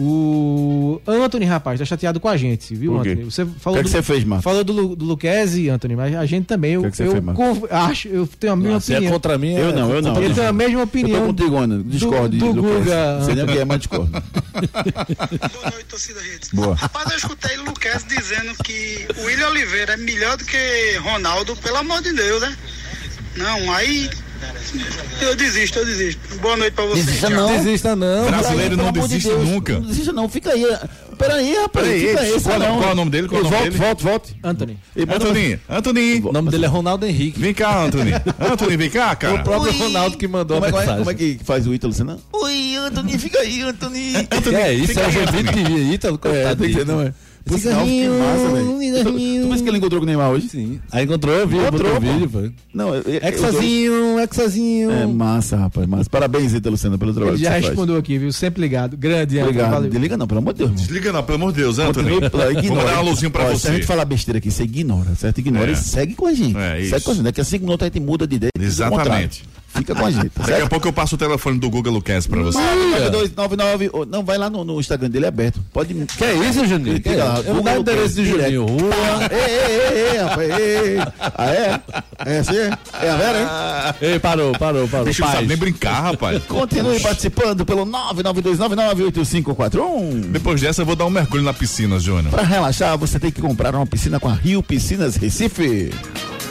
O 0.00 1.00
Anthony, 1.04 1.44
rapaz, 1.44 1.80
tá 1.80 1.84
chateado 1.84 2.20
com 2.20 2.28
a 2.28 2.36
gente, 2.36 2.72
viu, 2.72 2.96
Anthony? 2.96 3.24
Você 3.24 3.44
falou. 3.44 3.80
O 3.80 3.82
que, 3.82 3.88
é 3.88 3.90
que 3.90 3.96
você 3.96 4.00
fez, 4.00 4.22
Marcos? 4.22 4.44
Falou 4.44 4.62
do, 4.62 4.94
do 4.94 5.04
Luquezzi, 5.04 5.68
Anthony, 5.68 5.96
mas 5.96 6.14
a 6.14 6.24
gente 6.24 6.46
também. 6.46 6.74
Eu, 6.74 6.82
que, 6.82 6.86
é 6.86 6.90
que 6.92 6.96
você 6.98 7.06
eu 7.06 7.10
fez, 7.10 7.24
Marcos? 7.24 7.68
acho, 7.68 8.08
eu 8.08 8.26
tenho 8.38 8.52
a 8.52 8.56
mesma 8.56 8.70
não, 8.70 8.78
opinião. 8.78 9.00
Se 9.00 9.06
é 9.06 9.10
contra 9.10 9.38
mim, 9.38 9.54
eu 9.54 9.72
não, 9.72 9.92
eu 9.92 10.00
não. 10.00 10.22
Eu 10.22 10.32
tenho 10.32 10.48
a 10.48 10.52
mesma 10.52 10.82
opinião. 10.84 11.18
Eu 11.18 11.26
tô 11.26 11.32
contigo, 11.32 11.56
Ana. 11.56 11.82
Discordo. 11.84 12.36
Do, 12.36 12.52
do 12.52 12.62
Guga. 12.62 13.18
Você 13.20 13.34
nem 13.34 13.44
o 13.44 13.46
que 13.48 13.58
é, 13.58 13.64
mas 13.64 13.78
discordo. 13.80 14.12
Boa 15.52 15.70
noite, 15.70 15.84
torcida 15.88 16.20
Redes. 16.20 16.50
Boa. 16.52 16.76
Rapaz, 16.76 17.10
eu 17.10 17.16
escutei 17.16 17.58
o 17.58 17.64
Luquezzi 17.64 18.06
dizendo 18.06 18.54
que 18.62 19.04
o 19.18 19.24
William 19.24 19.48
Oliveira 19.48 19.94
é 19.94 19.96
melhor 19.96 20.36
do 20.36 20.44
que 20.44 20.96
Ronaldo, 21.02 21.56
pelo 21.56 21.76
amor 21.78 22.00
de 22.02 22.12
Deus, 22.12 22.40
né? 22.40 22.56
Não, 23.36 23.72
aí 23.72 24.08
eu 25.20 25.36
desisto, 25.36 25.78
eu 25.78 25.86
desisto. 25.86 26.20
Boa 26.40 26.56
noite 26.56 26.74
pra 26.74 26.84
você. 26.86 27.02
Desista 27.02 27.30
não. 27.30 27.48
Desista 27.48 27.96
não. 27.96 28.26
Brasileiro 28.26 28.76
não 28.76 28.92
desiste 28.92 29.28
de 29.28 29.34
nunca. 29.36 29.72
Não 29.74 29.82
desista 29.82 30.12
não, 30.12 30.28
fica 30.28 30.52
aí. 30.52 30.64
Peraí, 31.18 31.54
rapaz. 31.54 31.86
Peraí, 31.86 32.08
fica 32.08 32.20
aí, 32.20 32.40
qual, 32.40 32.58
não. 32.58 32.78
qual 32.78 32.88
é 32.88 32.92
o 32.92 32.94
nome 32.94 33.10
dele? 33.10 33.28
Qual 33.28 33.42
volte, 33.42 33.64
dele? 33.64 33.76
volte, 33.76 34.04
volte. 34.04 34.36
Anthony. 34.42 34.78
Anthony, 34.96 35.60
Anthony. 35.68 36.20
O 36.20 36.32
nome 36.32 36.50
dele 36.50 36.64
é 36.64 36.68
Ronaldo 36.68 37.06
Henrique. 37.06 37.40
Vem 37.40 37.52
cá, 37.52 37.84
Anthony. 37.84 38.12
Anthony, 38.38 38.76
vem 38.76 38.90
cá, 38.90 39.16
cara. 39.16 39.34
O 39.34 39.44
próprio 39.44 39.72
Oi. 39.72 39.78
Ronaldo 39.78 40.16
que 40.16 40.28
mandou 40.28 40.60
como 40.60 40.68
a 40.68 40.70
mensagem. 40.70 40.94
É, 40.94 40.98
como 40.98 41.10
é 41.10 41.14
que 41.14 41.40
faz 41.44 41.66
o 41.66 41.74
Ítalo, 41.74 41.92
Senão? 41.92 42.18
Oi, 42.32 42.76
Anthony, 42.76 43.18
fica 43.18 43.40
aí, 43.40 43.62
Anthony. 43.62 44.16
Anthony 44.30 44.56
é 44.56 44.72
isso, 44.72 44.98
é 44.98 45.06
o 45.06 45.10
jeito 45.10 45.32
de 45.32 45.42
vir. 45.42 45.92
Ítalo, 45.94 46.18
coitado. 46.18 46.64
É, 46.64 46.84
não 46.84 47.02
é. 47.02 47.12
Por 47.48 47.58
sinal, 47.58 47.84
que 47.84 48.08
massa, 48.08 48.48
velho. 48.50 48.78
Tu, 49.04 49.12
tu 49.42 49.48
pensa 49.48 49.62
que 49.62 49.68
ele 49.68 49.78
encontrou 49.78 50.00
com 50.00 50.04
o 50.04 50.06
Neymar 50.06 50.30
hoje? 50.30 50.48
Sim. 50.48 50.80
Aí 50.92 51.04
encontrou, 51.04 51.34
eu 51.34 51.48
vi, 51.48 51.56
encontrou 51.56 51.96
o 51.96 52.00
vídeo, 52.00 52.30
pô. 52.30 52.50
Não, 52.72 52.94
eu, 52.94 53.02
eu, 53.02 53.28
Exazinho, 53.28 54.18
Exazinho. 54.20 54.90
É 54.90 55.06
massa, 55.06 55.56
rapaz, 55.56 55.86
massa. 55.86 56.10
Parabéns, 56.10 56.52
Ita 56.52 56.70
Luciana, 56.70 56.98
pelo 56.98 57.12
trabalho 57.12 57.36
ele 57.36 57.42
já 57.42 57.50
respondeu 57.50 57.94
faz. 57.94 57.98
aqui, 57.98 58.18
viu? 58.18 58.32
Sempre 58.32 58.60
ligado. 58.60 58.96
Grande, 58.96 59.40
Obrigado. 59.40 59.70
Valeu. 59.70 59.90
Desliga 59.90 60.16
não, 60.16 60.26
pelo 60.26 60.38
amor 60.38 60.52
de 60.52 60.58
Deus. 60.58 60.72
Desliga 60.72 61.12
não, 61.12 61.22
pelo 61.22 61.36
amor 61.36 61.52
de 61.52 61.58
Deus, 61.58 61.78
Anthony. 61.78 62.16
Ignora. 62.16 62.30
Vou 62.30 62.84
dar 62.84 62.92
uma 62.94 63.10
luzinha 63.10 63.30
pra 63.30 63.44
Olha, 63.44 63.56
você. 63.56 63.66
Se 63.66 63.68
a 63.68 63.74
gente 63.74 63.86
falar 63.86 64.04
besteira 64.04 64.38
aqui, 64.38 64.50
você 64.50 64.64
ignora, 64.64 65.14
certo? 65.14 65.38
Ignora 65.38 65.70
é. 65.70 65.72
e 65.72 65.76
segue 65.76 66.14
com 66.14 66.26
a 66.26 66.32
gente. 66.32 66.56
É, 66.56 66.80
isso. 66.80 66.90
Segue 66.90 67.04
com 67.04 67.10
a 67.10 67.14
gente. 67.14 67.24
Daqui 67.24 67.40
a 67.40 67.44
cinco 67.44 67.64
minutos 67.64 67.84
a 67.84 67.86
gente 67.86 68.00
muda 68.00 68.26
de 68.26 68.36
ideia. 68.36 68.50
Exatamente. 68.58 69.44
Fica 69.74 69.94
com 69.94 70.06
a 70.06 70.10
gente. 70.10 70.30
Tá 70.30 70.40
Daqui 70.42 70.50
certo? 70.52 70.64
a 70.64 70.68
pouco 70.68 70.88
eu 70.88 70.92
passo 70.92 71.14
o 71.14 71.18
telefone 71.18 71.58
do 71.58 71.70
Google 71.70 71.92
Lucas 71.92 72.26
pra 72.26 72.42
você. 72.42 72.58
9299. 72.58 73.90
Não, 74.10 74.24
vai 74.24 74.36
lá 74.38 74.48
no, 74.50 74.64
no, 74.64 74.80
Instagram 74.80 75.08
dele 75.10 75.26
é 75.26 75.28
aberto. 75.28 75.60
Pode. 75.72 75.94
Que 75.94 76.24
é 76.24 76.34
isso, 76.34 76.66
Juninho? 76.66 77.00
Que 77.00 77.10
é? 77.10 77.20
Eu 77.46 77.54
vou 77.54 77.62
dar 77.62 77.76
o 77.76 77.80
endereço 77.80 78.14
de 78.16 78.24
Juninho. 78.26 78.66
Rua. 78.66 78.90
ei, 79.30 79.38
ei, 79.38 80.10
ei, 80.12 80.18
rapaz. 80.18 80.50
Ei, 80.50 80.98
Ah, 81.36 81.50
é? 81.50 81.80
É 82.26 82.38
assim? 82.38 82.56
É 83.00 83.10
a 83.10 83.16
Vera, 83.16 83.38
hein? 83.40 83.46
Ei, 84.12 84.18
parou, 84.18 84.52
parou, 84.58 84.88
parou. 84.88 85.04
Deixa 85.04 85.22
eu 85.24 85.28
saber 85.28 85.46
nem 85.46 85.56
brincar, 85.56 86.00
rapaz. 86.02 86.42
Continue 86.44 86.98
participando 87.00 87.64
pelo 87.64 87.86
992998541. 87.86 90.32
Depois 90.32 90.60
dessa, 90.60 90.82
eu 90.82 90.86
vou 90.86 90.96
dar 90.96 91.06
um 91.06 91.10
mergulho 91.10 91.42
na 91.42 91.54
piscina, 91.54 91.98
Júnior. 92.00 92.30
Pra 92.30 92.42
relaxar, 92.42 92.96
você 92.98 93.18
tem 93.18 93.30
que 93.30 93.40
comprar 93.40 93.74
uma 93.74 93.86
piscina 93.86 94.18
com 94.18 94.28
a 94.28 94.34
Rio 94.34 94.62
Piscinas 94.62 95.16
Recife. 95.16 95.90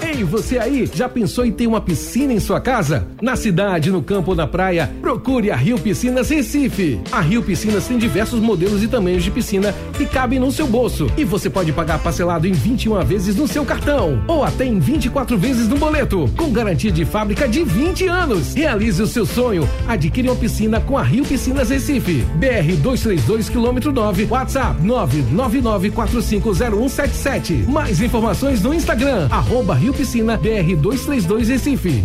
Ei, 0.02 0.24
você 0.24 0.58
aí, 0.60 0.88
já 0.94 1.10
pensou 1.10 1.44
em 1.46 1.52
ter 1.52 1.66
uma 1.66 1.82
piscina 1.82 2.32
em 2.32 2.40
sua 2.40 2.62
casa? 2.62 3.08
Na 3.22 3.36
cidade, 3.36 3.92
no 3.92 4.04
campo 4.04 4.30
ou 4.32 4.38
na 4.38 4.46
praia, 4.46 4.92
procure 5.02 5.50
a 5.50 5.56
Rio 5.56 5.80
Piscinas 5.80 6.30
Recife. 6.30 7.02
A 7.12 7.20
Rio 7.20 7.42
Piscinas 7.42 7.88
tem 7.88 7.98
diversos 7.98 8.40
modelos 8.40 8.84
e 8.84 8.88
tamanhos 8.88 9.24
de 9.24 9.32
piscina 9.32 9.74
que 9.94 10.06
cabem 10.06 10.38
no 10.40 10.52
seu 10.52 10.68
bolso. 10.68 11.12
E 11.18 11.24
você 11.24 11.50
pode 11.50 11.74
pagar 11.74 11.98
parcelado 12.00 12.46
em 12.48 12.52
21 12.52 13.04
vezes 13.06 13.36
no 13.36 13.48
seu 13.48 13.66
cartão 13.66 14.24
ou 14.28 14.44
até 14.44 14.66
em 14.66 14.78
24 14.80 15.36
vezes 15.38 15.68
no 15.68 15.78
boleto, 15.78 16.30
com 16.38 16.52
garantia 16.52 16.92
de 16.92 17.04
fábrica 17.04 17.48
de 17.48 17.64
20 17.64 18.08
anos. 18.08 18.54
Realize 18.54 19.02
o 19.02 19.08
seu 19.08 19.26
sonho. 19.26 19.68
Adquire 19.88 20.30
uma 20.30 20.36
piscina 20.36 20.80
com 20.80 20.96
a 20.98 21.04
Rio 21.04 21.26
Piscinas 21.26 21.70
Recife. 21.70 22.24
BR 22.36 22.76
232 22.82 23.50
km 23.50 23.92
9, 23.92 24.28
WhatsApp 24.30 24.80
999450177. 24.84 27.68
Mais 27.68 28.00
informações 28.00 28.62
no 28.62 28.72
Instagram, 28.74 29.28
arroba 29.32 29.74
Rio 29.74 29.87
Piscina 29.94 30.38
BR 30.38 30.76
232 30.76 31.50
Recife. 31.50 32.04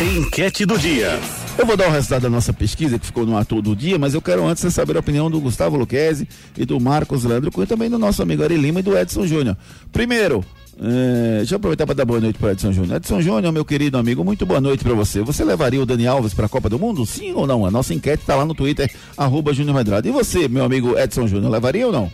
Enquete 0.00 0.64
do 0.64 0.78
dia. 0.78 1.18
Eu 1.58 1.66
vou 1.66 1.76
dar 1.76 1.88
o 1.88 1.90
resultado 1.90 2.22
da 2.22 2.30
nossa 2.30 2.52
pesquisa 2.52 3.00
que 3.00 3.06
ficou 3.06 3.26
no 3.26 3.36
ator 3.36 3.60
do 3.60 3.74
dia, 3.74 3.98
mas 3.98 4.14
eu 4.14 4.22
quero 4.22 4.46
antes 4.46 4.72
saber 4.72 4.96
a 4.96 5.00
opinião 5.00 5.28
do 5.28 5.40
Gustavo 5.40 5.76
Luquezzi 5.76 6.28
e 6.56 6.64
do 6.64 6.78
Marcos 6.78 7.24
Leandro 7.24 7.50
Cunha, 7.50 7.66
também 7.66 7.90
do 7.90 7.98
nosso 7.98 8.22
amigo 8.22 8.44
Ari 8.44 8.56
Lima 8.56 8.78
e 8.78 8.82
do 8.82 8.96
Edson 8.96 9.26
Júnior. 9.26 9.56
Primeiro, 9.90 10.44
é, 10.80 11.38
deixa 11.38 11.54
eu 11.54 11.56
aproveitar 11.56 11.84
para 11.84 11.96
dar 11.96 12.04
boa 12.04 12.20
noite 12.20 12.38
para 12.38 12.52
Edson 12.52 12.70
Júnior. 12.70 12.98
Edson 12.98 13.20
Júnior, 13.20 13.52
meu 13.52 13.64
querido 13.64 13.98
amigo, 13.98 14.24
muito 14.24 14.46
boa 14.46 14.60
noite 14.60 14.84
para 14.84 14.94
você. 14.94 15.20
Você 15.22 15.42
levaria 15.42 15.82
o 15.82 15.86
Dani 15.86 16.06
Alves 16.06 16.32
para 16.32 16.46
a 16.46 16.48
Copa 16.48 16.68
do 16.68 16.78
Mundo? 16.78 17.04
Sim 17.04 17.32
ou 17.32 17.44
não? 17.44 17.66
A 17.66 17.70
nossa 17.70 17.92
enquete 17.92 18.22
está 18.22 18.36
lá 18.36 18.46
no 18.46 18.54
Twitter, 18.54 18.88
arroba 19.16 19.52
Júnior 19.52 19.74
Medrado. 19.74 20.06
E 20.06 20.12
você, 20.12 20.46
meu 20.46 20.62
amigo 20.62 20.96
Edson 20.96 21.26
Júnior, 21.26 21.50
levaria 21.50 21.84
ou 21.84 21.92
não? 21.92 22.08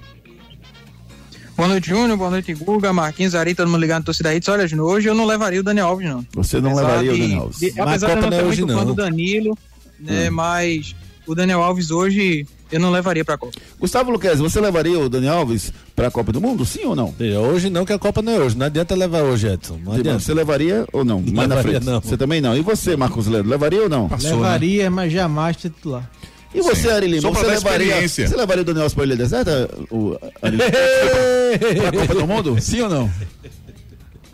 Boa 1.56 1.68
noite, 1.68 1.88
Júnior. 1.88 2.16
Boa 2.18 2.30
noite, 2.30 2.52
Guga, 2.54 2.92
Marquinhos, 2.92 3.34
Ari, 3.34 3.54
todo 3.54 3.68
mundo 3.68 3.80
ligado 3.80 4.00
na 4.00 4.04
torcida 4.06 4.34
Hits. 4.34 4.48
Olha, 4.48 4.66
Júnior, 4.66 4.88
hoje 4.88 5.08
eu 5.08 5.14
não 5.14 5.24
levaria 5.24 5.60
o 5.60 5.62
Dani 5.62 5.80
Alves, 5.80 6.08
não. 6.08 6.26
Você 6.34 6.60
não 6.60 6.70
Apesar 6.72 6.86
levaria 6.88 7.10
o 7.12 7.14
de- 7.14 7.20
Dani 7.20 7.34
Alves? 7.34 7.58
de- 7.58 7.72
Mas 7.76 7.78
apesar 7.78 7.94
a 7.94 7.96
de 7.96 8.04
eu 8.04 8.08
Copa 8.16 8.30
não 8.30 8.36
é 8.36 8.40
ser 8.40 8.46
hoje, 8.48 8.64
muito 8.64 8.78
fã 8.78 8.84
do 8.86 8.94
Danilo, 8.94 9.58
né, 10.00 10.30
mas 10.30 10.96
o 11.26 11.34
Daniel 11.34 11.62
Alves 11.62 11.90
hoje 11.92 12.44
eu 12.72 12.80
não 12.80 12.90
levaria 12.90 13.24
pra 13.24 13.38
Copa. 13.38 13.56
Gustavo 13.78 14.10
Luquezzi, 14.10 14.42
você 14.42 14.60
levaria 14.60 14.98
o 14.98 15.08
Dani 15.08 15.28
Alves 15.28 15.72
para 15.94 16.08
a 16.08 16.10
Copa 16.10 16.32
do 16.32 16.40
Mundo? 16.40 16.66
Sim 16.66 16.86
ou 16.86 16.96
não? 16.96 17.14
Hoje 17.52 17.70
não, 17.70 17.84
que 17.84 17.92
a 17.92 17.98
Copa 18.00 18.20
não 18.20 18.32
é 18.32 18.38
hoje. 18.40 18.56
Não 18.56 18.66
adianta 18.66 18.94
levar 18.96 19.22
hoje, 19.22 19.46
Edson. 19.46 19.78
Não 19.84 19.92
adianta. 19.92 20.18
Você 20.18 20.34
levaria 20.34 20.84
ou 20.92 21.04
não? 21.04 21.20
Mais 21.20 21.48
na 21.48 21.54
levaria, 21.54 21.80
frente. 21.80 21.84
não. 21.86 22.00
Você 22.00 22.16
também 22.16 22.40
não. 22.40 22.56
E 22.56 22.62
você, 22.62 22.96
Marcos 22.96 23.28
Leandro, 23.28 23.48
levaria 23.48 23.82
ou 23.82 23.88
não? 23.88 24.10
Levaria, 24.20 24.90
mas 24.90 25.12
jamais 25.12 25.56
titular. 25.56 26.10
E 26.54 26.60
você, 26.60 26.88
Ari 26.88 27.08
Lima, 27.08 27.30
você 27.30 27.46
levaria, 27.46 28.08
você 28.08 28.36
levaria 28.36 28.62
o 28.62 28.64
Daniel 28.64 28.84
Alves 28.84 28.94
para 28.94 29.02
a 29.02 29.06
Ilha 29.06 29.16
Deserta? 29.16 29.68
O, 29.90 30.16
Ari 30.40 30.56
pra 30.56 31.92
Copa 31.92 32.14
do 32.14 32.26
Mundo? 32.26 32.56
Sim 32.60 32.82
ou 32.82 32.88
não? 32.88 33.10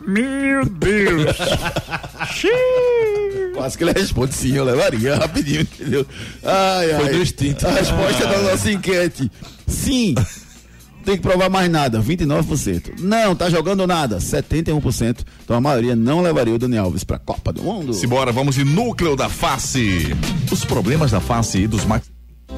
Meu 0.07 0.65
Deus! 0.65 1.35
Quase 3.55 3.77
que 3.77 3.83
ele 3.83 3.91
responde 3.91 4.33
sim, 4.33 4.55
eu 4.55 4.63
levaria 4.63 5.15
rapidinho, 5.15 5.61
entendeu? 5.61 6.05
Ai, 6.43 6.91
ai. 6.93 7.01
Foi 7.01 7.09
do 7.09 7.21
instinto. 7.21 7.67
A 7.67 7.71
resposta 7.71 8.27
da 8.27 8.37
nossa 8.39 8.71
enquete. 8.71 9.31
Sim. 9.67 10.15
Tem 11.03 11.15
que 11.15 11.21
provar 11.21 11.49
mais 11.49 11.69
nada, 11.69 12.01
29%. 12.01 12.99
Não, 12.99 13.35
tá 13.35 13.49
jogando 13.49 13.85
nada, 13.87 14.17
71%. 14.17 15.25
Então 15.43 15.55
a 15.57 15.61
maioria 15.61 15.95
não 15.95 16.21
levaria 16.21 16.53
o 16.53 16.59
Dani 16.59 16.77
Alves 16.77 17.03
pra 17.03 17.17
Copa 17.17 17.51
do 17.51 17.63
Mundo. 17.63 17.93
Simbora, 17.93 18.31
vamos 18.31 18.55
de 18.55 18.63
núcleo 18.63 19.15
da 19.15 19.29
face. 19.29 20.15
Os 20.51 20.63
problemas 20.63 21.11
da 21.11 21.19
face 21.19 21.59
e 21.59 21.67
dos 21.67 21.85
max 21.85 22.09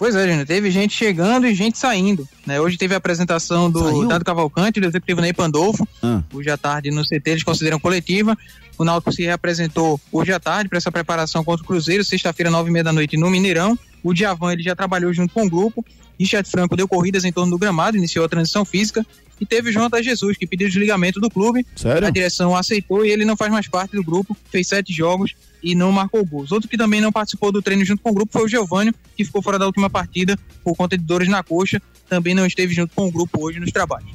Pois 0.00 0.16
é, 0.16 0.26
Júnior, 0.26 0.46
teve 0.46 0.70
gente 0.70 0.96
chegando 0.96 1.46
e 1.46 1.54
gente 1.54 1.76
saindo. 1.76 2.26
Né? 2.46 2.58
Hoje 2.58 2.78
teve 2.78 2.94
a 2.94 2.96
apresentação 2.96 3.70
do 3.70 3.84
Saiu? 3.84 4.08
Dado 4.08 4.24
Cavalcante, 4.24 4.80
do 4.80 4.86
executivo 4.86 5.20
Ney 5.20 5.34
Pandolfo. 5.34 5.86
Ah. 6.02 6.22
Hoje 6.32 6.48
à 6.48 6.56
tarde 6.56 6.90
no 6.90 7.04
CT 7.04 7.20
eles 7.26 7.42
consideram 7.42 7.78
coletiva. 7.78 8.34
O 8.78 8.84
Náutico 8.84 9.12
se 9.12 9.24
reapresentou 9.24 10.00
hoje 10.10 10.32
à 10.32 10.40
tarde 10.40 10.70
para 10.70 10.78
essa 10.78 10.90
preparação 10.90 11.44
contra 11.44 11.62
o 11.62 11.66
Cruzeiro, 11.66 12.02
sexta-feira, 12.02 12.50
nove 12.50 12.70
e 12.70 12.72
meia 12.72 12.82
da 12.82 12.94
noite 12.94 13.18
no 13.18 13.28
Mineirão. 13.28 13.78
O 14.02 14.14
Diavan 14.14 14.54
ele 14.54 14.62
já 14.62 14.74
trabalhou 14.74 15.12
junto 15.12 15.34
com 15.34 15.44
o 15.44 15.50
grupo. 15.50 15.84
Richard 16.18 16.48
Franco 16.48 16.74
deu 16.74 16.88
corridas 16.88 17.26
em 17.26 17.30
torno 17.30 17.50
do 17.50 17.58
gramado, 17.58 17.98
iniciou 17.98 18.24
a 18.24 18.28
transição 18.28 18.64
física. 18.64 19.06
E 19.40 19.46
teve 19.46 19.70
o 19.70 19.72
João 19.72 19.86
Ata 19.86 20.02
Jesus, 20.02 20.36
que 20.36 20.46
pediu 20.46 20.68
desligamento 20.68 21.18
do 21.18 21.30
clube. 21.30 21.66
Sério? 21.74 22.06
A 22.06 22.10
direção 22.10 22.54
aceitou 22.54 23.04
e 23.04 23.10
ele 23.10 23.24
não 23.24 23.36
faz 23.36 23.50
mais 23.50 23.66
parte 23.66 23.96
do 23.96 24.04
grupo. 24.04 24.36
Fez 24.50 24.68
sete 24.68 24.92
jogos 24.92 25.34
e 25.62 25.74
não 25.74 25.90
marcou 25.90 26.24
gols. 26.24 26.52
Outro 26.52 26.68
que 26.68 26.76
também 26.76 27.00
não 27.00 27.10
participou 27.10 27.50
do 27.50 27.62
treino 27.62 27.84
junto 27.84 28.02
com 28.02 28.10
o 28.10 28.14
grupo 28.14 28.32
foi 28.32 28.44
o 28.44 28.48
Giovânio, 28.48 28.94
que 29.16 29.24
ficou 29.24 29.42
fora 29.42 29.58
da 29.58 29.66
última 29.66 29.88
partida 29.88 30.38
por 30.62 30.76
conta 30.76 30.96
de 30.96 31.04
dores 31.04 31.28
na 31.28 31.42
coxa. 31.42 31.80
Também 32.08 32.34
não 32.34 32.44
esteve 32.44 32.74
junto 32.74 32.94
com 32.94 33.06
o 33.06 33.10
grupo 33.10 33.42
hoje 33.42 33.58
nos 33.60 33.72
trabalhos. 33.72 34.10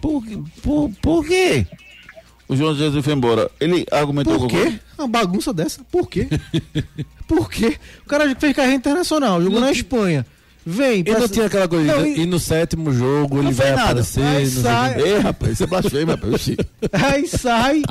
Por, 0.00 0.24
por, 0.62 0.90
por 1.02 1.26
quê? 1.26 1.66
O 2.48 2.56
João 2.56 2.74
Jesus 2.74 3.04
foi 3.04 3.14
embora. 3.14 3.50
Ele 3.58 3.86
argumentou 3.90 4.38
Por 4.38 4.48
quê? 4.48 4.78
Uma 4.98 5.08
bagunça 5.08 5.52
dessa? 5.52 5.82
Por 5.84 6.08
quê? 6.08 6.28
Por 7.26 7.50
quê? 7.50 7.78
O 8.04 8.08
cara 8.08 8.34
fez 8.36 8.54
carreira 8.54 8.76
internacional, 8.76 9.42
jogou 9.42 9.60
na 9.60 9.72
Espanha. 9.72 10.26
Vem, 10.66 11.04
E 11.06 11.10
não 11.12 11.28
tinha 11.28 11.44
aquela 11.46 11.68
coisa, 11.68 11.84
Não, 11.96 12.06
e- 12.06 12.20
e 12.20 12.26
no 12.26 12.38
sétimo 12.38 12.90
jogo 12.92 13.36
ele 13.36 13.44
Não 13.48 13.52
vai 13.52 13.66
fez 13.66 13.76
nada. 13.76 13.90
aparecer. 13.90 14.22
Aí 14.24 14.46
sai- 14.46 15.00
Ei, 15.02 15.18
rapaz, 15.18 15.52
isso 15.52 15.64
é 15.64 15.66
blasfêmia, 15.66 16.14
rapaz. 16.14 16.34
Oxi. 16.34 16.56
Aí 16.92 17.28
sai. 17.28 17.82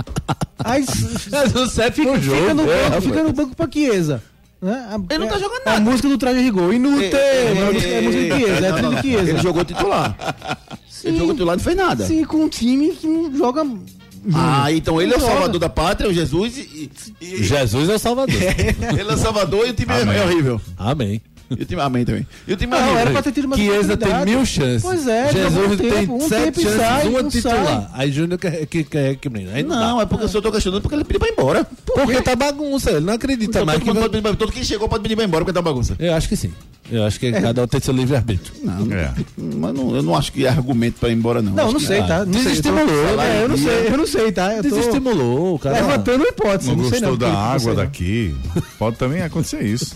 Aí 0.64 0.84
jogo. 1.30 1.60
no 1.60 1.68
sétimo 1.70 2.14
fica, 2.16 2.36
fica, 2.36 2.54
no 2.56 2.72
é, 2.72 2.90
banco, 2.90 3.02
fica 3.02 3.24
no 3.24 3.34
banco 3.34 3.56
pra 3.56 3.68
Chiesa. 3.72 4.24
Né? 4.60 4.72
A- 4.90 5.14
Ele 5.14 5.24
não 5.24 5.28
tá 5.28 5.38
jogando 5.38 5.62
A 5.66 5.70
nada. 5.72 5.82
música 5.82 6.08
do 6.10 6.18
Traje 6.18 6.40
Rigor. 6.40 6.74
Inútil! 6.74 7.16
É 7.16 7.52
a 7.52 7.66
música- 7.74 7.88
é 7.88 8.00
a 8.00 8.02
música 8.02 8.24
do 8.24 8.36
Chiesa, 8.40 8.66
é 8.66 8.70
a 8.70 8.72
Não, 8.72 8.82
não, 8.82 8.94
do 8.96 9.02
Chiesa. 9.02 9.30
Ele 9.30 9.40
jogou 9.40 9.66
titular. 9.66 10.18
Ele 11.04 11.18
jogou 11.18 11.34
titular 11.34 11.54
e 11.54 11.58
não 11.58 11.64
fez 11.64 11.76
nada. 11.78 12.06
Sim, 12.08 12.24
com 12.24 12.38
um 12.38 12.50
time 12.50 12.90
que 12.92 13.06
não 13.06 13.36
joga. 13.38 13.68
Ah, 14.34 14.72
então 14.72 15.02
ele 15.02 15.14
é 15.14 15.18
o 15.18 15.20
salvador 15.20 15.60
da 15.60 15.68
pátria, 15.70 16.10
o 16.10 16.14
Jesus, 16.14 16.58
e, 16.58 16.90
e- 17.22 17.44
Jesus 17.44 17.90
é 17.90 17.96
o 17.96 18.00
Salvador. 18.00 18.34
ele 18.42 19.02
é 19.12 19.14
o 19.14 19.18
salvador 19.18 19.68
e 19.68 19.72
o 19.72 19.74
time 19.74 19.92
é- 19.94 20.18
é 20.18 20.24
horrível. 20.24 20.62
Amém. 20.78 21.22
E 21.50 21.62
o 21.62 21.66
time, 21.66 21.82
amém 21.82 22.04
também. 22.06 22.26
E 22.48 22.54
o 22.54 22.58
time 22.58 22.76
é 22.76 22.80
Não, 22.80 22.98
era 22.98 23.12
pra 23.12 23.22
ter 23.22 23.32
tido 23.32 23.46
uma 23.46 23.56
Chiesa 23.56 23.96
tem 23.98 24.26
mil 24.26 24.46
chances. 24.46 24.82
Pois 24.82 25.06
é, 25.08 25.32
Jesus 25.32 25.72
um 25.72 25.78
tem 25.78 25.90
tempo, 25.92 26.16
um 26.16 26.28
sete 26.28 26.44
tempo 26.46 26.60
e 26.60 26.64
chances, 26.64 26.80
sai, 26.80 27.08
uma 27.08 27.24
titular. 27.26 27.66
sai. 27.66 27.88
Aí 27.94 28.12
Júnior 28.12 28.40
quer 28.40 28.66
que, 28.66 28.84
quer 28.84 29.16
que 29.18 29.30
menino. 29.30 29.52
Aí 29.54 29.62
não, 29.64 29.76
Não, 29.76 30.02
é 30.02 30.06
porque 30.06 30.24
eu 30.24 30.30
só 30.30 30.42
tô 30.42 30.52
questionando 30.52 30.82
porque 30.82 30.96
ele 30.96 31.04
pediu 31.04 31.20
pra 31.20 31.30
ir 31.30 31.34
embora. 31.34 31.68
Porque 31.86 32.22
tá 32.22 32.36
bagunça, 32.36 32.92
ele 32.92 33.02
não 33.06 33.14
acredita 33.14 33.50
Então, 33.52 33.66
mais. 33.66 33.78
todo, 33.78 33.84
Que 33.84 33.88
mundo 33.90 34.00
vai- 34.00 34.04
pode 34.10 34.12
pedir 34.12 34.22
pra- 34.24 34.36
todo 34.48 34.52
que 34.52 34.66
chegou 34.66 34.90
pode 34.90 35.04
pedir 35.04 35.16
pra 35.16 35.26
ir 35.26 35.28
embora 35.28 35.44
porque 35.46 35.54
tá 35.54 35.62
bagunça. 35.62 35.96
Eu 36.00 36.14
acho 36.16 36.28
que 36.28 36.36
sim. 36.36 36.52
Eu 36.92 37.04
acho 37.06 37.18
que 37.20 37.32
cada 37.32 37.64
um 37.64 37.68
tem 37.68 37.80
seu 37.80 37.94
livre-arbítrio. 37.94 38.54
Não, 38.64 38.92
É. 38.92 39.12
mas 39.38 39.74
não, 39.74 39.96
eu 39.96 40.04
não 40.04 40.16
acho 40.16 40.32
que 40.34 40.46
é 40.46 40.50
argumento 40.50 41.00
pra 41.00 41.10
ir 41.10 41.14
embora, 41.14 41.42
não. 41.42 41.54
Não, 41.54 41.64
Acho 41.66 41.74
não 41.74 41.80
que- 41.80 41.88
sei, 41.88 42.02
tá? 42.04 42.26
Não 42.26 42.34
sei, 42.34 42.42
eu 42.42 42.44
tô- 42.44 42.50
desestimulou, 42.50 43.22
É, 43.22 43.44
eu 43.44 43.50
não 43.50 43.56
né? 43.58 43.64
sei, 43.64 43.88
eu 43.88 43.98
não 43.98 44.08
sei, 44.08 44.32
tá? 44.32 44.54
Eu 44.54 44.64
tô 44.64 44.70
Desestimulou, 44.70 45.56
o 45.56 45.60
cara. 45.60 45.76
levantando 45.76 46.24
hipótese. 46.26 46.70
Não 46.70 46.76
não 46.78 46.84
sei 46.90 47.00
gostou 47.00 47.10
não, 47.12 47.18
da 47.18 47.28
sei 47.28 47.36
água 47.72 47.76
daqui? 47.76 48.36
Pode 48.78 48.98
também 48.98 49.22
acontecer 49.22 49.64
isso. 49.64 49.96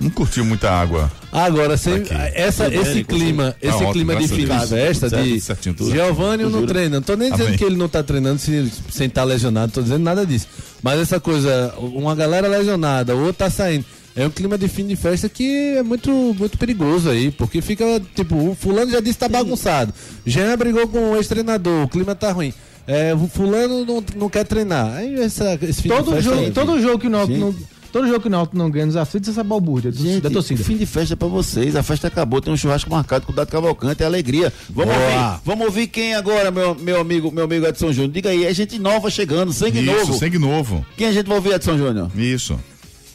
Não 0.00 0.10
curtiu 0.10 0.44
muita 0.44 0.69
água. 0.70 1.10
Agora, 1.32 1.76
sem, 1.76 2.02
essa, 2.34 2.72
esse 2.74 3.04
clima, 3.04 3.54
esse 3.62 3.74
ótimo, 3.74 3.92
clima 3.92 4.16
de 4.16 4.28
fim 4.28 4.46
Deus. 4.46 4.60
de 4.62 4.66
festa, 4.68 5.08
Certo, 5.08 5.84
de. 5.84 5.90
Giovanni 5.92 6.44
não 6.44 6.66
treina. 6.66 6.96
Não 6.96 7.02
tô 7.02 7.14
nem 7.16 7.30
dizendo 7.30 7.46
Amém. 7.48 7.58
que 7.58 7.64
ele 7.64 7.76
não 7.76 7.88
tá 7.88 8.02
treinando 8.02 8.38
se- 8.40 8.70
sem 8.90 9.06
estar 9.06 9.24
lesionado, 9.24 9.72
tô 9.72 9.82
dizendo 9.82 10.02
nada 10.02 10.26
disso. 10.26 10.46
Mas 10.82 10.98
essa 11.00 11.20
coisa, 11.20 11.74
uma 11.78 12.14
galera 12.14 12.48
lesionada, 12.48 13.14
ou 13.14 13.32
tá 13.32 13.48
saindo. 13.50 13.84
É 14.16 14.26
um 14.26 14.30
clima 14.30 14.58
de 14.58 14.66
fim 14.66 14.84
de 14.86 14.96
festa 14.96 15.28
que 15.28 15.76
é 15.76 15.82
muito, 15.84 16.10
muito 16.36 16.58
perigoso 16.58 17.08
aí, 17.08 17.30
porque 17.30 17.62
fica, 17.62 17.84
tipo, 18.14 18.34
o 18.50 18.54
fulano 18.56 18.90
já 18.90 18.98
disse 18.98 19.14
que 19.14 19.20
tá 19.20 19.28
bagunçado. 19.28 19.94
Jean 20.26 20.56
brigou 20.56 20.88
com 20.88 21.12
o 21.12 21.16
ex-treinador, 21.16 21.84
o 21.84 21.88
clima 21.88 22.14
tá 22.14 22.32
ruim. 22.32 22.52
É, 22.88 23.14
o 23.14 23.28
fulano 23.28 23.84
não, 23.84 24.02
não 24.16 24.28
quer 24.28 24.44
treinar. 24.44 24.96
Aí 24.96 25.14
essa, 25.20 25.56
esse 25.62 25.80
fim 25.80 25.90
de 25.90 25.94
Todo 25.94 26.10
festa 26.10 26.22
jogo, 26.22 26.40
aí. 26.42 26.50
todo 26.50 26.80
jogo 26.82 26.98
que 26.98 27.08
não. 27.08 27.54
Todo 27.92 28.06
jogo 28.06 28.20
que 28.20 28.28
o 28.28 28.30
Náutico 28.30 28.56
não 28.56 28.70
ganha 28.70 28.86
nos 28.86 28.96
aflitos, 28.96 29.28
essa 29.30 29.42
balbúrdia 29.42 29.90
Gente, 29.90 30.20
da 30.20 30.30
torcida. 30.30 30.62
fim 30.62 30.76
de 30.76 30.86
festa 30.86 31.14
é 31.14 31.16
pra 31.16 31.26
vocês. 31.26 31.74
A 31.74 31.82
festa 31.82 32.06
acabou, 32.06 32.40
tem 32.40 32.52
um 32.52 32.56
churrasco 32.56 32.88
marcado 32.90 33.26
com 33.26 33.32
o 33.32 33.34
Dado 33.34 33.50
Cavalcante, 33.50 34.02
é 34.02 34.06
alegria. 34.06 34.52
Vamos 34.68 34.94
Boa. 34.94 35.06
ouvir. 35.06 35.40
Vamos 35.44 35.66
ouvir 35.66 35.86
quem 35.88 36.14
agora, 36.14 36.50
meu, 36.50 36.74
meu 36.74 37.00
amigo, 37.00 37.32
meu 37.32 37.44
amigo 37.44 37.66
Edson 37.66 37.92
Júnior. 37.92 38.12
Diga 38.12 38.30
aí, 38.30 38.44
é 38.44 38.54
gente 38.54 38.78
nova 38.78 39.10
chegando, 39.10 39.52
sangue 39.52 39.80
Isso, 39.80 39.92
novo. 39.92 40.18
sangue 40.18 40.38
novo. 40.38 40.86
Quem 40.96 41.08
a 41.08 41.12
gente 41.12 41.26
vai 41.26 41.36
ouvir, 41.36 41.54
Edson 41.54 41.76
Júnior? 41.76 42.10
Isso. 42.16 42.58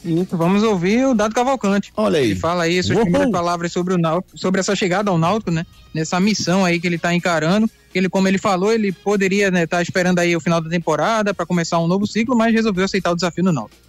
Isso, 0.04 0.36
vamos 0.36 0.62
ouvir 0.62 1.04
o 1.06 1.14
Dado 1.14 1.34
Cavalcante. 1.34 1.92
Olha 1.96 2.18
aí. 2.18 2.26
Ele 2.30 2.36
fala 2.36 2.62
aí 2.64 2.80
suas 2.82 2.96
Uhul. 2.96 3.04
primeiras 3.06 3.30
palavras 3.32 3.72
sobre 3.72 3.92
o 3.92 3.98
Náutico, 3.98 4.38
sobre 4.38 4.60
essa 4.60 4.76
chegada 4.76 5.10
ao 5.10 5.18
Náutico, 5.18 5.50
né? 5.50 5.66
Nessa 5.92 6.20
missão 6.20 6.64
aí 6.64 6.78
que 6.78 6.86
ele 6.86 6.98
tá 6.98 7.12
encarando. 7.12 7.68
Ele, 7.92 8.08
como 8.08 8.28
ele 8.28 8.38
falou, 8.38 8.72
ele 8.72 8.92
poderia 8.92 9.46
estar 9.46 9.58
né, 9.58 9.66
tá 9.66 9.82
esperando 9.82 10.18
aí 10.20 10.36
o 10.36 10.40
final 10.40 10.60
da 10.60 10.68
temporada 10.70 11.34
para 11.34 11.44
começar 11.46 11.78
um 11.80 11.88
novo 11.88 12.06
ciclo, 12.06 12.36
mas 12.36 12.52
resolveu 12.54 12.84
aceitar 12.84 13.10
o 13.10 13.16
desafio 13.16 13.42
no 13.42 13.52
Náutico. 13.52 13.85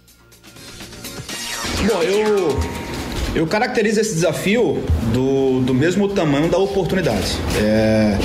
Bom, 1.86 2.02
eu, 2.02 2.58
eu 3.34 3.46
caracterizo 3.46 4.00
esse 4.00 4.14
desafio 4.14 4.82
do, 5.12 5.60
do 5.60 5.72
mesmo 5.72 6.08
tamanho 6.08 6.48
da 6.48 6.58
oportunidade. 6.58 7.36
É, 7.60 8.18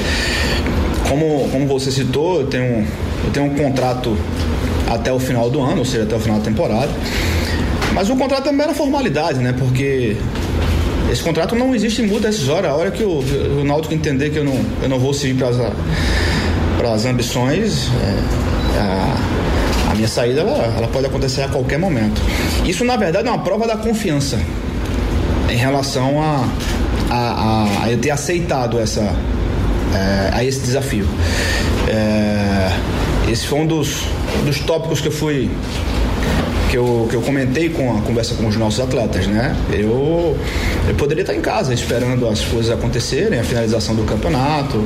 como, 1.08 1.48
como 1.50 1.68
você 1.68 1.92
citou, 1.92 2.42
eu 2.42 2.48
tenho, 2.48 2.88
eu 3.24 3.32
tenho 3.32 3.46
um 3.46 3.56
contrato 3.56 4.18
até 4.90 5.12
o 5.12 5.20
final 5.20 5.50
do 5.50 5.62
ano, 5.62 5.80
ou 5.80 5.86
seja, 5.86 6.04
até 6.04 6.16
o 6.16 6.20
final 6.20 6.40
da 6.40 6.46
temporada. 6.46 6.90
Mas 7.94 8.10
o 8.10 8.16
contrato 8.16 8.50
é 8.50 8.52
mera 8.52 8.74
formalidade, 8.74 9.40
né? 9.40 9.54
Porque 9.58 10.18
esse 11.12 11.22
contrato 11.22 11.56
não 11.56 11.76
existe 11.76 12.02
em 12.02 12.08
muda 12.08 12.30
decisória. 12.30 12.70
A 12.70 12.74
hora 12.74 12.90
que 12.90 13.04
o, 13.04 13.20
o 13.60 13.64
Náutico 13.64 13.94
entender 13.94 14.32
que 14.32 14.40
eu 14.40 14.44
não, 14.44 14.60
eu 14.82 14.90
não 14.90 14.98
vou 14.98 15.14
seguir 15.14 15.36
para 15.36 16.92
as 16.92 17.06
ambições, 17.06 17.88
é, 18.02 18.80
a, 18.80 19.33
a 19.94 19.96
minha 19.96 20.08
saída 20.08 20.42
ela, 20.42 20.74
ela 20.76 20.88
pode 20.88 21.06
acontecer 21.06 21.44
a 21.44 21.48
qualquer 21.48 21.78
momento. 21.78 22.20
Isso, 22.66 22.84
na 22.84 22.96
verdade, 22.96 23.28
é 23.28 23.32
uma 23.32 23.44
prova 23.44 23.68
da 23.68 23.78
confiança 23.78 24.40
em 25.50 25.56
relação 25.56 26.20
a, 26.20 26.48
a, 27.12 27.18
a, 27.18 27.84
a 27.84 27.92
eu 27.92 28.00
ter 28.00 28.10
aceitado 28.10 28.80
essa, 28.80 29.02
é, 29.94 30.32
a 30.34 30.44
esse 30.44 30.62
desafio. 30.62 31.08
É, 31.88 32.72
esse 33.32 33.46
foi 33.46 33.60
um 33.60 33.68
dos, 33.68 34.04
dos 34.44 34.60
tópicos 34.62 35.00
que 35.00 35.10
eu 35.10 35.12
fui 35.12 35.52
que 36.74 36.78
eu, 36.80 37.06
que 37.08 37.16
eu 37.16 37.22
comentei 37.22 37.70
com 37.70 37.96
a 37.96 38.02
conversa 38.02 38.34
com 38.34 38.48
os 38.48 38.56
nossos 38.56 38.80
atletas, 38.80 39.28
né? 39.28 39.56
Eu, 39.72 40.36
eu 40.88 40.96
poderia 40.96 41.22
estar 41.22 41.36
em 41.36 41.40
casa 41.40 41.72
esperando 41.72 42.28
as 42.28 42.44
coisas 42.44 42.72
acontecerem, 42.72 43.40
a 43.40 43.44
finalização 43.44 43.94
do 43.94 44.02
campeonato. 44.06 44.84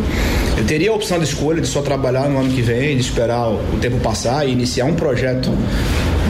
Eu 0.57 0.65
teria 0.65 0.91
a 0.91 0.93
opção 0.93 1.17
de 1.17 1.23
escolha 1.23 1.61
de 1.61 1.67
só 1.67 1.81
trabalhar 1.81 2.27
no 2.27 2.39
ano 2.39 2.49
que 2.49 2.61
vem, 2.61 2.97
de 2.97 3.01
esperar 3.01 3.47
o 3.47 3.77
tempo 3.79 4.01
passar 4.01 4.45
e 4.45 4.51
iniciar 4.51 4.83
um 4.83 4.95
projeto 4.95 5.49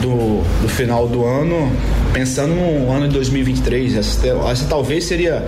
do, 0.00 0.44
do 0.62 0.68
final 0.68 1.08
do 1.08 1.24
ano, 1.24 1.72
pensando 2.12 2.54
no 2.54 2.92
ano 2.92 3.08
de 3.08 3.14
2023. 3.14 3.96
Essa, 3.96 4.28
essa 4.28 4.64
talvez 4.66 5.06
seria, 5.06 5.44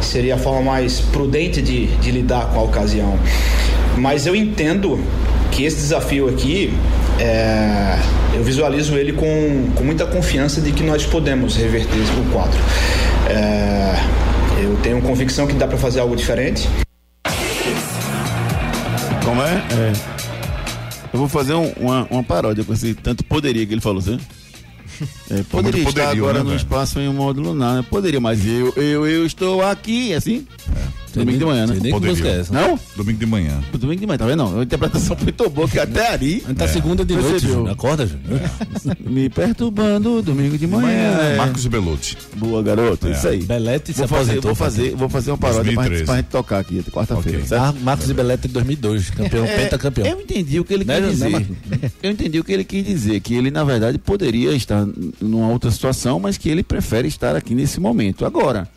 seria 0.00 0.34
a 0.34 0.38
forma 0.38 0.62
mais 0.62 0.98
prudente 0.98 1.62
de, 1.62 1.86
de 1.86 2.10
lidar 2.10 2.46
com 2.46 2.58
a 2.58 2.62
ocasião. 2.64 3.16
Mas 3.96 4.26
eu 4.26 4.34
entendo 4.34 4.98
que 5.52 5.62
esse 5.62 5.76
desafio 5.76 6.28
aqui, 6.28 6.74
é, 7.18 7.98
eu 8.34 8.42
visualizo 8.44 8.96
ele 8.96 9.12
com, 9.12 9.70
com 9.74 9.84
muita 9.84 10.06
confiança 10.06 10.60
de 10.60 10.72
que 10.72 10.82
nós 10.82 11.04
podemos 11.06 11.56
reverter 11.56 11.96
o 12.20 12.32
quadro. 12.32 12.58
É, 13.28 13.94
eu 14.62 14.76
tenho 14.82 15.00
convicção 15.02 15.46
que 15.46 15.54
dá 15.54 15.66
para 15.66 15.78
fazer 15.78 16.00
algo 16.00 16.14
diferente. 16.16 16.68
Como 19.24 19.42
é? 19.42 19.54
É. 19.72 19.92
Eu 21.12 21.18
vou 21.20 21.28
fazer 21.28 21.54
um- 21.54 21.72
uma, 21.78 22.06
uma 22.10 22.22
paródia 22.22 22.64
com 22.64 22.72
esse 22.72 22.94
tanto 22.94 23.24
poderia 23.24 23.66
que 23.66 23.72
ele 23.74 23.80
falou, 23.80 24.00
sabe? 24.00 24.20
É, 25.30 25.42
poderia 25.48 25.82
muito 25.84 25.96
estar 25.98 26.10
agora 26.10 26.38
né, 26.42 26.50
no 26.50 26.56
espaço 26.56 26.98
em 26.98 27.08
um 27.08 27.12
módulo 27.12 27.50
lunar, 27.50 27.76
né? 27.76 27.84
Poderia, 27.88 28.20
mas 28.20 28.44
eu, 28.46 28.72
eu, 28.76 29.06
eu 29.06 29.24
estou 29.26 29.62
aqui, 29.62 30.12
assim. 30.14 30.46
Domingo 31.18 31.38
de 31.38 31.44
manhã, 31.44 31.66
né? 31.66 31.72
nem 31.74 31.82
que 31.82 31.90
Poderia. 31.90 32.10
música 32.10 32.28
é 32.28 32.40
essa. 32.40 32.52
Não? 32.52 32.78
Domingo 32.96 33.18
de 33.18 33.26
manhã. 33.26 33.60
Domingo 33.72 34.00
de 34.00 34.06
manhã, 34.06 34.18
tá 34.18 34.26
vendo? 34.26 34.36
Não, 34.38 34.60
a 34.60 34.62
interpretação 34.62 35.16
muito 35.20 35.50
boa, 35.50 35.68
que 35.68 35.78
até 35.78 36.12
ali. 36.12 36.42
A 36.44 36.48
gente 36.48 36.56
tá 36.58 36.68
segunda 36.68 37.04
de 37.04 37.14
noite, 37.14 37.30
Percebeu? 37.30 37.54
Júnior. 37.56 37.72
Acorda, 37.72 38.06
Júnior. 38.06 38.40
Me 39.00 39.28
perturbando, 39.28 40.22
domingo 40.22 40.56
de 40.58 40.66
manhã. 40.66 40.86
manhã, 40.86 41.18
é. 41.32 41.36
Marcos 41.36 41.64
e 41.64 41.68
Belucci. 41.68 42.16
Boa, 42.36 42.62
garoto, 42.62 43.08
É. 43.08 43.12
isso 43.12 43.28
aí. 43.28 43.42
Belete 43.42 43.92
se 43.92 43.98
Vou 44.00 44.08
fazer, 44.08 44.22
aposentou. 44.38 44.42
vou 44.48 44.54
fazer, 44.54 44.94
vou 44.96 45.08
fazer 45.08 45.30
uma 45.30 45.38
paródia 45.38 45.62
pra 45.62 45.70
gente, 45.70 45.76
2013. 45.76 46.04
pra 46.04 46.16
gente 46.16 46.26
tocar 46.26 46.58
aqui, 46.58 46.78
até 46.80 46.90
quarta-feira, 46.90 47.38
Ok. 47.38 47.48
certo? 47.48 47.62
Mar- 47.62 47.74
Marcos 47.82 48.10
e 48.10 48.14
Belete 48.14 48.48
de 48.48 48.54
2002, 48.54 49.10
campeão, 49.10 49.44
É, 49.44 49.56
pentacampeão. 49.56 50.06
Eu 50.06 50.20
entendi 50.20 50.60
o 50.60 50.64
que 50.64 50.74
ele 50.74 50.84
Né, 50.84 50.94
quis 50.96 51.04
né, 51.04 51.10
dizer. 51.10 51.28
Marcos? 51.30 51.56
eu 52.02 52.10
entendi 52.10 52.38
o 52.40 52.44
que 52.44 52.52
ele 52.52 52.64
quis 52.64 52.84
dizer, 52.84 53.20
que 53.20 53.34
ele 53.34 53.50
na 53.50 53.64
verdade 53.64 53.98
poderia 53.98 54.52
estar 54.54 54.86
numa 55.20 55.48
outra 55.48 55.70
situação, 55.70 56.18
mas 56.20 56.36
que 56.36 56.48
ele 56.48 56.62
prefere 56.62 57.08
estar 57.08 57.34
aqui 57.36 57.54
nesse 57.54 57.80
momento. 57.80 58.24
Agora, 58.24 58.68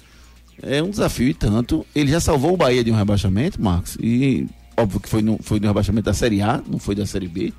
é 0.61 0.81
um 0.81 0.89
desafio 0.89 1.27
e 1.27 1.33
tanto. 1.33 1.85
Ele 1.93 2.11
já 2.11 2.19
salvou 2.19 2.53
o 2.53 2.57
Bahia 2.57 2.83
de 2.83 2.91
um 2.91 2.95
rebaixamento, 2.95 3.61
Marcos, 3.61 3.97
e 3.99 4.47
óbvio 4.77 4.99
que 4.99 5.09
foi 5.09 5.21
no, 5.21 5.37
foi 5.41 5.59
no 5.59 5.67
rebaixamento 5.67 6.05
da 6.05 6.13
Série 6.13 6.41
A, 6.41 6.61
não 6.67 6.79
foi 6.79 6.95
da 6.95 7.05
Série 7.05 7.27
B. 7.27 7.53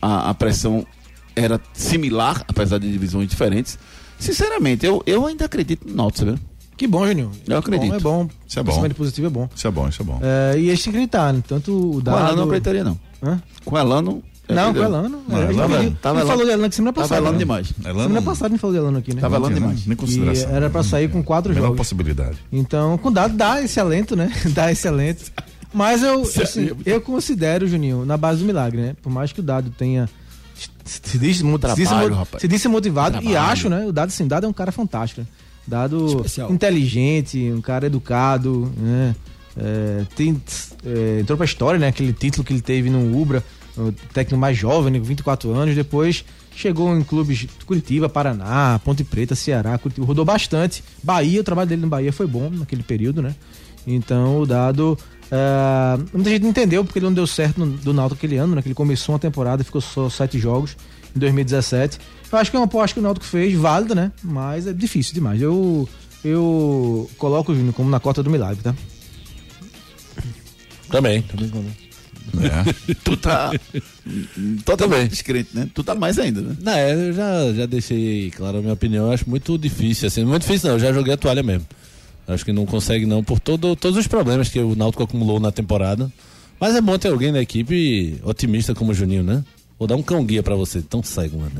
A, 0.00 0.30
a 0.30 0.34
pressão 0.34 0.86
era 1.34 1.60
similar, 1.72 2.44
apesar 2.46 2.78
de 2.78 2.90
divisões 2.90 3.28
diferentes. 3.28 3.78
Sinceramente, 4.18 4.86
eu, 4.86 5.02
eu 5.06 5.26
ainda 5.26 5.44
acredito 5.44 5.86
no 5.88 5.94
Náutico, 5.94 6.30
sabe? 6.30 6.40
Que 6.76 6.86
bom, 6.86 7.06
Juninho. 7.06 7.30
Eu 7.46 7.58
acredito. 7.58 7.94
É 7.94 8.00
bom. 8.00 8.28
Isso 8.46 8.58
é 8.58 8.62
bom. 8.62 8.70
Pensamento 8.70 8.94
positivo 8.96 9.26
é 9.26 9.30
bom. 9.30 9.48
Isso 9.54 9.66
é 9.66 9.70
bom, 9.70 9.88
isso 9.88 10.02
é 10.02 10.04
bom. 10.04 10.20
É, 10.22 10.58
e 10.58 10.76
que 10.76 10.90
gritar, 10.90 11.32
né? 11.32 11.42
Tanto 11.46 11.72
o 11.72 11.92
Com 11.94 12.00
Dado... 12.00 12.18
Elano 12.18 12.36
não 12.36 12.44
acreditaria, 12.44 12.82
não. 12.82 12.98
Hã? 13.22 13.40
Com 13.64 13.78
Elano. 13.78 14.22
Eu 14.48 14.54
Não, 14.54 14.74
com. 14.74 14.80
Elano. 14.82 15.22
Não, 15.28 15.38
é, 15.42 15.46
tava 15.46 15.78
a 15.78 15.82
gente 15.82 15.96
Elano- 16.04 16.26
falou 16.26 16.44
de 16.44 16.50
Elano 16.50 16.64
aqui 16.66 16.74
semana 16.76 16.92
passada. 16.92 17.08
Tava 17.14 17.20
Elano 17.20 17.32
né? 17.32 17.38
demais. 17.38 17.72
Elano, 17.84 18.02
Semana 18.02 18.22
passada 18.22 18.46
a 18.46 18.50
gente 18.50 18.60
falou 18.60 18.74
de 18.74 18.80
Elano 18.80 18.98
aqui, 18.98 19.14
né? 19.14 19.20
Tava 19.20 19.38
não 19.38 19.46
Elano 19.46 19.60
demais. 19.60 19.86
Nem 19.86 19.92
E 19.94 19.96
consideração. 19.96 20.50
era 20.50 20.70
pra 20.70 20.82
sair 20.82 21.10
com 21.10 21.22
quatro 21.22 21.52
Menor 21.52 21.66
jogos. 21.66 21.78
possibilidade. 21.78 22.36
Então, 22.52 22.98
com 22.98 23.10
dado 23.12 23.36
dá 23.36 23.62
esse 23.62 23.78
alento, 23.80 24.14
né? 24.16 24.30
dá 24.54 24.70
esse 24.70 24.86
alento. 24.86 25.24
Mas 25.72 26.02
eu, 26.02 26.22
assim, 26.22 26.70
eu 26.86 27.00
considero, 27.00 27.66
Juninho, 27.66 28.04
na 28.04 28.16
base 28.16 28.40
do 28.40 28.44
milagre, 28.46 28.80
né? 28.80 28.96
Por 29.02 29.10
mais 29.10 29.32
que 29.32 29.40
o 29.40 29.42
dado 29.42 29.70
tenha. 29.70 30.08
Se 30.84 31.18
disse, 31.18 31.40
se 31.42 31.48
disse, 31.48 31.88
Trabalho, 31.88 32.10
mo- 32.10 32.16
rapaz. 32.16 32.40
se 32.42 32.46
disse 32.46 32.68
motivado, 32.68 33.16
e 33.16 33.20
Trabalho. 33.22 33.50
acho, 33.50 33.68
né? 33.68 33.84
O 33.86 33.92
dado, 33.92 34.08
assim, 34.08 34.26
dado 34.28 34.44
é 34.46 34.48
um 34.48 34.52
cara 34.52 34.70
fantástico. 34.70 35.22
Né? 35.22 35.26
Dado 35.66 36.06
Especial. 36.06 36.52
inteligente, 36.52 37.50
um 37.50 37.60
cara 37.60 37.86
educado, 37.86 38.70
né? 38.76 39.16
É, 39.56 40.04
tem, 40.14 40.40
é, 40.84 41.20
entrou 41.20 41.36
pra 41.38 41.44
história, 41.46 41.78
né? 41.80 41.88
Aquele 41.88 42.12
título 42.12 42.44
que 42.44 42.52
ele 42.52 42.60
teve 42.60 42.90
no 42.90 43.18
Ubra, 43.18 43.42
o 43.76 43.92
técnico 44.12 44.40
mais 44.40 44.56
jovem, 44.56 44.92
né, 44.92 44.98
com 44.98 45.04
24 45.04 45.52
anos. 45.52 45.74
Depois 45.74 46.24
chegou 46.54 46.96
em 46.96 47.02
clubes 47.02 47.38
de 47.38 47.48
Curitiba, 47.66 48.08
Paraná, 48.08 48.80
Ponte 48.84 49.02
Preta, 49.02 49.34
Ceará, 49.34 49.76
Curitiba, 49.78 50.06
rodou 50.06 50.24
bastante. 50.24 50.82
Bahia, 51.02 51.40
o 51.40 51.44
trabalho 51.44 51.68
dele 51.68 51.82
no 51.82 51.88
Bahia 51.88 52.12
foi 52.12 52.26
bom 52.26 52.50
naquele 52.50 52.82
período, 52.82 53.20
né? 53.22 53.34
Então 53.86 54.40
o 54.40 54.46
dado. 54.46 54.98
é, 55.30 55.98
muita 56.12 56.30
gente 56.30 56.42
não 56.42 56.50
entendeu 56.50 56.84
porque 56.84 56.98
ele 56.98 57.06
não 57.06 57.12
deu 57.12 57.26
certo 57.26 57.58
no, 57.58 57.66
do 57.76 57.92
Náutico 57.92 58.18
aquele 58.18 58.36
ano, 58.36 58.54
né? 58.54 58.62
Que 58.62 58.68
ele 58.68 58.74
começou 58.74 59.14
uma 59.14 59.18
temporada 59.18 59.62
e 59.62 59.64
ficou 59.64 59.80
só 59.80 60.08
sete 60.08 60.38
jogos 60.38 60.76
em 61.14 61.18
2017. 61.18 61.98
Eu 62.30 62.38
acho 62.38 62.50
que 62.50 62.56
é 62.56 62.60
uma 62.60 62.66
aposta 62.66 62.94
que 62.94 63.00
o 63.00 63.02
Náutico 63.02 63.26
fez, 63.26 63.54
válida, 63.54 63.94
né? 63.94 64.12
Mas 64.22 64.66
é 64.66 64.72
difícil 64.72 65.14
demais. 65.14 65.40
Eu, 65.40 65.88
eu 66.24 67.10
coloco 67.18 67.52
o 67.52 67.54
Júnior 67.54 67.74
como 67.74 67.90
na 67.90 68.00
cota 68.00 68.22
do 68.22 68.30
milagre, 68.30 68.62
tá? 68.62 68.74
Também, 70.90 71.22
também. 71.22 71.48
também. 71.48 71.83
É. 72.40 72.94
Tu 73.04 73.16
tá 73.16 73.52
totalmente 74.64 75.10
descrente, 75.10 75.50
né? 75.52 75.68
Tu 75.74 75.82
tá 75.82 75.94
mais 75.94 76.18
ainda, 76.18 76.40
né? 76.40 76.56
Não, 76.60 76.72
é, 76.72 77.08
eu 77.08 77.12
já, 77.12 77.52
já 77.52 77.66
deixei 77.66 78.30
claro 78.30 78.58
a 78.58 78.60
minha 78.60 78.72
opinião. 78.72 79.06
Eu 79.06 79.12
acho 79.12 79.28
muito 79.28 79.58
difícil, 79.58 80.08
assim. 80.08 80.24
Muito 80.24 80.42
difícil 80.42 80.68
não, 80.68 80.76
eu 80.76 80.80
já 80.80 80.92
joguei 80.92 81.14
a 81.14 81.16
toalha 81.16 81.42
mesmo. 81.42 81.66
Acho 82.26 82.44
que 82.44 82.52
não 82.52 82.64
consegue 82.64 83.04
não, 83.04 83.22
por 83.22 83.38
todo, 83.38 83.76
todos 83.76 83.98
os 83.98 84.06
problemas 84.06 84.48
que 84.48 84.58
o 84.58 84.74
Náutico 84.74 85.02
acumulou 85.02 85.38
na 85.38 85.52
temporada. 85.52 86.10
Mas 86.58 86.74
é 86.74 86.80
bom 86.80 86.98
ter 86.98 87.08
alguém 87.08 87.32
na 87.32 87.40
equipe 87.40 88.18
otimista 88.24 88.74
como 88.74 88.92
o 88.92 88.94
Juninho, 88.94 89.22
né? 89.22 89.44
Vou 89.78 89.88
dar 89.88 89.96
um 89.96 90.02
cão 90.02 90.24
guia 90.24 90.42
pra 90.42 90.54
você, 90.54 90.80
tão 90.80 91.02
cego, 91.02 91.38
mano. 91.38 91.52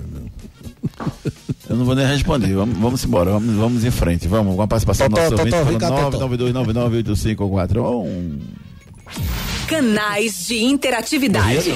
Eu 1.69 1.77
não 1.77 1.85
vou 1.85 1.95
nem 1.95 2.07
responder. 2.07 2.55
Vamos, 2.55 2.79
vamos 2.79 3.05
embora, 3.05 3.33
vamos, 3.33 3.55
vamos 3.55 3.85
em 3.85 3.91
frente. 3.91 4.29
Vamos 4.29 4.55
com 4.55 4.62
a 4.62 4.69
participação 4.69 5.09
do 5.09 5.17
nosso 5.17 5.33
ouvinte. 5.33 5.57
vem 5.65 5.79
cá, 5.79 5.91
Totó. 5.91 6.29
992998541. 6.29 8.39
Canais 9.69 10.47
de 10.47 10.62
interatividade. 10.62 11.75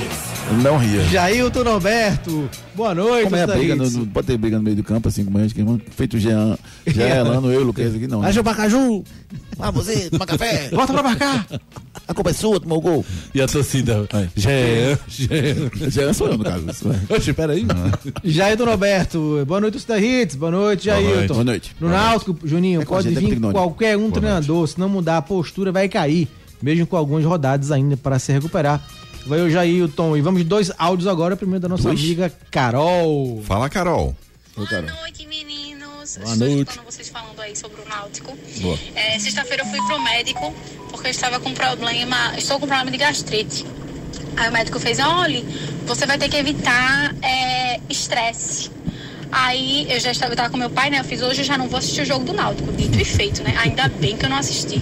Não 0.62 0.78
ria. 0.78 1.02
Jailton 1.04 1.62
Norberto, 1.64 2.48
boa 2.74 2.94
noite. 2.94 3.24
Como 3.24 3.36
é 3.36 3.42
a 3.42 3.46
briga? 3.46 3.76
No, 3.76 3.88
no- 3.90 4.06
pode 4.06 4.26
ter 4.26 4.36
briga 4.38 4.56
no 4.56 4.62
meio 4.62 4.76
do 4.76 4.82
campo, 4.82 5.08
assim, 5.08 5.24
como 5.24 5.36
a 5.38 5.42
gente 5.42 5.54
que 5.54 5.60
irmão. 5.60 5.80
Feito 5.90 6.16
o 6.16 6.18
Jean. 6.20 6.56
Jean, 6.86 7.06
Elano, 7.06 7.52
eu, 7.52 7.62
Lucas 7.62 7.94
aqui, 7.94 8.06
não. 8.06 8.18
né? 8.18 8.24
Vai, 8.24 8.32
João 8.32 8.44
Pacaju! 8.44 9.04
Ah, 9.58 9.70
você, 9.70 10.08
toma 10.08 10.24
café. 10.24 10.68
Volta 10.70 10.92
pra 10.92 11.02
marcar. 11.02 11.46
A 12.06 12.14
culpa 12.14 12.30
é 12.30 12.32
sua, 12.32 12.58
tomou 12.60 12.78
o 12.78 12.80
gol. 12.80 13.04
E 13.34 13.42
a 13.42 13.46
torcida? 13.48 14.08
Jean, 14.36 14.98
Jean. 15.08 15.90
Jean 15.90 16.12
sou 16.14 16.28
eu, 16.28 16.38
no 16.38 16.44
caso. 16.44 16.64
Oxe, 17.10 17.32
peraí. 17.34 17.66
Jailton 18.24 18.64
Norberto, 18.64 19.44
boa 19.46 19.60
noite, 19.60 19.72
torcida 19.74 19.98
Hits. 20.00 20.36
Boa 20.36 20.52
noite, 20.52 20.84
Jailton. 20.86 21.34
Boa 21.34 21.44
noite. 21.44 21.76
No 21.80 21.88
Náutico, 21.90 22.38
Juninho, 22.44 22.80
É 22.82 22.84
com 22.86 22.94
pode 22.94 23.08
é 23.08 23.10
vir 23.20 23.38
qualquer 23.40 23.96
um 23.98 24.08
Boa 24.08 24.12
treinador, 24.12 24.66
se 24.66 24.78
não 24.78 24.88
mudar 24.88 25.18
a 25.18 25.22
postura, 25.22 25.70
vai 25.72 25.88
cair. 25.88 26.26
Mesmo 26.60 26.86
com 26.86 26.96
algumas 26.96 27.24
rodadas 27.24 27.70
ainda 27.70 27.96
para 27.96 28.18
se 28.18 28.32
recuperar. 28.32 28.82
Vai 29.26 29.40
o 29.40 29.50
Jailton. 29.50 30.16
E 30.16 30.20
vamos 30.20 30.44
dois 30.44 30.72
áudios 30.78 31.06
agora. 31.06 31.36
Primeiro 31.36 31.60
da 31.60 31.68
nossa 31.68 31.90
amiga 31.90 32.32
Carol. 32.50 33.42
Fala, 33.44 33.68
Carol. 33.68 34.16
Oi, 34.56 34.66
Carol. 34.66 34.90
noite, 35.02 35.26
meninos. 35.26 36.16
Boa 36.16 36.32
Estou 36.32 36.48
noite. 36.48 36.70
escutando 36.70 36.84
vocês 36.92 37.08
falando 37.08 37.40
aí 37.40 37.54
sobre 37.54 37.80
o 37.82 37.88
Náutico. 37.88 38.36
Boa. 38.60 38.78
É, 38.94 39.18
Sexta-feira 39.18 39.62
eu 39.62 39.66
fui 39.66 39.78
pro 39.86 40.00
médico 40.02 40.52
porque 40.90 41.08
eu 41.08 41.10
estava 41.10 41.38
com 41.38 41.52
problema, 41.52 42.34
estou 42.36 42.58
com 42.58 42.66
problema 42.66 42.90
de 42.90 42.96
gastrite. 42.96 43.64
Aí 44.36 44.48
o 44.48 44.52
médico 44.52 44.80
fez, 44.80 44.98
olha, 45.00 45.44
você 45.86 46.06
vai 46.06 46.16
ter 46.16 46.28
que 46.28 46.36
evitar 46.36 47.14
é, 47.22 47.80
estresse. 47.88 48.70
Aí 49.30 49.86
eu 49.90 50.00
já 50.00 50.10
estava, 50.10 50.30
eu 50.30 50.34
estava 50.34 50.48
com 50.50 50.56
meu 50.56 50.70
pai, 50.70 50.88
né? 50.90 51.00
Eu 51.00 51.04
fiz 51.04 51.20
hoje 51.20 51.42
eu 51.42 51.44
já 51.44 51.58
não 51.58 51.68
vou 51.68 51.78
assistir 51.78 52.00
o 52.00 52.04
jogo 52.04 52.24
do 52.24 52.32
Náutico, 52.32 52.72
dito 52.72 52.98
e 52.98 53.04
feito, 53.04 53.42
né? 53.42 53.54
Ainda 53.58 53.88
bem 53.88 54.16
que 54.16 54.24
eu 54.24 54.30
não 54.30 54.38
assisti. 54.38 54.80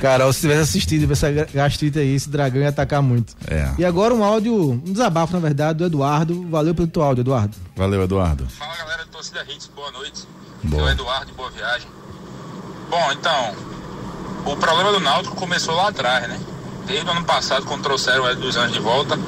Carol, 0.00 0.32
se 0.32 0.40
tivesse 0.40 0.60
assistido 0.62 1.10
essa 1.12 1.30
gastrite 1.30 1.98
aí, 1.98 2.14
esse 2.14 2.28
dragão 2.28 2.60
ia 2.60 2.68
atacar 2.68 3.02
muito. 3.02 3.34
É. 3.48 3.70
E 3.78 3.84
agora 3.84 4.14
um 4.14 4.22
áudio, 4.22 4.72
um 4.72 4.78
desabafo, 4.78 5.32
na 5.32 5.40
verdade, 5.40 5.78
do 5.78 5.84
Eduardo. 5.84 6.46
Valeu 6.48 6.74
pelo 6.74 6.88
teu 6.88 7.02
áudio, 7.02 7.22
Eduardo. 7.22 7.56
Valeu, 7.74 8.02
Eduardo. 8.02 8.46
Fala 8.48 8.76
galera 8.76 9.04
do 9.04 9.10
Torcida 9.10 9.44
Hits, 9.48 9.70
boa 9.74 9.90
noite. 9.92 10.24
Boa. 10.62 10.82
Sou 10.82 10.92
Eduardo, 10.92 11.32
boa 11.34 11.50
viagem. 11.50 11.88
Bom, 12.90 13.12
então, 13.12 13.54
o 14.44 14.56
problema 14.56 14.92
do 14.92 15.00
Náutico 15.00 15.34
começou 15.34 15.74
lá 15.74 15.88
atrás, 15.88 16.28
né? 16.28 16.38
Desde 16.86 17.06
o 17.06 17.10
ano 17.10 17.24
passado, 17.24 17.66
quando 17.66 17.82
trouxeram 17.82 18.22
o 18.22 18.28
Hélio 18.28 18.40
dos 18.40 18.56
Anjos 18.56 18.72
de 18.72 18.78
volta, 18.78 19.18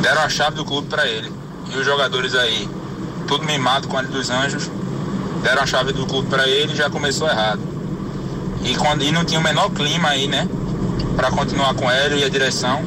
deram 0.00 0.22
a 0.22 0.28
chave 0.28 0.56
do 0.56 0.64
clube 0.64 0.88
pra 0.88 1.06
ele. 1.06 1.32
E 1.72 1.76
os 1.76 1.84
jogadores 1.84 2.34
aí, 2.34 2.68
tudo 3.26 3.44
mimado 3.44 3.88
com 3.88 3.96
o 3.96 3.98
Hélio 3.98 4.12
dos 4.12 4.30
Anjos, 4.30 4.70
deram 5.42 5.62
a 5.62 5.66
chave 5.66 5.92
do 5.92 6.06
clube 6.06 6.28
pra 6.28 6.46
ele 6.46 6.72
e 6.72 6.76
já 6.76 6.88
começou 6.88 7.28
errado. 7.28 7.73
E, 8.64 8.74
quando, 8.76 9.02
e 9.02 9.12
não 9.12 9.24
tinha 9.24 9.38
o 9.38 9.42
menor 9.42 9.70
clima 9.70 10.08
aí, 10.08 10.26
né? 10.26 10.48
Pra 11.16 11.30
continuar 11.30 11.74
com 11.74 11.86
o 11.86 11.90
Hélio 11.90 12.18
e 12.18 12.24
a 12.24 12.28
direção. 12.28 12.82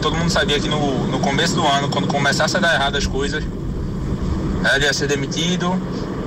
Todo 0.00 0.16
mundo 0.16 0.30
sabia 0.30 0.60
que 0.60 0.68
no, 0.68 1.06
no 1.06 1.18
começo 1.20 1.54
do 1.54 1.66
ano, 1.66 1.88
quando 1.88 2.06
começasse 2.06 2.56
a 2.56 2.60
dar 2.60 2.74
errado 2.74 2.96
as 2.96 3.06
coisas, 3.06 3.42
ele 4.74 4.84
ia 4.84 4.92
ser 4.92 5.08
demitido 5.08 5.80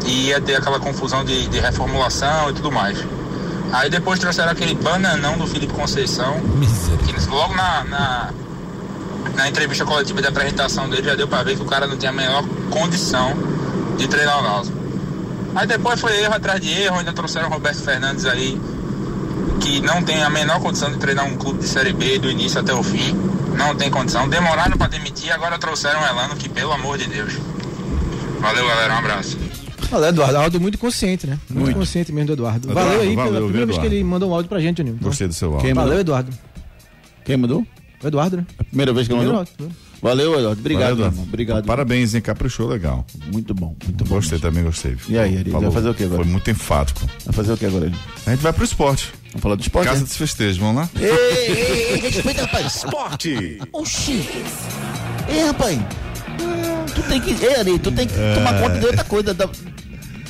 e 0.05 0.27
ia 0.27 0.41
ter 0.41 0.55
aquela 0.55 0.79
confusão 0.79 1.23
de, 1.23 1.47
de 1.47 1.59
reformulação 1.59 2.49
e 2.49 2.53
tudo 2.53 2.71
mais. 2.71 2.97
Aí 3.71 3.89
depois 3.89 4.19
trouxeram 4.19 4.51
aquele 4.51 4.75
bananão 4.75 5.37
do 5.37 5.47
Felipe 5.47 5.73
Conceição, 5.73 6.35
que 7.05 7.29
logo 7.29 7.53
na, 7.55 7.83
na, 7.83 8.29
na 9.35 9.49
entrevista 9.49 9.85
coletiva 9.85 10.21
de 10.21 10.27
apresentação 10.27 10.89
dele 10.89 11.03
já 11.03 11.15
deu 11.15 11.27
pra 11.27 11.43
ver 11.43 11.55
que 11.55 11.61
o 11.61 11.65
cara 11.65 11.87
não 11.87 11.97
tinha 11.97 12.11
a 12.11 12.13
menor 12.13 12.43
condição 12.69 13.33
de 13.97 14.07
treinar 14.07 14.39
o 14.39 14.43
Náutico. 14.43 14.77
Aí 15.55 15.67
depois 15.67 15.99
foi 15.99 16.17
erro 16.21 16.33
atrás 16.33 16.59
de 16.61 16.69
erro, 16.69 16.99
ainda 16.99 17.13
trouxeram 17.13 17.47
o 17.47 17.51
Roberto 17.51 17.81
Fernandes 17.81 18.25
aí, 18.25 18.59
que 19.65 19.79
não 19.81 20.03
tem 20.03 20.21
a 20.21 20.29
menor 20.29 20.59
condição 20.59 20.91
de 20.91 20.97
treinar 20.99 21.25
um 21.25 21.35
clube 21.35 21.59
de 21.59 21.65
Série 21.67 21.91
B 21.91 22.19
do 22.19 22.29
início 22.29 22.59
até 22.59 22.71
o 22.71 22.83
fim. 22.83 23.13
Não 23.57 23.75
tem 23.75 23.89
condição. 23.89 24.29
Demoraram 24.29 24.77
pra 24.77 24.87
demitir, 24.87 25.31
agora 25.31 25.57
trouxeram 25.57 26.01
o 26.01 26.05
Elano, 26.05 26.35
que 26.35 26.47
pelo 26.47 26.71
amor 26.71 26.99
de 26.99 27.07
Deus. 27.07 27.33
Valeu, 28.39 28.67
galera. 28.67 28.93
Um 28.93 28.97
abraço. 28.99 29.37
Olha, 29.91 30.07
Eduardo, 30.07 30.37
áudio 30.37 30.61
muito 30.61 30.77
consciente, 30.77 31.25
né? 31.25 31.39
Muito, 31.49 31.65
Muito. 31.65 31.77
consciente 31.79 32.11
mesmo 32.11 32.27
do 32.27 32.33
Eduardo. 32.33 32.69
Eduardo, 32.69 32.89
valeu 32.91 33.01
aí 33.01 33.15
valeu, 33.15 33.31
pela 33.31 33.43
primeira 33.45 33.65
vez 33.65 33.79
que 33.79 33.85
ele 33.87 34.03
mandou 34.03 34.29
um 34.29 34.35
áudio 34.35 34.49
pra 34.49 34.59
gente. 34.59 34.81
Então, 34.83 34.97
Gostei 35.01 35.27
do 35.27 35.33
seu 35.33 35.49
áudio. 35.49 35.65
Quem 35.65 35.73
valeu, 35.73 35.89
mandou? 35.89 36.01
Eduardo. 36.01 36.31
Quem 37.23 37.37
mandou? 37.37 37.65
O 38.03 38.07
Eduardo, 38.07 38.37
né? 38.37 38.45
A 38.59 38.63
primeira 38.63 38.93
vez 38.93 39.07
que 39.07 39.13
Primeiro 39.15 39.35
mandou? 39.37 39.53
áudio. 39.63 39.77
Valeu, 40.01 40.37
Eduardo. 40.37 40.59
Obrigado, 40.59 40.81
Valeu, 40.81 40.95
meu 40.95 41.05
Eduardo. 41.05 41.15
irmão. 41.15 41.27
Obrigado. 41.27 41.65
Parabéns, 41.65 42.13
hein? 42.13 42.21
Caprichou 42.21 42.67
legal. 42.67 43.05
Muito 43.31 43.53
bom, 43.53 43.75
muito 43.83 44.03
bom. 44.05 44.15
Gostei 44.15 44.39
também, 44.39 44.63
gostei. 44.63 44.95
E 45.07 45.17
aí, 45.17 45.37
Ari, 45.37 45.49
vai 45.49 45.71
fazer 45.71 45.89
o 45.89 45.93
quê 45.93 46.03
agora? 46.03 46.23
Foi 46.23 46.31
muito 46.31 46.49
enfático. 46.49 47.01
Vai 47.25 47.33
fazer 47.33 47.53
o 47.53 47.57
que 47.57 47.65
agora, 47.65 47.85
ele? 47.85 47.95
A 48.25 48.31
gente 48.31 48.41
vai 48.41 48.53
pro 48.53 48.63
esporte. 48.63 49.11
Vamos 49.29 49.41
falar 49.41 49.55
do 49.55 49.61
esporte? 49.61 49.87
Casa 49.87 49.99
né? 49.99 50.05
dos 50.05 50.15
festejos, 50.15 50.57
vamos 50.57 50.75
lá? 50.75 50.89
Ei, 50.95 51.09
ei, 51.09 51.93
ei, 51.93 51.99
respeita, 51.99 52.41
rapaz. 52.43 52.75
Esporte. 52.75 53.59
Oxi. 53.71 54.29
Ei, 55.27 55.45
rapaz. 55.45 55.79
Tu 56.93 57.01
tem 57.03 57.21
que. 57.21 57.45
Ei, 57.45 57.55
Ari, 57.55 57.79
tu 57.79 57.91
tem 57.91 58.07
que 58.07 58.13
tomar 58.13 58.61
conta 58.61 58.79
de 58.79 58.85
outra 58.85 59.03
coisa. 59.03 59.33
Da, 59.33 59.49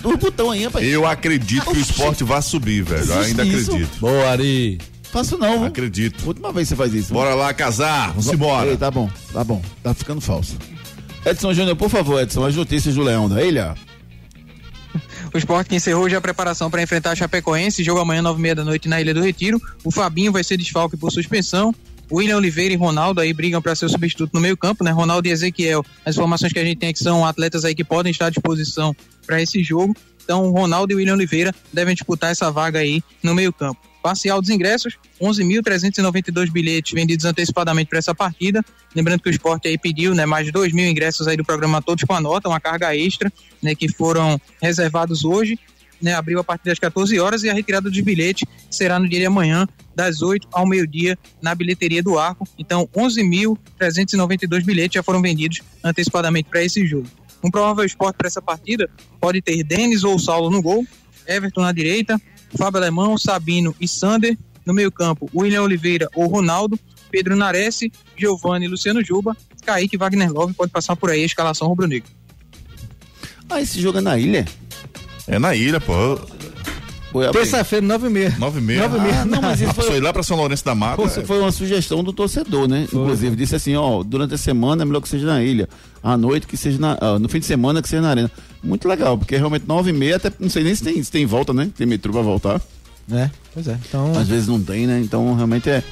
do 0.01 0.17
botão 0.17 0.51
aí, 0.51 0.63
rapaz. 0.63 0.85
Eu 0.87 1.05
acredito 1.05 1.65
que 1.65 1.77
o 1.77 1.81
esporte 1.81 2.23
vai 2.23 2.41
subir, 2.41 2.83
velho. 2.83 3.13
Ainda 3.19 3.43
isso? 3.43 3.71
acredito. 3.71 3.99
Boa, 3.99 4.29
Ari. 4.29 4.79
Faço 5.15 5.37
não. 5.37 5.59
viu? 5.59 5.67
Acredito. 5.67 6.27
Última 6.27 6.51
vez 6.51 6.67
você 6.67 6.75
faz 6.75 6.93
isso. 6.93 7.13
Bora 7.13 7.33
lá 7.33 7.53
casar. 7.53 8.09
Vamos 8.09 8.27
embora. 8.27 8.71
Ei, 8.71 8.75
tá 8.75 8.91
bom, 8.91 9.09
tá 9.31 9.45
bom. 9.45 9.61
Tá 9.81 9.93
ficando 9.93 10.19
falso. 10.19 10.57
Edson 11.25 11.53
Júnior, 11.53 11.77
por 11.77 11.89
favor, 11.89 12.21
Edson, 12.21 12.45
as 12.45 12.53
notícias 12.53 12.95
do 12.95 13.01
Leão 13.01 13.29
da 13.29 13.41
Ilha. 13.41 13.75
O 15.33 15.37
esporte 15.37 15.69
que 15.69 15.75
encerrou 15.75 16.09
já 16.09 16.17
a 16.17 16.21
preparação 16.21 16.69
para 16.69 16.83
enfrentar 16.83 17.11
a 17.11 17.15
Chapecoense, 17.15 17.81
jogo 17.81 18.01
amanhã, 18.01 18.21
nove 18.21 18.39
e 18.39 18.41
meia 18.41 18.55
da 18.55 18.65
noite 18.65 18.89
na 18.89 18.99
Ilha 18.99 19.13
do 19.13 19.21
Retiro. 19.21 19.57
O 19.85 19.89
Fabinho 19.89 20.33
vai 20.33 20.43
ser 20.43 20.57
desfalque 20.57 20.97
por 20.97 21.09
suspensão. 21.13 21.73
O 22.09 22.17
William 22.17 22.35
Oliveira 22.35 22.73
e 22.73 22.77
Ronaldo 22.77 23.21
aí 23.21 23.31
brigam 23.31 23.61
para 23.61 23.73
ser 23.73 23.85
o 23.85 23.89
substituto 23.89 24.33
no 24.33 24.41
meio 24.41 24.57
campo, 24.57 24.83
né? 24.83 24.91
Ronaldo 24.91 25.29
e 25.29 25.31
Ezequiel, 25.31 25.81
as 26.05 26.15
informações 26.15 26.51
que 26.51 26.59
a 26.59 26.63
gente 26.63 26.77
tem 26.77 26.89
é 26.89 26.93
que 26.93 26.99
são 26.99 27.25
atletas 27.25 27.63
aí 27.63 27.73
que 27.73 27.85
podem 27.85 28.11
estar 28.11 28.25
à 28.25 28.29
disposição 28.29 28.93
para 29.25 29.41
esse 29.41 29.63
jogo. 29.63 29.95
Então, 30.25 30.45
o 30.45 30.51
Ronaldo 30.51 30.91
e 30.91 30.95
o 30.95 30.97
William 30.97 31.13
Oliveira 31.13 31.55
devem 31.71 31.95
disputar 31.95 32.31
essa 32.31 32.51
vaga 32.51 32.79
aí 32.79 33.01
no 33.23 33.33
meio 33.33 33.53
campo. 33.53 33.79
Parcial 34.05 34.39
dos 34.39 34.51
ingressos, 34.51 34.99
11.392 35.19 36.51
bilhetes 36.51 36.93
vendidos 36.93 37.25
antecipadamente 37.25 37.89
para 37.89 37.97
essa 37.97 38.13
partida. 38.13 38.63
Lembrando 38.95 39.19
que 39.19 39.29
o 39.29 39.31
esporte 39.31 39.67
aí 39.67 39.79
pediu 39.79 40.13
né, 40.13 40.27
mais 40.27 40.45
de 40.45 40.51
2 40.51 40.73
mil 40.73 40.87
ingressos 40.87 41.27
aí 41.27 41.35
do 41.35 41.43
programa 41.43 41.81
Todos 41.81 42.03
com 42.03 42.13
a 42.13 42.21
Nota, 42.21 42.47
uma 42.47 42.59
carga 42.59 42.95
extra, 42.95 43.33
né, 43.63 43.73
que 43.73 43.91
foram 43.91 44.39
reservados 44.61 45.25
hoje. 45.25 45.57
Né, 45.99 46.13
abriu 46.13 46.39
a 46.39 46.43
partir 46.43 46.65
das 46.65 46.77
14 46.77 47.19
horas 47.19 47.41
e 47.41 47.49
a 47.49 47.53
retirada 47.53 47.89
dos 47.89 47.99
bilhetes 48.01 48.47
será 48.69 48.99
no 48.99 49.09
dia 49.09 49.21
de 49.21 49.25
amanhã, 49.25 49.67
das 49.95 50.21
8 50.21 50.49
ao 50.51 50.67
meio-dia, 50.67 51.17
na 51.41 51.55
bilheteria 51.55 52.03
do 52.03 52.19
Arco. 52.19 52.47
Então, 52.59 52.87
11.392 52.95 54.63
bilhetes 54.63 54.93
já 54.93 55.01
foram 55.01 55.19
vendidos 55.19 55.63
antecipadamente 55.83 56.47
para 56.47 56.63
esse 56.63 56.85
jogo. 56.85 57.07
Um 57.43 57.49
provável 57.49 57.83
esporte 57.83 58.17
para 58.17 58.27
essa 58.27 58.41
partida 58.41 58.87
pode 59.19 59.41
ter 59.41 59.63
Denis 59.63 60.03
ou 60.03 60.19
Saulo 60.19 60.51
no 60.51 60.61
gol, 60.61 60.85
Everton 61.25 61.61
na 61.61 61.71
direita, 61.71 62.21
Fábio 62.57 62.79
Alemão, 62.79 63.17
Sabino 63.17 63.75
e 63.79 63.87
Sander. 63.87 64.37
No 64.65 64.73
meio-campo, 64.73 65.29
William 65.33 65.61
Oliveira 65.61 66.09
ou 66.15 66.27
Ronaldo, 66.27 66.79
Pedro 67.11 67.35
Nares, 67.35 67.79
Giovanni 68.17 68.65
e 68.65 68.67
Luciano 68.67 69.03
Juba, 69.05 69.37
Kaique 69.63 69.97
Wagner 69.97 70.31
Love 70.31 70.53
pode 70.53 70.71
passar 70.71 70.95
por 70.95 71.11
aí 71.11 71.21
a 71.21 71.25
escalação 71.25 71.67
rubro-negra. 71.67 72.09
Ah, 73.47 73.61
esse 73.61 73.79
jogo 73.79 73.99
é 73.99 74.01
na 74.01 74.17
ilha? 74.17 74.45
É 75.27 75.37
na 75.37 75.55
ilha, 75.55 75.79
pô. 75.79 76.19
Terça-feira, 77.31 77.85
9h30. 77.85 78.37
9 78.39 78.59
e 78.59 78.61
meia. 78.61 78.79
9 78.87 78.97
e 78.97 79.01
meia. 79.01 79.21
Ah, 79.21 79.25
não, 79.25 79.41
mas 79.41 79.61
isso 79.61 79.73
foi- 79.73 79.83
Foi 79.85 80.01
lá 80.01 80.11
pra 80.13 80.23
São 80.23 80.37
Lourenço 80.37 80.63
da 80.65 80.73
Mata. 80.75 81.01
Isso 81.03 81.21
foi 81.23 81.39
uma 81.39 81.51
sugestão 81.51 82.03
do 82.03 82.11
torcedor, 82.13 82.67
né? 82.67 82.83
Inclusive, 82.83 83.35
disse 83.35 83.55
assim, 83.55 83.75
ó, 83.75 84.03
durante 84.03 84.33
a 84.33 84.37
semana 84.37 84.81
é 84.83 84.85
melhor 84.85 85.01
que 85.01 85.09
seja 85.09 85.25
na 85.25 85.43
ilha. 85.43 85.67
À 86.03 86.15
noite 86.17 86.45
que 86.47 86.55
seja 86.57 86.77
na. 86.79 86.97
ah, 87.01 87.17
no 87.19 87.27
fim 87.29 87.39
de 87.39 87.45
semana 87.45 87.81
que 87.81 87.89
seja 87.89 88.01
na 88.01 88.09
arena. 88.09 88.31
Muito 88.63 88.87
legal, 88.87 89.17
porque 89.17 89.35
realmente 89.37 89.65
nove 89.67 89.89
e 89.91 89.93
meia, 89.93 90.15
até 90.17 90.31
não 90.39 90.49
sei 90.49 90.63
nem 90.63 90.73
se 90.75 90.83
tem, 90.83 91.01
se 91.03 91.11
tem 91.11 91.25
volta, 91.25 91.53
né? 91.53 91.69
Tem 91.77 91.85
metrô 91.87 92.11
pra 92.13 92.21
voltar. 92.21 92.61
É, 93.11 93.29
pois 93.53 93.67
é. 93.67 93.77
Então, 93.87 94.17
Às 94.17 94.27
vezes 94.27 94.47
não 94.47 94.61
tem, 94.61 94.87
né? 94.87 94.99
Então 94.99 95.35
realmente 95.35 95.69
é, 95.69 95.83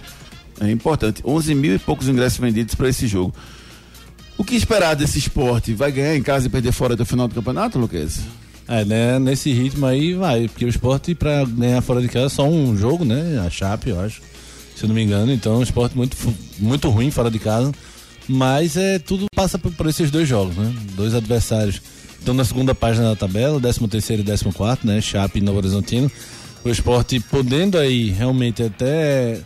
é 0.59 0.71
importante. 0.71 1.21
11 1.23 1.53
mil 1.55 1.75
e 1.75 1.79
poucos 1.79 2.07
ingressos 2.07 2.39
vendidos 2.39 2.73
para 2.75 2.89
esse 2.89 3.05
jogo. 3.07 3.33
O 4.37 4.43
que 4.43 4.55
esperar 4.55 4.95
desse 4.95 5.19
esporte? 5.19 5.73
Vai 5.73 5.91
ganhar 5.91 6.15
em 6.15 6.23
casa 6.23 6.47
e 6.47 6.49
perder 6.49 6.71
fora 6.71 6.95
do 6.95 7.05
final 7.05 7.27
do 7.27 7.35
campeonato, 7.35 7.77
Lucas? 7.77 8.21
É, 8.67 8.85
né? 8.85 9.19
Nesse 9.19 9.51
ritmo 9.51 9.85
aí 9.85 10.13
vai, 10.13 10.47
porque 10.47 10.65
o 10.65 10.69
esporte 10.69 11.13
pra 11.13 11.43
ganhar 11.45 11.81
fora 11.81 12.01
de 12.01 12.07
casa 12.07 12.27
é 12.27 12.29
só 12.29 12.47
um 12.47 12.77
jogo, 12.77 13.03
né? 13.03 13.41
A 13.45 13.49
Chape, 13.49 13.89
eu 13.89 13.99
acho. 13.99 14.21
Se 14.75 14.87
não 14.87 14.95
me 14.95 15.03
engano. 15.03 15.31
Então, 15.31 15.57
um 15.57 15.63
esporte 15.63 15.95
muito, 15.95 16.17
muito 16.59 16.89
ruim 16.89 17.11
fora 17.11 17.29
de 17.29 17.39
casa. 17.39 17.71
Mas 18.27 18.77
é 18.77 18.99
tudo 18.99 19.25
passa 19.35 19.59
por, 19.59 19.71
por 19.73 19.87
esses 19.87 20.09
dois 20.09 20.27
jogos, 20.27 20.55
né? 20.55 20.73
Dois 20.95 21.13
adversários. 21.13 21.81
Estão 22.17 22.33
na 22.33 22.45
segunda 22.45 22.73
página 22.73 23.09
da 23.09 23.15
tabela, 23.17 23.59
13 23.59 23.87
terceiro 23.89 24.21
e 24.21 24.25
14 24.25 24.55
quarto, 24.55 24.87
né? 24.87 25.01
Chape 25.01 25.39
e 25.39 25.41
Novo 25.41 25.57
Horizontino. 25.57 26.09
O 26.63 26.69
esporte 26.69 27.19
podendo 27.19 27.77
aí 27.77 28.09
realmente 28.11 28.63
até 28.63 29.41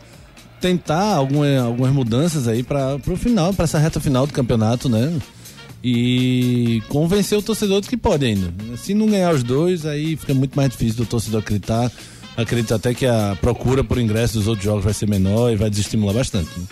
tentar 0.62 1.16
alguma, 1.16 1.60
algumas 1.60 1.92
mudanças 1.92 2.48
aí 2.48 2.62
para 2.62 3.00
o 3.08 3.16
final, 3.16 3.54
para 3.54 3.64
essa 3.64 3.80
reta 3.80 4.00
final 4.00 4.28
do 4.28 4.34
campeonato, 4.34 4.88
né? 4.88 5.12
E 5.84 6.82
convencer 6.90 7.38
o 7.38 7.42
torcedor 7.42 7.82
de 7.82 7.88
que 7.88 7.98
pode 7.98 8.26
ainda. 8.26 8.52
Se 8.78 8.94
não 8.94 9.08
ganhar 9.08 9.34
os 9.34 9.44
dois, 9.44 9.86
aí 9.86 10.16
fica 10.16 10.34
muito 10.34 10.56
mais 10.56 10.70
difícil 10.70 10.98
do 10.98 11.06
torcedor 11.06 11.42
acreditar. 11.42 11.92
Acredito 12.36 12.74
até 12.74 12.94
que 12.94 13.06
a 13.06 13.38
procura 13.40 13.84
por 13.84 13.98
ingresso 13.98 14.36
dos 14.36 14.48
outros 14.48 14.66
jogos 14.66 14.84
vai 14.84 14.94
ser 14.94 15.08
menor 15.08 15.52
e 15.52 15.56
vai 15.56 15.70
desestimular 15.70 16.14
bastante. 16.14 16.50
né? 16.60 16.66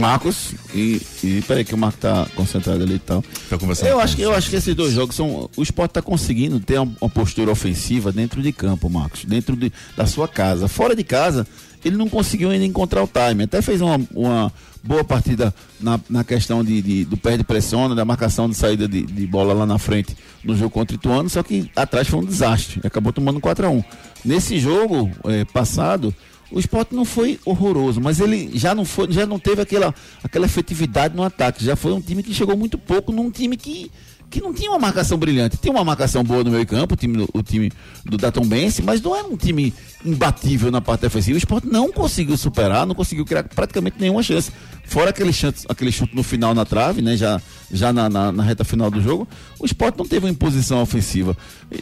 Marcos, 0.00 0.54
e, 0.74 1.00
e 1.22 1.42
peraí 1.46 1.64
que 1.64 1.74
o 1.74 1.78
Marco 1.78 1.98
tá 1.98 2.26
concentrado 2.34 2.82
ali 2.82 2.94
e 2.94 2.98
tal. 2.98 3.22
Tá 3.48 3.58
conversando 3.58 3.88
Eu 3.88 4.00
acho, 4.00 4.16
que, 4.16 4.22
eu 4.22 4.34
acho 4.34 4.50
que 4.50 4.56
esses 4.56 4.74
dois 4.74 4.92
jogos 4.92 5.14
são. 5.14 5.48
O 5.56 5.62
esporte 5.62 5.92
tá 5.92 6.02
conseguindo 6.02 6.58
ter 6.58 6.78
uma, 6.80 6.92
uma 7.00 7.10
postura 7.10 7.50
ofensiva 7.50 8.10
dentro 8.10 8.42
de 8.42 8.52
campo, 8.52 8.88
Marcos. 8.90 9.24
Dentro 9.24 9.54
de, 9.54 9.72
da 9.96 10.06
sua 10.06 10.26
casa. 10.26 10.66
Fora 10.68 10.96
de 10.96 11.04
casa, 11.04 11.46
ele 11.84 11.96
não 11.96 12.08
conseguiu 12.08 12.50
ainda 12.50 12.64
encontrar 12.64 13.02
o 13.02 13.06
time. 13.08 13.44
Até 13.44 13.60
fez 13.62 13.80
uma, 13.80 14.00
uma 14.14 14.52
boa 14.82 15.04
partida 15.04 15.54
na, 15.80 16.00
na 16.08 16.24
questão 16.24 16.64
de, 16.64 16.80
de- 16.80 17.04
do 17.04 17.16
pé 17.16 17.36
de 17.36 17.44
pressão, 17.44 17.94
da 17.94 18.04
marcação 18.04 18.48
de 18.48 18.56
saída 18.56 18.88
de, 18.88 19.02
de 19.02 19.26
bola 19.26 19.52
lá 19.52 19.66
na 19.66 19.78
frente 19.78 20.16
no 20.42 20.56
jogo 20.56 20.70
contra 20.70 20.96
o 20.96 20.98
Ituano, 20.98 21.28
só 21.28 21.42
que 21.42 21.70
atrás 21.76 22.08
foi 22.08 22.18
um 22.20 22.24
desastre. 22.24 22.80
Acabou 22.82 23.12
tomando 23.12 23.38
4 23.40 23.66
a 23.66 23.70
1 23.70 23.84
Nesse 24.24 24.58
jogo 24.58 25.10
eh, 25.26 25.44
passado, 25.46 26.14
O 26.52 26.58
esporte 26.58 26.94
não 26.94 27.04
foi 27.04 27.38
horroroso, 27.44 28.00
mas 28.00 28.18
ele 28.20 28.50
já 28.54 28.74
não 28.74 28.84
foi, 28.84 29.10
já 29.12 29.24
não 29.26 29.38
teve 29.38 29.62
aquela, 29.62 29.94
aquela 30.22 30.46
efetividade 30.46 31.14
no 31.14 31.22
ataque. 31.22 31.64
Já 31.64 31.76
foi 31.76 31.92
um 31.92 32.00
time 32.00 32.22
que 32.22 32.34
chegou 32.34 32.56
muito 32.56 32.76
pouco 32.76 33.12
num 33.12 33.30
time 33.30 33.56
que, 33.56 33.90
que 34.28 34.40
não 34.40 34.52
tinha 34.52 34.70
uma 34.70 34.78
marcação 34.78 35.16
brilhante. 35.16 35.56
Tinha 35.56 35.72
uma 35.72 35.84
marcação 35.84 36.24
boa 36.24 36.42
no 36.42 36.50
meio 36.50 36.66
campo, 36.66 36.94
o 36.94 36.96
time, 36.96 37.18
do- 37.18 37.28
o 37.32 37.42
time 37.42 37.70
do 38.04 38.16
Datom 38.16 38.44
Bense, 38.46 38.82
mas 38.82 39.00
não 39.00 39.14
era 39.14 39.28
um 39.28 39.36
time 39.36 39.72
imbatível 40.04 40.70
na 40.72 40.80
parte 40.80 41.02
defensiva. 41.02 41.34
O 41.36 41.38
esporte 41.38 41.68
não 41.68 41.92
conseguiu 41.92 42.36
superar, 42.36 42.84
não 42.84 42.94
conseguiu 42.96 43.24
criar 43.24 43.44
praticamente 43.44 43.96
nenhuma 44.00 44.22
chance. 44.22 44.50
Fora 44.86 45.10
aquele 45.10 45.32
chute, 45.32 45.64
aquele 45.68 45.92
chute 45.92 46.16
no 46.16 46.22
final 46.24 46.52
na 46.54 46.64
trave, 46.64 47.00
né? 47.00 47.16
Já, 47.16 47.40
já 47.70 47.92
na, 47.92 48.08
na, 48.08 48.32
na 48.32 48.42
reta 48.42 48.64
final 48.64 48.90
do 48.90 49.00
jogo, 49.00 49.28
o 49.58 49.64
esporte 49.66 49.96
não 49.98 50.06
teve 50.06 50.26
uma 50.26 50.32
imposição 50.32 50.82
ofensiva. 50.82 51.36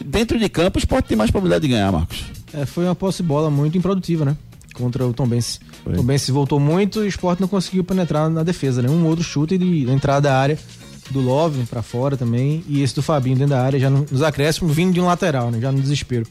Dentro 0.05 0.37
de 0.37 0.47
campo, 0.47 0.77
o 0.77 0.79
esporte 0.79 1.07
tem 1.07 1.17
mais 1.17 1.31
probabilidade 1.31 1.63
de 1.67 1.73
ganhar, 1.73 1.91
Marcos. 1.91 2.23
É, 2.53 2.65
foi 2.67 2.85
uma 2.85 2.93
posse 2.95 3.23
bola 3.23 3.49
muito 3.49 3.75
improdutiva, 3.77 4.25
né? 4.25 4.37
Contra 4.73 5.05
o 5.05 5.13
Tom 5.13 5.27
Benz. 5.27 5.59
O 5.85 5.91
Tom 5.91 6.03
Benz 6.03 6.29
voltou 6.29 6.59
muito 6.59 6.99
e 7.03 7.05
o 7.05 7.07
esporte 7.07 7.41
não 7.41 7.47
conseguiu 7.47 7.83
penetrar 7.83 8.29
na 8.29 8.43
defesa, 8.43 8.81
né? 8.81 8.89
Um 8.89 9.05
outro 9.05 9.23
chute 9.23 9.57
de, 9.57 9.85
da 9.85 9.93
entrada 9.93 10.29
da 10.29 10.37
área 10.39 10.57
do 11.11 11.19
Love 11.19 11.63
pra 11.65 11.81
fora 11.81 12.15
também 12.15 12.63
e 12.67 12.81
esse 12.83 12.93
do 12.95 13.01
Fabinho 13.01 13.35
dentro 13.35 13.51
da 13.55 13.61
área, 13.63 13.79
já 13.79 13.89
no- 13.89 14.05
nos 14.11 14.21
acréscimos, 14.21 14.75
vindo 14.75 14.93
de 14.93 15.01
um 15.01 15.05
lateral, 15.07 15.49
né? 15.51 15.59
Já 15.59 15.71
no 15.71 15.81
desespero. 15.81 16.25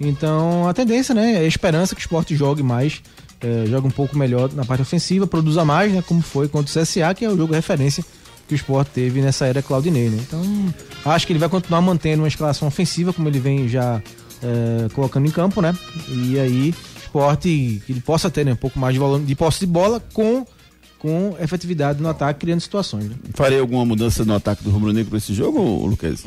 Então 0.00 0.68
a 0.68 0.74
tendência, 0.74 1.14
né? 1.14 1.34
É 1.34 1.38
a 1.38 1.44
esperança 1.46 1.94
que 1.94 2.00
o 2.00 2.02
esporte 2.02 2.34
jogue 2.36 2.62
mais, 2.62 3.00
é, 3.40 3.64
jogue 3.66 3.86
um 3.86 3.90
pouco 3.90 4.16
melhor 4.18 4.52
na 4.52 4.64
parte 4.64 4.82
ofensiva, 4.82 5.26
produza 5.26 5.64
mais, 5.64 5.92
né? 5.92 6.02
Como 6.06 6.20
foi 6.22 6.48
contra 6.48 6.68
o 6.70 6.82
CSA, 6.84 7.14
que 7.14 7.24
é 7.24 7.30
o 7.30 7.36
jogo 7.36 7.54
referência 7.54 8.04
que 8.48 8.54
o 8.54 8.56
esporte 8.56 8.90
teve 8.92 9.20
nessa 9.20 9.46
era 9.46 9.60
Claudinei, 9.62 10.08
né? 10.08 10.18
Então 10.26 10.42
acho 11.04 11.26
que 11.26 11.32
ele 11.32 11.40
vai 11.40 11.48
continuar 11.48 11.80
mantendo 11.80 12.22
uma 12.22 12.28
escalação 12.28 12.68
ofensiva, 12.68 13.12
como 13.12 13.28
ele 13.28 13.38
vem 13.40 13.68
já 13.68 14.00
é, 14.42 14.88
colocando 14.92 15.26
em 15.26 15.30
campo, 15.30 15.60
né? 15.62 15.74
E 16.08 16.38
aí, 16.38 16.74
esporte 17.20 17.82
que 17.86 17.92
ele 17.92 18.00
possa 18.00 18.30
ter 18.30 18.44
né, 18.44 18.52
um 18.52 18.56
pouco 18.56 18.78
mais 18.78 18.92
de 18.94 18.98
volume 18.98 19.24
de 19.24 19.34
posse 19.34 19.60
de 19.60 19.66
bola 19.66 20.02
com, 20.12 20.46
com 20.98 21.34
efetividade 21.40 22.00
no 22.02 22.08
ataque, 22.08 22.40
criando 22.40 22.60
situações. 22.60 23.04
Né? 23.04 23.16
Faria 23.34 23.60
alguma 23.60 23.84
mudança 23.84 24.24
no 24.24 24.34
ataque 24.34 24.62
do 24.62 24.70
Rubro 24.70 24.92
Negro 24.92 25.10
para 25.10 25.18
esse 25.18 25.32
jogo, 25.34 25.86
Lucas? 25.86 26.24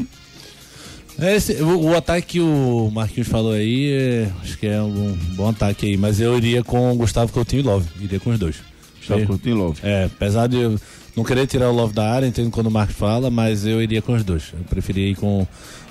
É 1.19 1.35
esse- 1.35 1.61
o, 1.61 1.81
o 1.89 1.95
ataque 1.97 2.27
que 2.27 2.39
o 2.39 2.89
Marquinhos 2.93 3.27
falou 3.27 3.51
aí, 3.51 3.91
é, 3.91 4.31
acho 4.41 4.57
que 4.57 4.67
é 4.67 4.81
um 4.81 5.17
bom 5.35 5.49
ataque 5.49 5.85
aí, 5.85 5.97
mas 5.97 6.19
eu 6.19 6.37
iria 6.37 6.63
com 6.63 6.91
o 6.91 6.95
Gustavo 6.95 7.31
Coutinho 7.31 7.59
e 7.59 7.63
Love, 7.63 7.87
iria 7.99 8.19
com 8.19 8.29
os 8.29 8.39
dois. 8.39 8.55
Gustavo 8.99 9.25
Coutinho 9.27 9.55
e 9.55 9.59
Love. 9.59 9.79
É, 9.83 10.05
apesar 10.05 10.47
de 10.47 10.57
eu 10.57 10.79
não 11.15 11.23
querer 11.23 11.47
tirar 11.47 11.69
o 11.69 11.73
Love 11.73 11.93
da 11.93 12.09
área, 12.09 12.27
entendo 12.27 12.51
quando 12.51 12.67
o 12.67 12.71
Marcos 12.71 12.95
fala, 12.95 13.29
mas 13.29 13.65
eu 13.65 13.81
iria 13.81 14.01
com 14.01 14.13
os 14.13 14.23
dois. 14.23 14.53
Eu 14.53 14.63
preferia 14.69 15.09
ir 15.09 15.15
com 15.15 15.45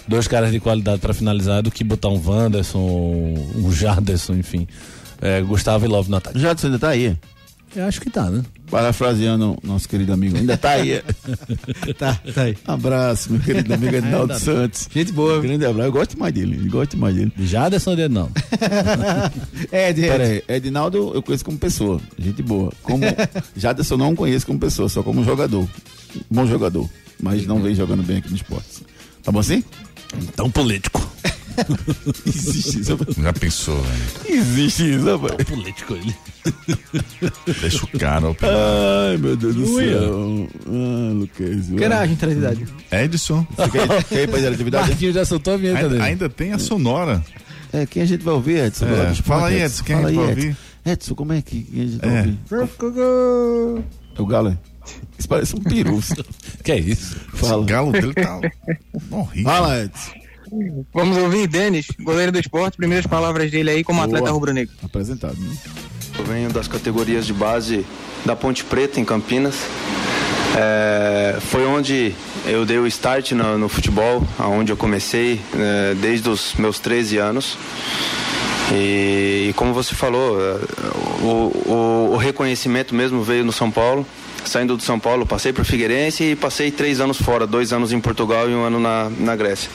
dois 0.06 0.26
caras 0.26 0.50
de 0.50 0.58
qualidade 0.58 1.00
para 1.00 1.12
finalizar 1.12 1.62
do 1.62 1.70
que 1.70 1.84
botar 1.84 2.08
um 2.08 2.20
Wanderson, 2.24 2.78
um 3.56 3.72
Jarderson, 3.72 4.34
enfim. 4.34 4.66
É, 5.20 5.40
Gustavo 5.42 5.84
e 5.84 5.88
Love 5.88 6.10
no 6.10 6.16
ataque. 6.16 6.38
O 6.38 6.40
Jadson 6.40 6.68
ainda 6.68 6.78
tá 6.78 6.88
aí. 6.88 7.16
Eu 7.76 7.84
acho 7.84 8.00
que 8.00 8.10
tá, 8.10 8.30
né? 8.30 8.42
Parafraseando 8.70 9.58
nosso 9.62 9.88
querido 9.88 10.12
amigo, 10.12 10.36
ainda 10.36 10.56
tá 10.56 10.70
aí. 10.70 11.02
tá, 11.98 12.20
tá 12.34 12.42
aí. 12.42 12.56
Abraço, 12.66 13.32
meu 13.32 13.40
querido 13.40 13.72
amigo 13.72 13.94
Edinaldo 13.94 14.38
Santos. 14.38 14.88
Gente 14.92 15.12
boa. 15.12 15.40
Grande 15.40 15.64
abraço. 15.64 15.88
Eu 15.88 15.92
gosto 15.92 16.18
mais 16.18 16.34
dele. 16.34 16.60
Eu 16.64 16.70
gosto 16.70 16.96
mais 16.96 17.14
dele. 17.14 17.32
De 17.36 17.46
Jaderson 17.46 17.90
ou 17.90 17.96
de 17.96 18.08
não? 18.08 18.30
É, 19.70 19.92
de 19.92 20.02
Pera 20.02 20.24
aí, 20.24 20.42
Edinaldo 20.48 21.12
eu 21.14 21.22
conheço 21.22 21.44
como 21.44 21.58
pessoa. 21.58 22.00
Gente 22.18 22.42
boa. 22.42 22.72
Como 22.82 23.04
Jaderson 23.56 23.94
eu 23.94 23.98
não 23.98 24.16
conheço 24.16 24.46
como 24.46 24.58
pessoa, 24.58 24.88
só 24.88 25.02
como 25.02 25.24
jogador. 25.24 25.68
Bom 26.30 26.46
jogador. 26.46 26.88
Mas 27.20 27.46
não 27.46 27.60
vem 27.60 27.74
jogando 27.74 28.02
bem 28.02 28.18
aqui 28.18 28.30
no 28.30 28.36
esporte. 28.36 28.82
Tá 29.22 29.32
bom 29.32 29.40
assim? 29.40 29.62
Tão 30.36 30.50
político. 30.50 31.07
Existe 32.26 32.80
isso, 32.80 32.96
rapaz. 32.96 33.16
Já 33.16 33.32
pensou, 33.32 33.80
velho? 33.82 34.38
Existe 34.40 34.94
isso, 34.96 35.04
rapaz. 35.04 35.44
político 35.48 35.94
ele. 35.94 36.14
Deixa 37.60 37.84
o 37.84 37.98
cara 37.98 38.28
opinar. 38.30 38.54
Ai, 39.10 39.16
meu 39.16 39.36
Deus 39.36 39.54
do 39.54 39.66
céu. 39.66 40.48
Ah, 40.66 41.12
Lucas. 41.14 41.68
Garagem, 41.70 42.14
interatividade. 42.14 42.66
Edson. 42.90 43.46
Você 43.56 43.70
quer, 43.70 44.04
quer 44.04 44.22
ir 44.22 44.28
pra 44.28 44.38
interatividade? 44.38 44.88
Marquinhos 44.88 45.14
já 45.14 45.24
soltou 45.24 45.54
a 45.54 45.56
vinheta 45.56 45.78
Ainda, 45.78 45.88
dele. 45.90 46.02
ainda 46.02 46.28
tem 46.28 46.52
a 46.52 46.58
sonora. 46.58 47.22
É, 47.72 47.84
quem 47.84 48.02
a 48.02 48.06
gente 48.06 48.22
vai 48.24 48.34
ouvir, 48.34 48.64
Edson? 48.64 48.86
É, 48.86 49.14
fala 49.16 49.48
aí, 49.48 49.62
Edson, 49.62 49.84
quem 49.84 49.94
a 49.96 49.98
Fala 49.98 50.10
gente 50.10 50.20
aí, 50.20 50.24
vai 50.26 50.32
Edson. 50.34 50.46
ouvir? 50.48 50.56
Edson, 50.86 51.14
como 51.14 51.32
é 51.34 51.42
que 51.42 51.66
a 51.70 51.76
gente 51.76 51.98
vai 51.98 52.16
É. 52.16 52.18
ouvir? 52.20 53.84
É 54.16 54.22
o 54.22 54.26
Galo, 54.26 54.48
é? 54.50 54.58
Isso 55.18 55.28
parece 55.28 55.54
um 55.54 55.60
peru. 55.60 56.00
Que 56.64 56.72
é 56.72 56.78
isso? 56.78 57.16
Fala. 57.34 57.58
O 57.60 57.64
galo 57.64 57.92
dele 57.92 58.14
tá 58.14 58.40
horrível. 59.10 59.44
Fala, 59.52 59.82
Edson. 59.84 60.12
Vamos 60.94 61.16
ouvir 61.18 61.46
Denis, 61.46 61.86
goleiro 62.00 62.32
do 62.32 62.38
esporte, 62.38 62.76
primeiras 62.76 63.06
palavras 63.06 63.50
dele 63.50 63.70
aí 63.70 63.84
como 63.84 63.98
Boa. 64.00 64.06
atleta 64.06 64.30
rubro-negro. 64.32 64.74
Apresentado, 64.82 65.36
né? 65.38 65.56
Eu 66.18 66.24
venho 66.24 66.50
das 66.50 66.66
categorias 66.68 67.26
de 67.26 67.32
base 67.32 67.84
da 68.24 68.34
Ponte 68.34 68.64
Preta, 68.64 68.98
em 69.00 69.04
Campinas. 69.04 69.54
É, 70.56 71.36
foi 71.40 71.64
onde 71.66 72.12
eu 72.46 72.64
dei 72.66 72.78
o 72.78 72.86
start 72.86 73.32
no, 73.32 73.58
no 73.58 73.68
futebol, 73.68 74.22
aonde 74.38 74.72
eu 74.72 74.76
comecei 74.76 75.40
é, 75.54 75.94
desde 75.94 76.28
os 76.28 76.54
meus 76.54 76.78
13 76.80 77.18
anos. 77.18 77.56
E, 78.72 79.46
e 79.50 79.52
como 79.54 79.72
você 79.72 79.94
falou, 79.94 80.38
é, 80.40 80.56
o, 81.22 81.52
o- 81.70 82.10
o 82.14 82.16
reconhecimento 82.16 82.94
mesmo 82.94 83.22
veio 83.22 83.44
no 83.44 83.52
São 83.52 83.70
Paulo. 83.70 84.04
Saindo 84.48 84.78
do 84.78 84.82
São 84.82 84.98
Paulo, 84.98 85.26
passei 85.26 85.52
para 85.52 85.60
o 85.60 85.64
Figueirense 85.64 86.24
e 86.24 86.34
passei 86.34 86.70
três 86.70 87.00
anos 87.00 87.20
fora, 87.20 87.46
dois 87.46 87.70
anos 87.70 87.92
em 87.92 88.00
Portugal 88.00 88.48
e 88.48 88.54
um 88.54 88.64
ano 88.64 88.80
na, 88.80 89.10
na 89.18 89.36
Grécia. 89.36 89.70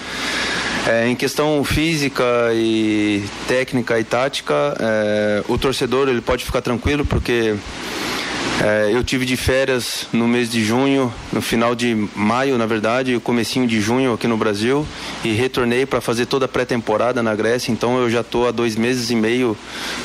É, 0.87 1.07
em 1.07 1.15
questão 1.15 1.63
física 1.63 2.23
e 2.53 3.23
técnica 3.47 3.99
e 3.99 4.03
tática, 4.03 4.75
é, 4.79 5.43
o 5.47 5.57
torcedor 5.59 6.09
ele 6.09 6.21
pode 6.21 6.43
ficar 6.43 6.61
tranquilo 6.61 7.05
porque 7.05 7.55
é, 8.61 8.89
eu 8.91 9.03
tive 9.03 9.25
de 9.25 9.37
férias 9.37 10.07
no 10.11 10.27
mês 10.27 10.49
de 10.49 10.63
junho, 10.63 11.13
no 11.31 11.41
final 11.41 11.75
de 11.75 12.07
maio, 12.15 12.57
na 12.57 12.65
verdade, 12.65 13.13
e 13.13 13.19
comecinho 13.19 13.67
de 13.67 13.79
junho 13.79 14.13
aqui 14.13 14.27
no 14.27 14.37
Brasil 14.37 14.85
e 15.23 15.33
retornei 15.33 15.85
para 15.85 16.01
fazer 16.01 16.25
toda 16.25 16.45
a 16.45 16.47
pré-temporada 16.47 17.21
na 17.21 17.35
Grécia. 17.35 17.71
Então 17.71 17.99
eu 17.99 18.09
já 18.09 18.21
estou 18.21 18.47
há 18.47 18.51
dois 18.51 18.75
meses 18.75 19.11
e 19.11 19.15
meio 19.15 19.55